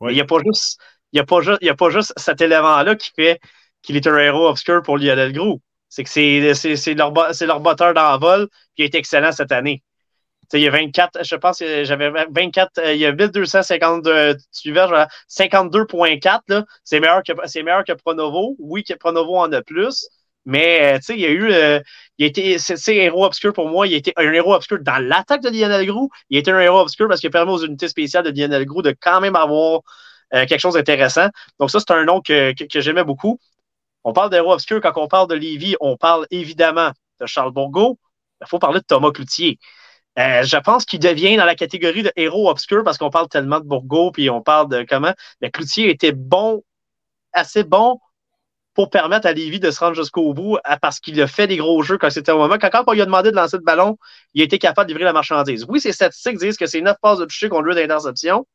[0.09, 0.79] Il n'y a pas juste.
[1.13, 3.39] Il a, pas il a pas juste cet élément-là qui fait
[3.81, 5.61] qu'il est un héros obscur pour Lionel Gros.
[5.89, 9.83] C'est que c'est leur, leur botteur d'envol, qui est excellent cette année
[10.57, 16.65] il y a 24, je pense j'avais 24, euh, il y a 1252 suiveurs, 52.4,
[16.83, 18.55] c'est meilleur, que, meilleur que Pronovo.
[18.59, 20.09] Oui, que Pronovo en a plus,
[20.45, 21.79] mais euh, il y a eu, euh,
[22.17, 24.97] il a été, c'est héros obscur pour moi, il a été un héros obscur dans
[24.97, 27.87] l'attaque de Lionel Grou, il a été un héros obscur parce qu'il permet aux unités
[27.87, 29.81] spéciales de Lionel Grou de quand même avoir
[30.31, 31.27] quelque chose d'intéressant.
[31.59, 33.37] Donc ça, c'est un nom que, que, j'aimais beaucoup.
[34.05, 37.99] On parle d'héros obscur quand on parle de Lévis, on parle évidemment de Charles Bourgault,
[38.41, 39.59] il faut parler de Thomas Cloutier.
[40.19, 43.59] Euh, je pense qu'il devient dans la catégorie de héros obscurs parce qu'on parle tellement
[43.59, 45.13] de Bourgo puis on parle de comment.
[45.41, 46.63] Mais Cloutier était bon,
[47.33, 47.99] assez bon
[48.73, 51.81] pour permettre à Lévy de se rendre jusqu'au bout parce qu'il a fait des gros
[51.83, 52.57] jeux quand c'était au moment.
[52.59, 53.97] Quand, quand on lui a demandé de lancer le ballon,
[54.33, 55.65] il était capable de livrer la marchandise.
[55.67, 58.47] Oui, ces statistiques disent que c'est 9 passes de toucher contre 2 d'interception.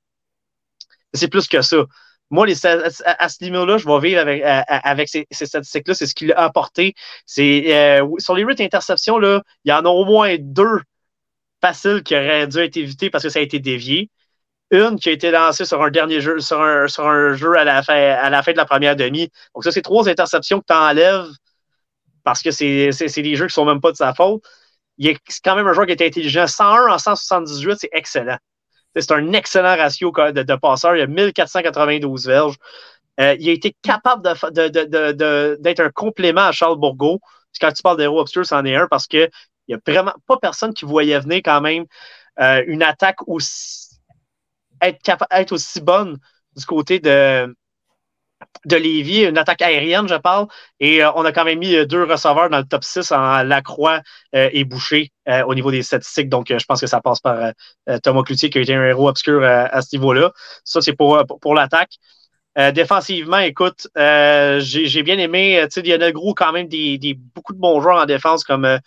[1.13, 1.85] C'est plus que ça.
[2.31, 4.21] Moi, à, ce niveau-là, je vais vivre
[4.69, 5.95] avec, ces, statistiques-là.
[5.95, 6.95] C'est ce qu'il a apporté.
[7.39, 10.81] Euh, sur les 8 interceptions, là, il y en a au moins deux
[11.61, 14.11] facile qui aurait dû être évité parce que ça a été dévié.
[14.71, 17.65] Une qui a été lancée sur un dernier jeu, sur un, sur un jeu à
[17.65, 19.31] la, fin, à la fin de la première demi.
[19.55, 21.29] Donc, ça, c'est trois interceptions que tu enlèves
[22.25, 24.43] parce que c'est des jeux qui ne sont même pas de sa faute.
[24.99, 26.47] C'est quand même un joueur qui était intelligent.
[26.47, 28.39] 101 en 178, c'est excellent.
[28.97, 30.97] C'est un excellent ratio de, de passeurs.
[30.97, 32.57] Il y a 1492 verges.
[33.21, 34.69] Euh, il a été capable d'être de,
[35.59, 37.21] de, un complément à Charles Bourgault.
[37.61, 39.29] quand tu parles d'héros obscur, c'en est un parce que
[39.69, 41.87] il n'y a vraiment pas personne qui voyait venir quand même
[42.41, 43.86] euh, une attaque aussi
[44.81, 46.19] être, aussi bonne
[46.57, 47.55] du côté de,
[48.65, 48.77] de
[49.29, 50.47] une attaque aérienne, je parle.
[50.81, 53.43] Et euh, on a quand même mis euh, deux receveurs dans le top 6 en
[53.43, 54.01] Lacroix
[54.33, 55.13] et Boucher
[55.47, 56.29] au niveau des statistiques.
[56.29, 57.53] Donc, je pense que ça passe par
[58.03, 60.33] Thomas Cloutier qui a été un héros obscur à ce niveau-là.
[60.65, 61.93] Ça, c'est pour, pour, l'attaque.
[62.75, 67.81] défensivement, écoute, j'ai bien aimé, tu sais, Lionel Gros, quand même, des, beaucoup de bons
[67.81, 68.79] joueurs en défense comme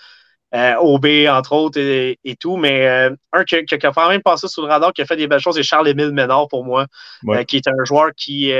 [0.55, 2.57] euh, OB, entre autres, et, tout.
[2.57, 5.15] Mais euh, un qui, qui, a quand même passé sous le radar, qui a fait
[5.15, 6.87] des belles choses, c'est Charles-Émile Ménard pour moi,
[7.27, 8.51] euh, qui est un joueur qui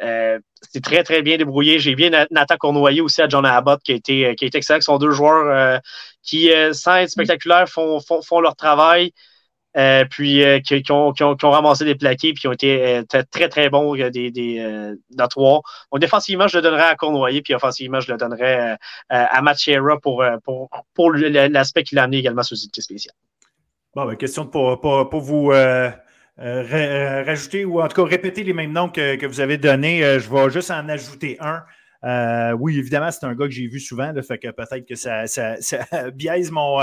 [0.00, 1.78] s'est très, très bien débrouillé.
[1.78, 4.80] J'ai bien Nathan Cournoyer aussi à John Abbott, qui a été, qui a été excellent.
[4.80, 5.80] Ce sont deux joueurs
[6.22, 9.12] qui, sans être spectaculaires, font, font, font leur travail.
[9.76, 12.52] Euh, puis euh, qui, ont, qui, ont, qui, ont, ramassé des plaqués puis qui ont
[12.52, 15.64] été euh, très, très bons des, des, Donc,
[15.98, 18.76] défensivement, je le donnerais à Cournoyer, puis offensivement, je le donnerais
[19.08, 23.14] à Machera pour, pour, pour l'aspect qu'il a amené également sur unité spéciale.
[23.94, 25.52] Bon, ben, question pour, pour, pour vous
[26.36, 30.00] rajouter ou en tout cas répéter les mêmes noms que, que vous avez donnés.
[30.20, 31.64] je vais juste en ajouter un.
[32.58, 35.26] oui, évidemment, c'est un gars que j'ai vu souvent, là, fait que peut-être que ça,
[35.26, 36.78] ça, ça biaise mon,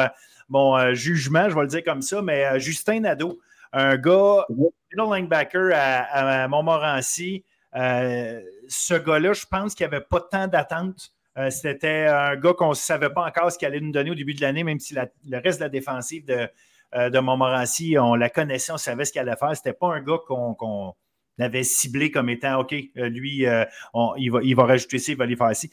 [0.49, 3.39] mon euh, jugement, je vais le dire comme ça, mais euh, Justin Nadeau,
[3.71, 7.45] un gars, middle linebacker à, Montmorency,
[7.75, 11.11] euh, ce gars-là, je pense qu'il n'y avait pas tant d'attente.
[11.51, 14.33] C'était un gars qu'on ne savait pas encore ce qu'il allait nous donner au début
[14.33, 18.77] de l'année, même si le reste de la défensive de, Montmorency, on la connaissait, on
[18.77, 19.55] savait ce qu'il allait faire.
[19.55, 20.95] Ce n'était pas un gars qu'on
[21.39, 25.71] avait ciblé comme étant OK, lui, il, va, rajouter ça, il va aller faire ci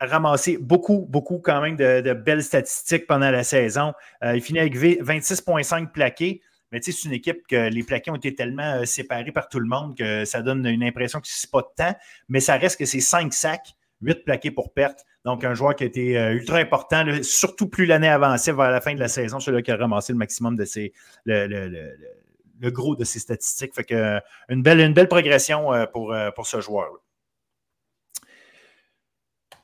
[0.00, 3.92] ramassé beaucoup, beaucoup quand même de, belles statistiques pendant la saison.
[4.22, 6.40] Euh, il finit avec 26,5 plaqués.
[6.72, 9.48] Mais tu sais, c'est une équipe que les plaqués ont été tellement euh, séparés par
[9.48, 11.96] tout le monde que ça donne une impression que c'est pas de temps.
[12.28, 15.04] Mais ça reste que c'est 5 sacs, 8 plaqués pour perte.
[15.24, 18.80] Donc, un joueur qui a été euh, ultra important, surtout plus l'année avançait vers la
[18.80, 20.92] fin de la saison, celui qui a ramassé le maximum de ses.
[21.24, 23.74] Le, gros de ses statistiques.
[23.74, 27.03] Fait que une belle, une belle progression pour, pour ce joueur-là.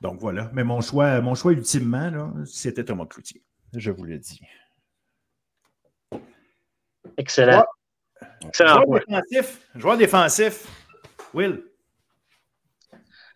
[0.00, 0.50] Donc voilà.
[0.52, 3.42] Mais mon choix, mon choix ultimement, c'était Thomas Cloutier.
[3.74, 4.40] Je vous le dis.
[7.16, 7.64] Excellent.
[8.46, 8.82] Excellent.
[8.82, 9.60] Joueur défensif.
[9.74, 10.66] Joueur défensif.
[11.34, 11.62] Will.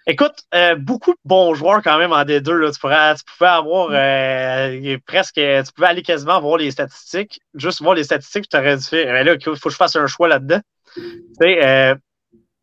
[0.06, 2.52] Écoute, euh, beaucoup de bons joueurs quand même en D2.
[2.52, 2.70] Là.
[2.70, 7.80] Tu, pourrais, tu pouvais avoir euh, presque, tu pouvais aller quasiment voir les statistiques, juste
[7.80, 9.12] voir les statistiques, tu aurais dû faire.
[9.12, 10.60] Mais là, il faut que je fasse un choix là-dedans.
[11.40, 11.94] Euh,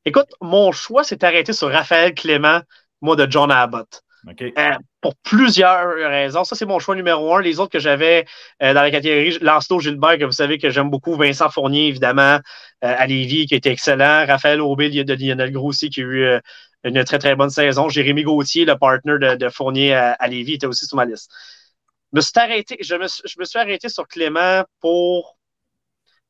[0.06, 2.62] écoute, mon choix s'est arrêté sur Raphaël Clément,
[3.02, 4.04] moi de John Abbott.
[4.28, 4.52] Euh,
[5.02, 6.44] pour plusieurs raisons.
[6.44, 7.42] Ça, c'est mon choix numéro un.
[7.42, 8.26] Les autres que j'avais
[8.60, 12.40] dans la catégorie, Lancelot Gilbert, que vous savez que j'aime beaucoup, Vincent Fournier, évidemment,
[12.82, 16.40] à Lévis, qui était excellent, Raphaël Aubé de Lionel Gros aussi, qui a eu
[16.84, 17.90] une très, très bonne saison.
[17.90, 21.32] Jérémy Gauthier, le partner de, Fournier à, à, Lévis, était aussi sur ma liste.
[22.14, 25.38] Je me suis arrêté, je me, je me suis arrêté sur Clément pour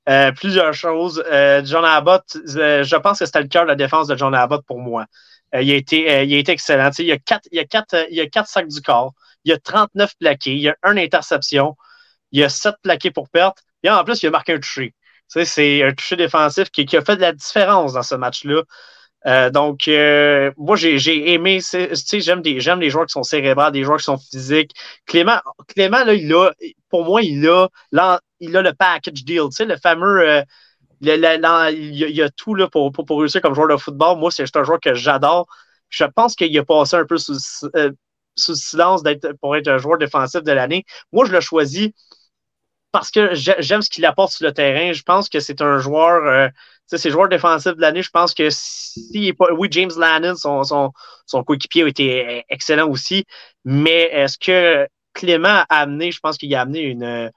[0.10, 1.24] euh, plusieurs choses.
[1.32, 4.34] Euh, John Abbott, euh, je pense que c'était le cœur de la défense de John
[4.34, 5.06] Abbott pour moi.
[5.54, 6.90] Il, a été, il a été excellent.
[7.00, 9.14] il, a quatre, il, a quatre, y a quatre sacs du corps.
[9.44, 10.56] Il a 39 plaqués.
[10.56, 11.76] Il a une interception.
[12.32, 13.60] Il a sept plaqués pour perte.
[13.84, 14.94] Et en plus, il a marqué un touché.
[15.28, 18.64] C'est un touché défensif qui, a fait de la différence dans ce match-là.
[19.28, 24.00] Euh, donc, euh, moi, j'ai aimé, j'aime des, les joueurs qui sont cérébrales, des joueurs
[24.00, 24.72] qui sont physiques.
[25.06, 26.52] Clément, Clément là, il a,
[26.90, 27.70] pour moi, il a,
[28.40, 30.44] il a le package deal, tu sais, le fameux,
[31.04, 34.18] euh, il, y a, tout là, pour, pour, réussir comme joueur de football.
[34.20, 35.48] Moi, c'est un joueur que j'adore.
[35.90, 37.38] Je pense qu'il a passé un peu sous,
[38.36, 39.02] sous silence
[39.42, 40.86] pour être un joueur défensif de l'année.
[41.12, 41.94] Moi, je l'ai choisi
[42.92, 44.94] parce que j'aime ce qu'il apporte sur le terrain.
[44.94, 46.50] Je pense que c'est un joueur, euh,
[46.86, 48.02] c'est joueur défensif de l'année.
[48.04, 49.54] Je pense que est pas.
[49.54, 53.26] Oui, James Lannon, son, coéquipier a été excellent aussi.
[53.66, 57.30] Mais est-ce que Clément a amené, je pense qu'il a amené une, euh,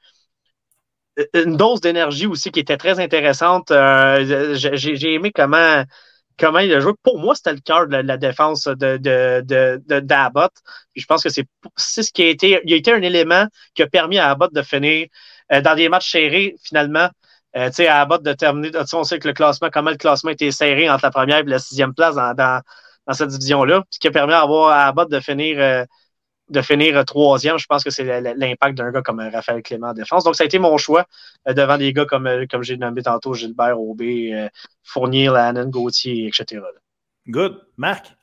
[1.34, 3.70] une dose d'énergie aussi qui était très intéressante.
[3.70, 5.84] Euh, j'ai aimé comment,
[6.38, 6.92] comment il a joué.
[7.02, 10.52] Pour moi, c'était le cœur de la, défense de, de, de, d'Abbott.
[10.94, 12.60] Je pense que c'est ce qui a été.
[12.64, 15.06] Il a été un élément qui a permis à Abbott de finir
[15.52, 17.08] euh, dans des matchs serrés, finalement,
[17.56, 20.30] euh, tu sais, à Abbott de terminer, on sait que le classement, comment le classement
[20.30, 22.60] était serré entre la première et la sixième place dans, dans,
[23.12, 25.86] cette division-là, ce qui a permis à, avoir, à Abbott de finir,
[26.48, 27.58] de finir troisième.
[27.58, 30.24] Je pense que c'est l'impact d'un gars comme Raphaël Clément en défense.
[30.24, 31.06] Donc, ça a été mon choix
[31.46, 34.48] devant des gars comme, comme j'ai nommé tantôt, Gilbert Aubé,
[34.82, 36.62] Fournier, Lannon, Gauthier, etc.
[37.28, 37.60] Good.
[37.76, 38.14] Marc?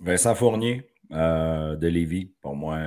[0.00, 2.78] Vincent Fournier de Lévis, pour moi,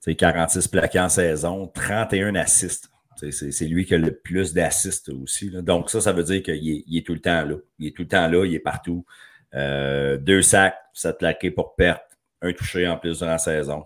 [0.00, 2.90] c'est 46 plaqués en saison, 31 assists.
[3.30, 5.50] C'est lui qui a le plus d'assists aussi.
[5.50, 7.56] Donc, ça, ça veut dire qu'il est, tout le temps là.
[7.78, 9.04] Il est tout le temps là, il est partout.
[9.54, 12.07] Euh, deux sacs, sept plaqués pour perte,
[12.42, 13.84] un touché en plus durant la saison.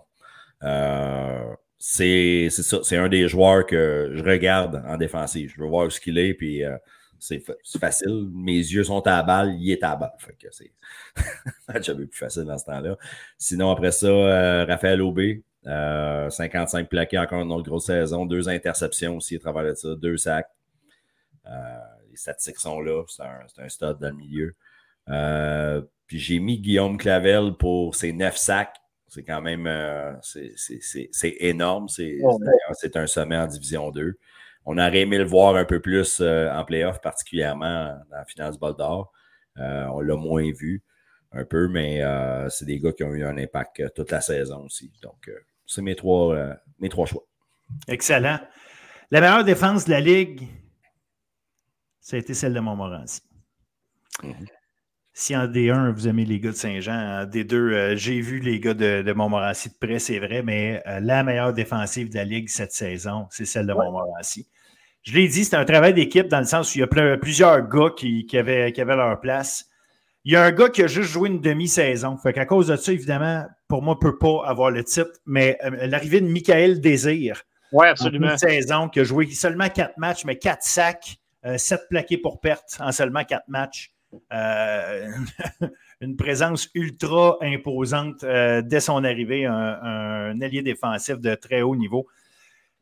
[0.63, 5.51] Euh, c'est ça, c'est un des joueurs que je regarde en défensive.
[5.55, 6.77] Je veux voir ce qu'il est, puis euh,
[7.19, 7.43] c'est
[7.79, 8.29] facile.
[8.33, 10.13] Mes yeux sont à la balle, il est à la balle.
[10.19, 10.71] Fait que c'est
[11.95, 12.97] plus facile dans ce temps-là.
[13.37, 19.17] Sinon, après ça, Raphaël Aubé, 55 euh, plaqués encore une autre grosse saison, deux interceptions
[19.17, 20.49] aussi à travers de ça, deux sacs.
[21.45, 24.55] Euh, les statistiques sont là, c'est un, un, stud dans le milieu.
[26.03, 28.75] Euh, puis j'ai mis Guillaume Clavel pour ses neuf sacs.
[29.07, 29.69] C'est quand même
[30.21, 31.87] c'est énorme.
[31.87, 34.17] C'est un sommet en Division 2.
[34.65, 38.57] On aurait aimé le voir un peu plus en playoff, particulièrement dans la finale du
[38.57, 39.11] Bol d'Or.
[39.57, 40.81] on l'a moins vu
[41.31, 42.01] un peu, mais
[42.49, 44.91] c'est des gars qui ont eu un impact toute la saison aussi.
[45.03, 45.29] Donc,
[45.65, 47.23] c'est mes trois, euh, mes trois choix.
[47.87, 48.39] Excellent.
[49.11, 50.47] La meilleure défense de la Ligue,
[51.99, 53.21] ça a été celle de Montmorency.
[54.21, 54.47] Mhm.
[55.15, 58.59] Si en D1, vous aimez les gars de Saint-Jean, en D2, euh, j'ai vu les
[58.59, 62.49] gars de, Montmorency de près, c'est vrai, mais euh, la meilleure défensive de la Ligue
[62.49, 64.47] cette saison, c'est celle de Montmorency.
[65.03, 67.61] Je l'ai dit, c'est un travail d'équipe dans le sens où il y a plusieurs
[67.69, 69.65] gars qui, avaient, qui avaient leur place.
[70.23, 72.17] Il y a un gars qui a juste joué une demi-saison.
[72.17, 75.11] Fait qu'à cause de ça, évidemment, pour moi, ne peut pas avoir le titre.
[75.27, 77.43] Mais euh, l'arrivée de Michael Désir.
[77.71, 78.31] Oui, absolument.
[78.31, 81.17] Une saison qui a joué seulement quatre matchs, mais quatre sacs,
[81.57, 83.92] sept plaqués pour perte en seulement quatre matchs.
[84.31, 85.09] Euh,
[86.01, 92.07] une présence ultra imposante dès son arrivée, un, allié défensif de très haut niveau.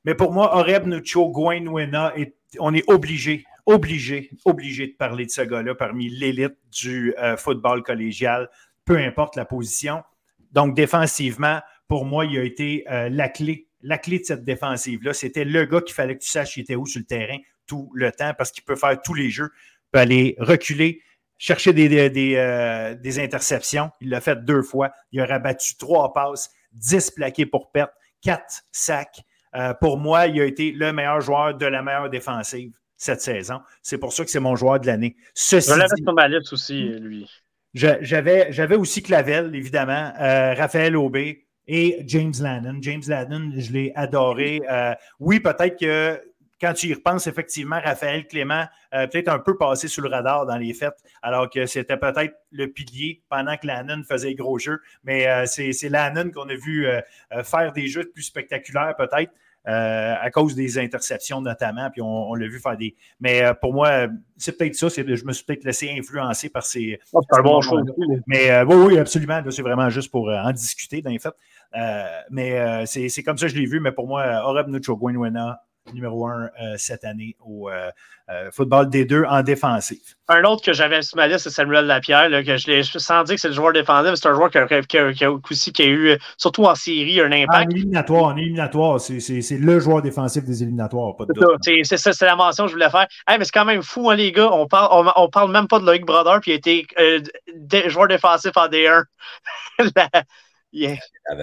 [0.05, 2.13] Mais pour moi, Oreb Nucho Gwenwena,
[2.59, 7.83] on est obligé obligé, obligé de parler de ce gars-là parmi l'élite du euh, football
[7.83, 8.49] collégial,
[8.85, 10.03] peu importe la position.
[10.51, 13.67] Donc, défensivement, pour moi, il a été euh, la clé.
[13.81, 16.75] La clé de cette défensive-là, c'était le gars qu'il fallait que tu saches il était
[16.75, 19.49] où sur le terrain tout le temps parce qu'il peut faire tous les jeux,
[19.91, 21.01] peut aller reculer,
[21.41, 23.89] chercher des, des, euh, des interceptions.
[23.99, 24.91] Il l'a fait deux fois.
[25.11, 27.91] Il a rabattu trois passes, dix plaqués pour perte,
[28.21, 29.21] quatre sacs.
[29.81, 33.59] pour moi, il a été le meilleur joueur de la meilleure défensive cette saison.
[33.81, 35.15] C'est pour ça que c'est mon joueur de l'année.
[35.35, 37.27] Je l'avais sur ma liste aussi, lui.
[37.73, 42.77] J'avais, j'avais aussi Clavel, évidemment, euh, Raphaël Aubé et James Lannon.
[42.81, 44.61] James Lannon, je l'ai adoré.
[44.69, 46.21] Euh, oui, peut-être que
[46.61, 50.57] quand tu y repenses, effectivement, Raphaël Clément peut-être un peu passé sous le radar dans
[50.57, 54.79] les fêtes, alors que c'était peut-être le pilier pendant que Lannon faisait gros jeux.
[55.03, 56.87] Mais c'est Lannon qu'on a vu
[57.43, 59.31] faire des jeux plus spectaculaires, peut-être.
[59.67, 62.95] Euh, à cause des interceptions notamment, puis on, l'a vu faire des.
[63.19, 64.87] Mais euh, pour moi, c'est peut-être ça.
[64.89, 66.99] Je me suis peut-être laissé influencer par ces.
[67.13, 67.83] Ah, c'est un bon choix.
[68.25, 69.39] Mais euh, oui, oui, absolument.
[69.51, 71.35] C'est vraiment juste pour en discuter, dans les faits.
[72.31, 73.79] mais c'est comme ça que je l'ai vu.
[73.79, 74.97] Mais pour moi, Oreb Nucho
[75.93, 77.89] numéro un euh, cette année au euh,
[78.29, 80.15] euh, football des deux en défensif.
[80.27, 83.35] Un autre que j'avais sur ma liste, c'est Samuel Lapierre, que je l'ai sans dire
[83.35, 86.65] que c'est le joueur défensif, c'est un joueur qui a, aussi, qui a eu, surtout
[86.65, 87.71] en série, un impact.
[87.71, 92.25] En éliminatoire, en éliminatoire, c'est le joueur défensif des éliminatoires, pas de C'est ça, c'est
[92.25, 93.07] la mention que je voulais faire.
[93.27, 95.85] mais c'est quand même fou, hein, les gars, on parle, on, parle même pas de
[95.85, 99.03] Loïc Brodeur, puis il a été joueur défensif en D1.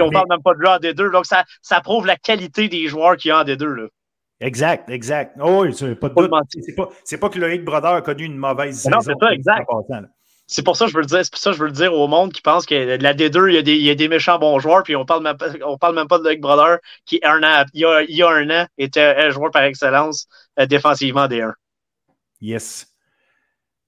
[0.00, 2.88] On parle même pas de lui en D2, donc ça, ça prouve la qualité des
[2.88, 3.64] joueurs qu'il y a en D2.
[3.64, 3.88] Là.
[4.40, 5.36] Exact, exact.
[5.42, 6.30] Oh, oui, c'est pas de doute.
[6.50, 6.88] C'est pas,
[7.20, 8.90] pas, que Loïc Brodeur a connu une mauvaise saison.
[8.90, 9.68] Non, c'est pas exact.
[10.46, 11.24] C'est pour ça que je veux le dire.
[11.24, 13.50] C'est pour ça que je veux le dire au monde qui pense que la D2,
[13.50, 15.36] il y a des, il y a des méchants bons joueurs, puis on parle même
[15.36, 18.16] pas, on parle même pas de Loïc Brodeur, qui un an, il, y a, il
[18.16, 20.26] y a un an était un joueur par excellence
[20.58, 21.52] euh, défensivement D1.
[22.40, 22.86] Yes.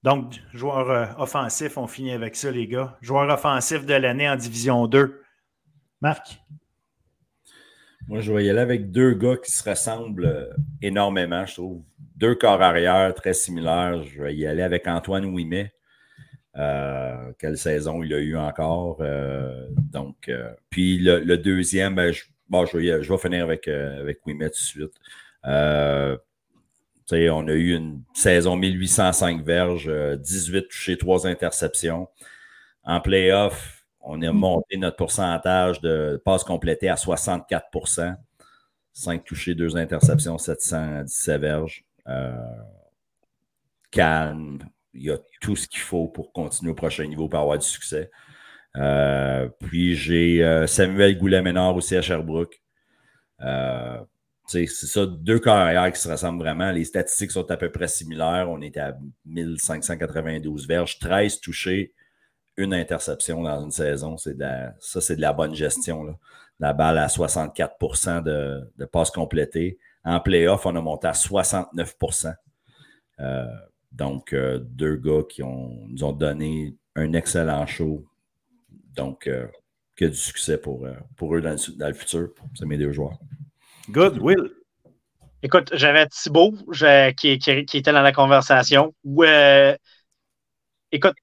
[0.03, 2.97] Donc, joueur euh, offensif, on finit avec ça, les gars.
[3.01, 5.21] Joueur offensif de l'année en Division 2.
[6.01, 6.41] Marc?
[8.07, 10.49] Moi, je vais y aller avec deux gars qui se ressemblent euh,
[10.81, 11.83] énormément, je trouve.
[12.17, 14.03] Deux corps arrière très similaires.
[14.03, 15.73] Je vais y aller avec Antoine Ouimet.
[16.57, 18.97] Euh, quelle saison il a eu encore.
[19.01, 20.29] Euh, donc,
[20.69, 24.93] puis le, deuxième, ben, je, je, vais, finir avec, avec Ouimet tout de suite.
[25.43, 25.47] on
[27.47, 32.07] a eu une saison 1805 verges, 18 touchés, 3 interceptions.
[32.83, 38.15] En playoff, on a monté notre pourcentage de passes complétées à 64%
[38.93, 41.85] 5 touchés, 2 interceptions, 717 verges.
[42.07, 42.35] Euh,
[43.91, 44.59] calme.
[44.93, 47.65] Il y a tout ce qu'il faut pour continuer au prochain niveau pour avoir du
[47.65, 48.09] succès.
[48.77, 52.61] Euh, puis j'ai euh, Samuel Goulet-Ménard aussi à Sherbrooke.
[54.47, 56.71] c'est ça, deux carrières qui se ressemblent vraiment.
[56.71, 58.49] Les statistiques sont à peu près similaires.
[58.49, 61.93] On est à 1592 verges, 13 touchés,
[62.57, 64.17] une interception dans une saison.
[64.17, 64.37] C'est
[64.79, 66.17] ça, c'est de la bonne gestion.
[66.59, 69.79] La balle à 64 de, de passes complétées.
[70.03, 71.95] En playoff, on a monté à 69
[73.19, 73.45] euh,
[73.91, 78.05] Donc, euh, deux gars qui ont, nous ont donné un excellent show.
[78.95, 79.47] Donc, euh,
[79.95, 82.29] que du succès pour, pour eux dans le, futur.
[82.55, 83.17] C'est mes deux joueurs.
[83.89, 84.51] Good, Will.
[85.43, 86.53] Écoute, j'avais Thibaut
[87.17, 88.93] qui, qui, était dans la conversation.
[90.91, 91.15] écoute,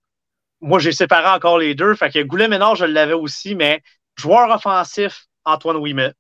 [0.61, 1.95] moi, j'ai séparé encore les deux.
[1.95, 3.83] Fait que Goulet-Ménard, je l'avais aussi, mais
[4.17, 6.13] joueur offensif, Antoine Ouimet.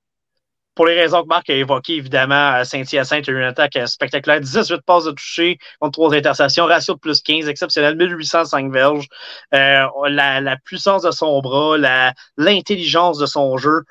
[0.74, 4.40] Pour les raisons que Marc a évoquées, évidemment, Saint-Hyacinthe a eu une attaque spectaculaire.
[4.40, 9.09] 18 passes de toucher contre 3 interceptions, ratio de plus 15, exceptionnel, 1805 verges.
[9.55, 11.77] Euh, la, puissance de son bras,
[12.36, 13.82] l'intelligence de son jeu.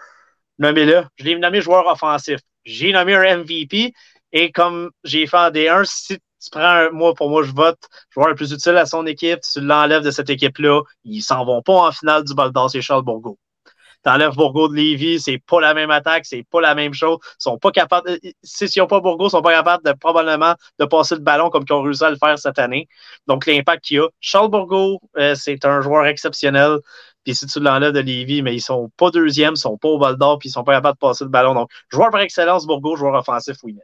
[0.60, 1.04] Nommez-le.
[1.18, 2.40] Je l'ai nommé joueur offensif.
[2.64, 3.94] J'ai nommé un MVP.
[4.32, 7.80] Et comme j'ai fait en D1, si tu prends un, moi, pour moi, je vote
[8.12, 11.62] joueur le plus utile à son équipe, tu l'enlèves de cette équipe-là, ils s'en vont
[11.62, 13.38] pas en finale du bol d'or, c'est Charles Bourgault.
[14.04, 17.18] T'enlèves Bourgault de Lévis, c'est pas la même attaque, c'est pas la même chose.
[17.24, 20.54] Ils sont pas capables, si s'ils n'ont pas Bourgault, ils sont pas capables de probablement
[20.80, 22.88] de passer le ballon comme ils ont réussi à le faire cette année.
[23.28, 24.08] Donc, l'impact qu'il y a.
[24.22, 26.78] Charles Bourgault, euh, c'est un joueur exceptionnel.
[27.26, 29.98] Puis si tu l'enlèves de Lévis, mais ils sont pas deuxième, ils sont pas au
[29.98, 31.54] bol d'or, puis ils sont pas capables de passer le ballon.
[31.54, 33.78] Donc, joueur par excellence, Bourgault, joueur offensif, oui.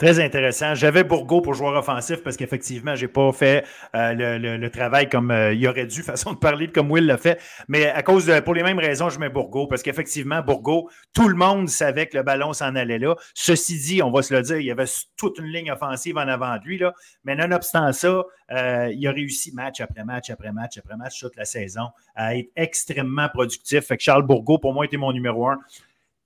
[0.00, 0.74] Très intéressant.
[0.74, 5.30] J'avais Bourgo pour joueur offensif parce qu'effectivement, je n'ai pas fait euh, le, travail comme
[5.30, 7.38] euh, il aurait dû, façon de parler, comme Will l'a fait.
[7.68, 11.28] Mais à cause de, pour les mêmes raisons, je mets Bourgo parce qu'effectivement, Bourgo, tout
[11.28, 13.14] le monde savait que le ballon s'en allait là.
[13.34, 16.28] Ceci dit, on va se le dire, il y avait toute une ligne offensive en
[16.28, 16.78] avant de lui.
[16.78, 16.94] Là.
[17.24, 21.36] Mais nonobstant ça, euh, il a réussi match après match après match après match toute
[21.36, 23.84] la saison à être extrêmement productif.
[23.84, 25.58] Fait que Charles Bourgo, pour moi, était mon numéro un.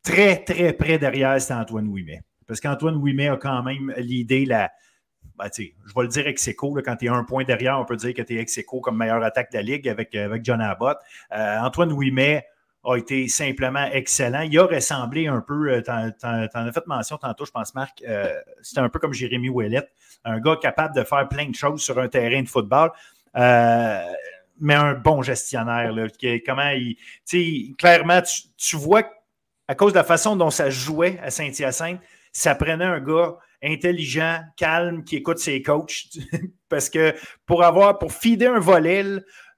[0.05, 2.22] Très, très près derrière, c'est Antoine Ouimet.
[2.46, 4.70] Parce qu'Antoine Ouimet a quand même l'idée, la,
[5.36, 7.96] ben, je vais le dire ex aequo, quand tu es un point derrière, on peut
[7.96, 10.60] dire que tu es ex aequo comme meilleure attaque de la Ligue avec, avec John
[10.60, 10.98] Abbott.
[11.32, 12.46] Euh, Antoine Ouimet
[12.84, 14.42] a été simplement excellent.
[14.42, 18.02] Il a ressemblé un peu, euh, tu en, as fait mention tantôt, je pense, Marc,
[18.06, 19.88] euh, c'était un peu comme Jérémy Ouellet,
[20.24, 22.92] un gars capable de faire plein de choses sur un terrain de football.
[23.34, 26.06] mais un bon gestionnaire, là,
[26.46, 29.02] comment il, clairement, tu, tu vois
[29.66, 31.98] à cause de la façon dont ça jouait à Saint-Hyacinthe,
[32.35, 36.19] ça prenait un gars intelligent, calme, qui écoute ses coachs.
[36.69, 37.15] parce que
[37.47, 39.05] pour avoir, pour fider un volet,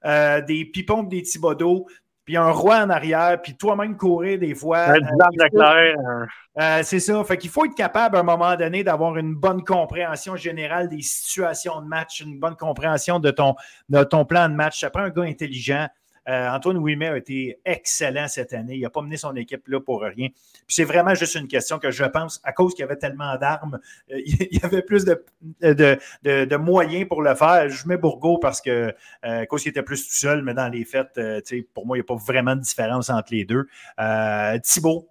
[0.05, 1.87] euh, des pipons des Thibodeau,
[2.23, 4.89] puis un roi en arrière, puis toi-même courir des fois.
[4.89, 6.25] Euh,
[6.59, 7.23] euh, c'est ça.
[7.23, 11.01] Fait qu'il faut être capable à un moment donné d'avoir une bonne compréhension générale des
[11.01, 13.55] situations de match, une bonne compréhension de ton,
[13.89, 14.79] de ton plan de match.
[14.79, 15.87] Ça prend un gars intelligent.
[16.27, 18.75] Euh, Antoine Ouimet a été excellent cette année.
[18.75, 20.27] Il n'a pas mené son équipe là pour rien.
[20.29, 23.37] Puis c'est vraiment juste une question que je pense, à cause qu'il y avait tellement
[23.37, 23.79] d'armes,
[24.11, 25.23] euh, il y avait plus de,
[25.61, 27.69] de, moyens pour le faire.
[27.69, 30.67] Je mets Bourgo parce que, euh, à cause qu'il était plus tout seul, mais dans
[30.67, 31.19] les fêtes,
[31.73, 33.67] pour moi, il n'y a pas vraiment de différence entre les deux.
[34.63, 35.09] Thibault,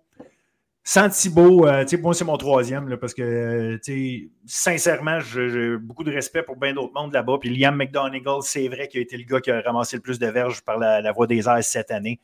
[0.88, 6.12] sans Thibault, euh, moi, c'est mon troisième, là, parce que, euh, sincèrement, j'ai beaucoup de
[6.12, 7.38] respect pour bien d'autres mondes là-bas.
[7.40, 10.20] Puis Liam McDonagall, c'est vrai qu'il a été le gars qui a ramassé le plus
[10.20, 12.20] de verges par la, voie des airs cette année.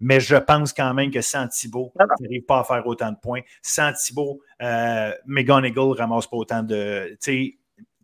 [0.00, 3.16] Mais je pense quand même que sans Thibault, il n'arrive pas à faire autant de
[3.16, 3.42] points.
[3.62, 7.16] Sans Thibault, euh, McGonagall ne ramasse pas autant de.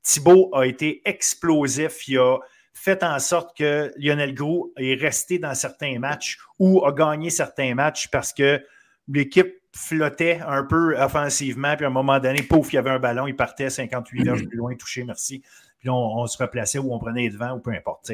[0.05, 2.07] Thibault a été explosif.
[2.07, 2.39] Il a
[2.75, 7.75] fait en sorte que Lionel Gros est resté dans certains matchs ou a gagné certains
[7.75, 8.65] matchs parce que
[9.09, 12.99] l'équipe flottait un peu offensivement, puis à un moment donné, pouf, il y avait un
[12.99, 15.43] ballon, il partait 58 verges plus loin, touché, merci.
[15.79, 18.11] Puis on, se replaçait ou on prenait les devants ou peu importe.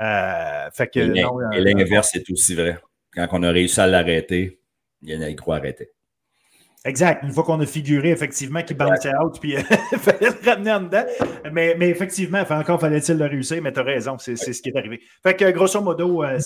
[0.00, 2.78] Euh, fait que, et euh, l'inverse est aussi vrai.
[3.12, 4.60] Quand on a réussi à l'arrêter,
[5.02, 5.90] il y en a qui arrêter.
[6.84, 7.24] Exact.
[7.24, 9.64] Une fois qu'on a figuré, effectivement, qu'il bounce out, puis il
[9.98, 11.04] fallait le ramener en dedans.
[11.52, 14.76] Mais, mais effectivement, encore fallait-il le réussir, mais tu as raison, c'est ce qui est
[14.76, 15.00] arrivé.
[15.22, 16.38] Fait que, grosso modo, euh,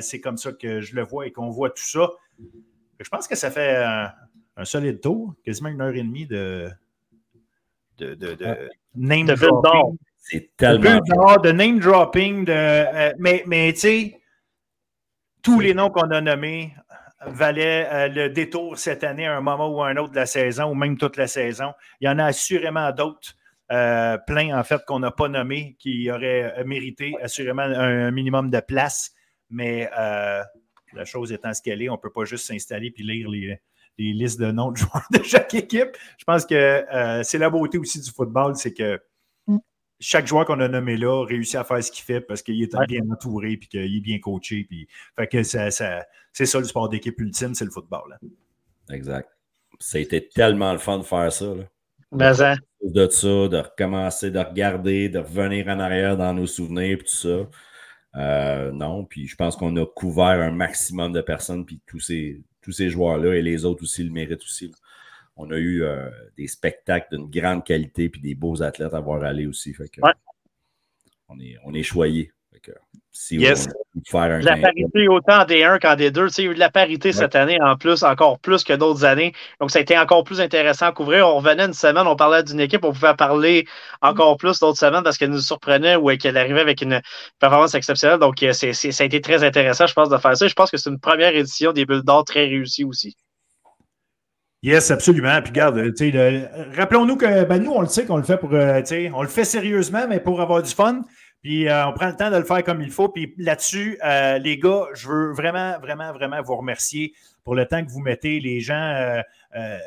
[0.00, 2.10] c'est comme ça que je le vois et qu'on voit tout ça.
[3.00, 3.76] Je pense que ça fait
[4.56, 6.68] un, solide tour, quasiment une heure et demie de,
[7.98, 9.96] de, de, de name dropping.
[10.16, 11.00] C'est tellement.
[11.42, 12.44] De, name dropping.
[12.44, 14.20] De, euh, mais mais tu sais,
[15.42, 16.74] tous les noms qu'on a nommés
[17.24, 20.70] valaient euh, le détour cette année à un moment ou un autre de la saison,
[20.70, 21.72] ou même toute la saison.
[22.00, 23.34] Il y en a assurément d'autres.
[23.70, 28.60] Euh, plein en fait qu'on n'a pas nommés qui auraient mérité assurément un, minimum de
[28.60, 29.12] place,
[29.50, 29.90] mais
[30.94, 33.60] la chose étant ce qu'elle est, on ne peut pas juste s'installer et lire les,
[33.98, 35.96] listes de noms de joueurs de chaque équipe.
[36.18, 39.00] Je pense que euh, c'est la beauté aussi du football, c'est que
[40.00, 42.86] chaque joueur qu'on a nommé là réussit à faire ce qu'il fait parce qu'il est
[42.86, 44.64] bien entouré et qu'il est bien coaché.
[44.68, 44.86] Puis,
[45.16, 48.14] fait que c'est ça le sport d'équipe ultime, c'est le football.
[48.14, 48.94] Hein.
[48.94, 49.28] Exact.
[49.80, 51.54] Ça a été tellement le fun de faire ça.
[52.12, 52.56] Mais hein?
[52.82, 57.48] De ça, de recommencer, de regarder, de revenir en arrière dans nos souvenirs, tout ça.
[58.18, 62.42] Euh, non, puis je pense qu'on a couvert un maximum de personnes, puis tous ces,
[62.60, 64.72] tous ces joueurs-là et les autres aussi le méritent aussi.
[65.36, 69.22] On a eu euh, des spectacles d'une grande qualité, puis des beaux athlètes à voir
[69.22, 69.72] aller aussi.
[69.72, 70.00] Fait que,
[71.28, 72.32] on, est, on est choyés
[74.40, 76.34] la parité autant en D1 qu'en D2.
[76.38, 79.04] Il y a eu de la parité cette année en plus, encore plus que d'autres
[79.04, 79.32] années.
[79.60, 81.26] Donc, ça a été encore plus intéressant à couvrir.
[81.26, 83.66] On revenait une semaine, on parlait d'une équipe, on pouvait parler
[84.02, 87.00] encore plus d'autres semaines parce qu'elle nous surprenait ou qu'elle arrivait avec une
[87.40, 88.18] performance exceptionnelle.
[88.18, 90.46] Donc, euh, ça a été très intéressant, je pense, de faire ça.
[90.46, 93.16] Je pense que c'est une première édition des Bulles d'or très réussie aussi.
[94.62, 95.40] Yes, absolument.
[95.40, 95.76] Puis garde,
[96.76, 98.82] rappelons-nous que ben, nous, on le sait qu'on le fait pour, euh,
[99.14, 101.02] on le fait sérieusement, mais pour avoir du fun.
[101.42, 103.08] Puis euh, on prend le temps de le faire comme il faut.
[103.08, 107.84] Puis là-dessus, euh, les gars, je veux vraiment, vraiment, vraiment vous remercier pour le temps
[107.84, 108.40] que vous mettez.
[108.40, 108.74] Les gens,
[109.54, 109.78] euh,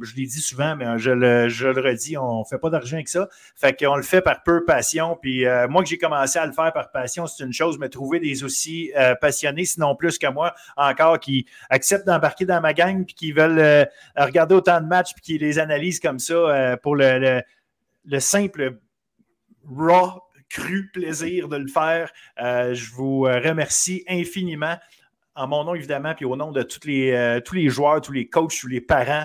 [0.00, 3.28] je l'ai dit souvent, mais je le, redis, on ne fait pas d'argent avec ça.
[3.56, 5.18] Fait qu'on le fait par peu passion.
[5.20, 8.18] Puis moi que j'ai commencé à le faire par passion, c'est une chose, mais trouver
[8.18, 13.14] des aussi passionnés, sinon plus que moi, encore, qui acceptent d'embarquer dans ma gang, puis
[13.14, 17.42] qui veulent regarder autant de matchs, puis qui les analysent comme ça pour le
[18.20, 18.78] simple
[19.68, 20.22] raw
[20.52, 22.12] cru plaisir de le faire.
[22.40, 24.76] Euh, je vous euh, remercie infiniment
[25.34, 28.28] en mon nom, évidemment, puis au nom de les, euh, tous les joueurs, tous les
[28.28, 29.24] coachs, tous les parents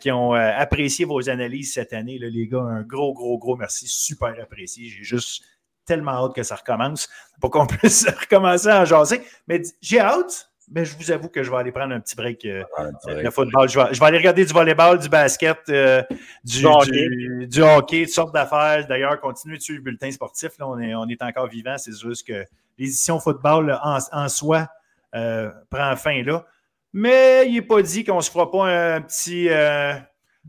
[0.00, 2.16] qui ont apprécié vos analyses cette année.
[2.16, 3.88] les gars, un gros, gros, gros merci.
[3.88, 4.88] Super apprécié.
[4.88, 5.42] J'ai juste
[5.84, 7.08] tellement hâte que ça recommence
[7.40, 9.20] pour qu'on puisse recommencer à jaser.
[9.48, 12.44] Mais j'ai hâte mais je vous avoue que je vais aller prendre un petit break
[12.44, 12.62] euh,
[13.06, 13.68] de football.
[13.68, 16.02] Je vais, aller regarder du volleyball, du basket, euh,
[16.44, 18.04] du, hockey.
[18.04, 18.86] toutes sortes d'affaires.
[18.86, 20.58] D'ailleurs, continuez de suivre le bulletin sportif.
[20.58, 21.76] Là, on, est, on est encore vivant.
[21.78, 22.44] C'est juste que
[22.78, 24.68] l'édition football en, soi
[25.14, 26.44] euh, prend fin là.
[26.92, 29.48] Mais il n'est pas dit qu'on ne se fera pas un petit.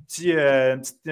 [0.07, 1.11] petit, une petite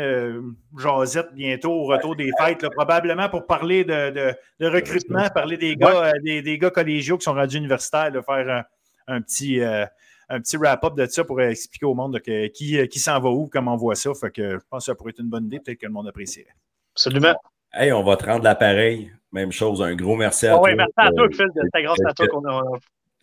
[0.78, 6.42] jasette bientôt au retour des fêtes, probablement pour parler de, recrutement, parler des gars, des,
[6.42, 8.66] des, gars collégiaux qui sont rendus universitaires, de faire
[9.08, 9.86] un petit, euh,
[10.30, 13.48] un petit wrap-up de ça pour expliquer au monde qui, euh, qui s'en va où,
[13.48, 14.14] comment on voit ça.
[14.14, 16.08] Fait que je pense que ça pourrait être une bonne idée, peut-être que le monde
[16.08, 16.56] apprécierait.
[16.94, 17.36] Absolument.
[17.74, 19.12] Hey, on va te rendre l'appareil.
[19.32, 20.62] Même chose, un gros merci à toi.
[20.64, 21.48] Oui, merci à toi, Phil.
[21.74, 22.64] C'est grâce à toi qu'on a.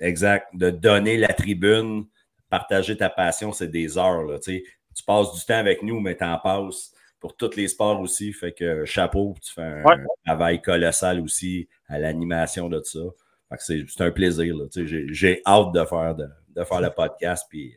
[0.00, 0.48] Exact.
[0.54, 2.06] De donner la tribune,
[2.50, 4.22] partager ta passion, c'est des heures.
[4.22, 4.62] Là, tu
[5.06, 8.32] passes du temps avec nous, mais tu en passes pour tous les sports aussi.
[8.32, 9.82] Fait que chapeau, tu fais un
[10.24, 13.00] travail colossal aussi à l'animation de ça.
[13.58, 14.54] C'est un plaisir.
[14.74, 17.46] J'ai hâte de faire, de, faire le podcast.
[17.48, 17.74] Puis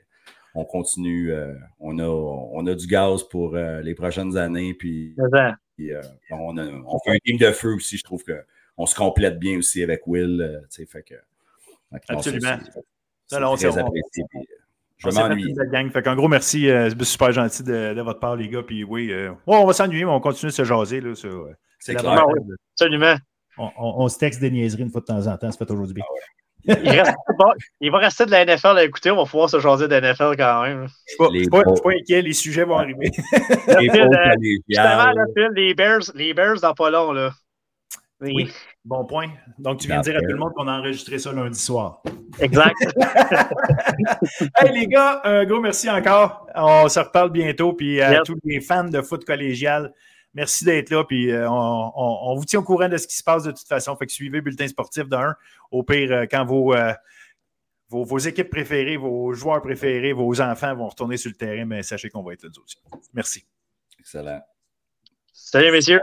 [0.55, 1.31] on continue.
[1.31, 4.73] Euh, on, a, on a du gaz pour euh, les prochaines années.
[4.73, 6.01] Puis, euh,
[6.31, 7.97] on, fait un team de feu aussi.
[7.97, 10.63] Je trouve qu'on se complète bien aussi avec Will.
[10.69, 11.15] fait que,
[12.09, 12.57] Absolument.
[13.27, 14.23] très apprécié.
[14.97, 15.55] je m'ennuie.
[15.91, 16.63] Fait un gros merci.
[16.65, 18.63] C'est super gentil de, votre part, les gars.
[18.63, 19.13] Puis oui,
[19.45, 21.01] on va s'ennuyer, mais on continue de se jaser.
[21.79, 22.25] C'est clair.
[22.73, 23.15] Absolument.
[23.57, 25.51] On, se texte des niaiseries une fois de temps en temps.
[25.51, 26.05] Ça fait aujourd'hui bien.
[27.81, 29.11] il, va rester de la NFL à écouter.
[29.11, 30.87] On va pouvoir se jaser de la NFL quand même.
[31.19, 32.21] Je ne suis, pas inquiet.
[32.21, 33.09] Les sujets vont arriver.
[33.79, 33.89] les
[34.67, 35.11] justement,
[35.55, 37.13] les Bears, les Bears dans pas long.
[37.13, 37.31] Là.
[38.21, 38.51] Oui.
[38.83, 39.29] Bon point.
[39.59, 42.01] Donc, tu viens de dire à tout le monde qu'on a enregistré ça lundi soir.
[42.39, 42.75] Exact.
[44.57, 46.47] hey, les gars, un gros merci encore.
[46.55, 47.73] On se reparle bientôt.
[47.73, 49.93] Puis à tous les fans de foot collégial,
[50.37, 51.03] Merci d'être là.
[51.03, 53.95] Puis euh, on, vous tient au courant de ce qui se passe de toute façon.
[53.95, 55.35] Fait que suivez Bulletin Sportif d'un.
[55.71, 56.93] Au pire, euh, quand euh,
[57.89, 61.81] vos, vos, équipes préférées, vos joueurs préférés, vos enfants vont retourner sur le terrain, mais
[61.81, 62.77] sachez qu'on va être là aussi.
[63.15, 63.47] Merci.
[63.99, 64.41] Excellent.
[65.33, 66.01] Salut, messieurs.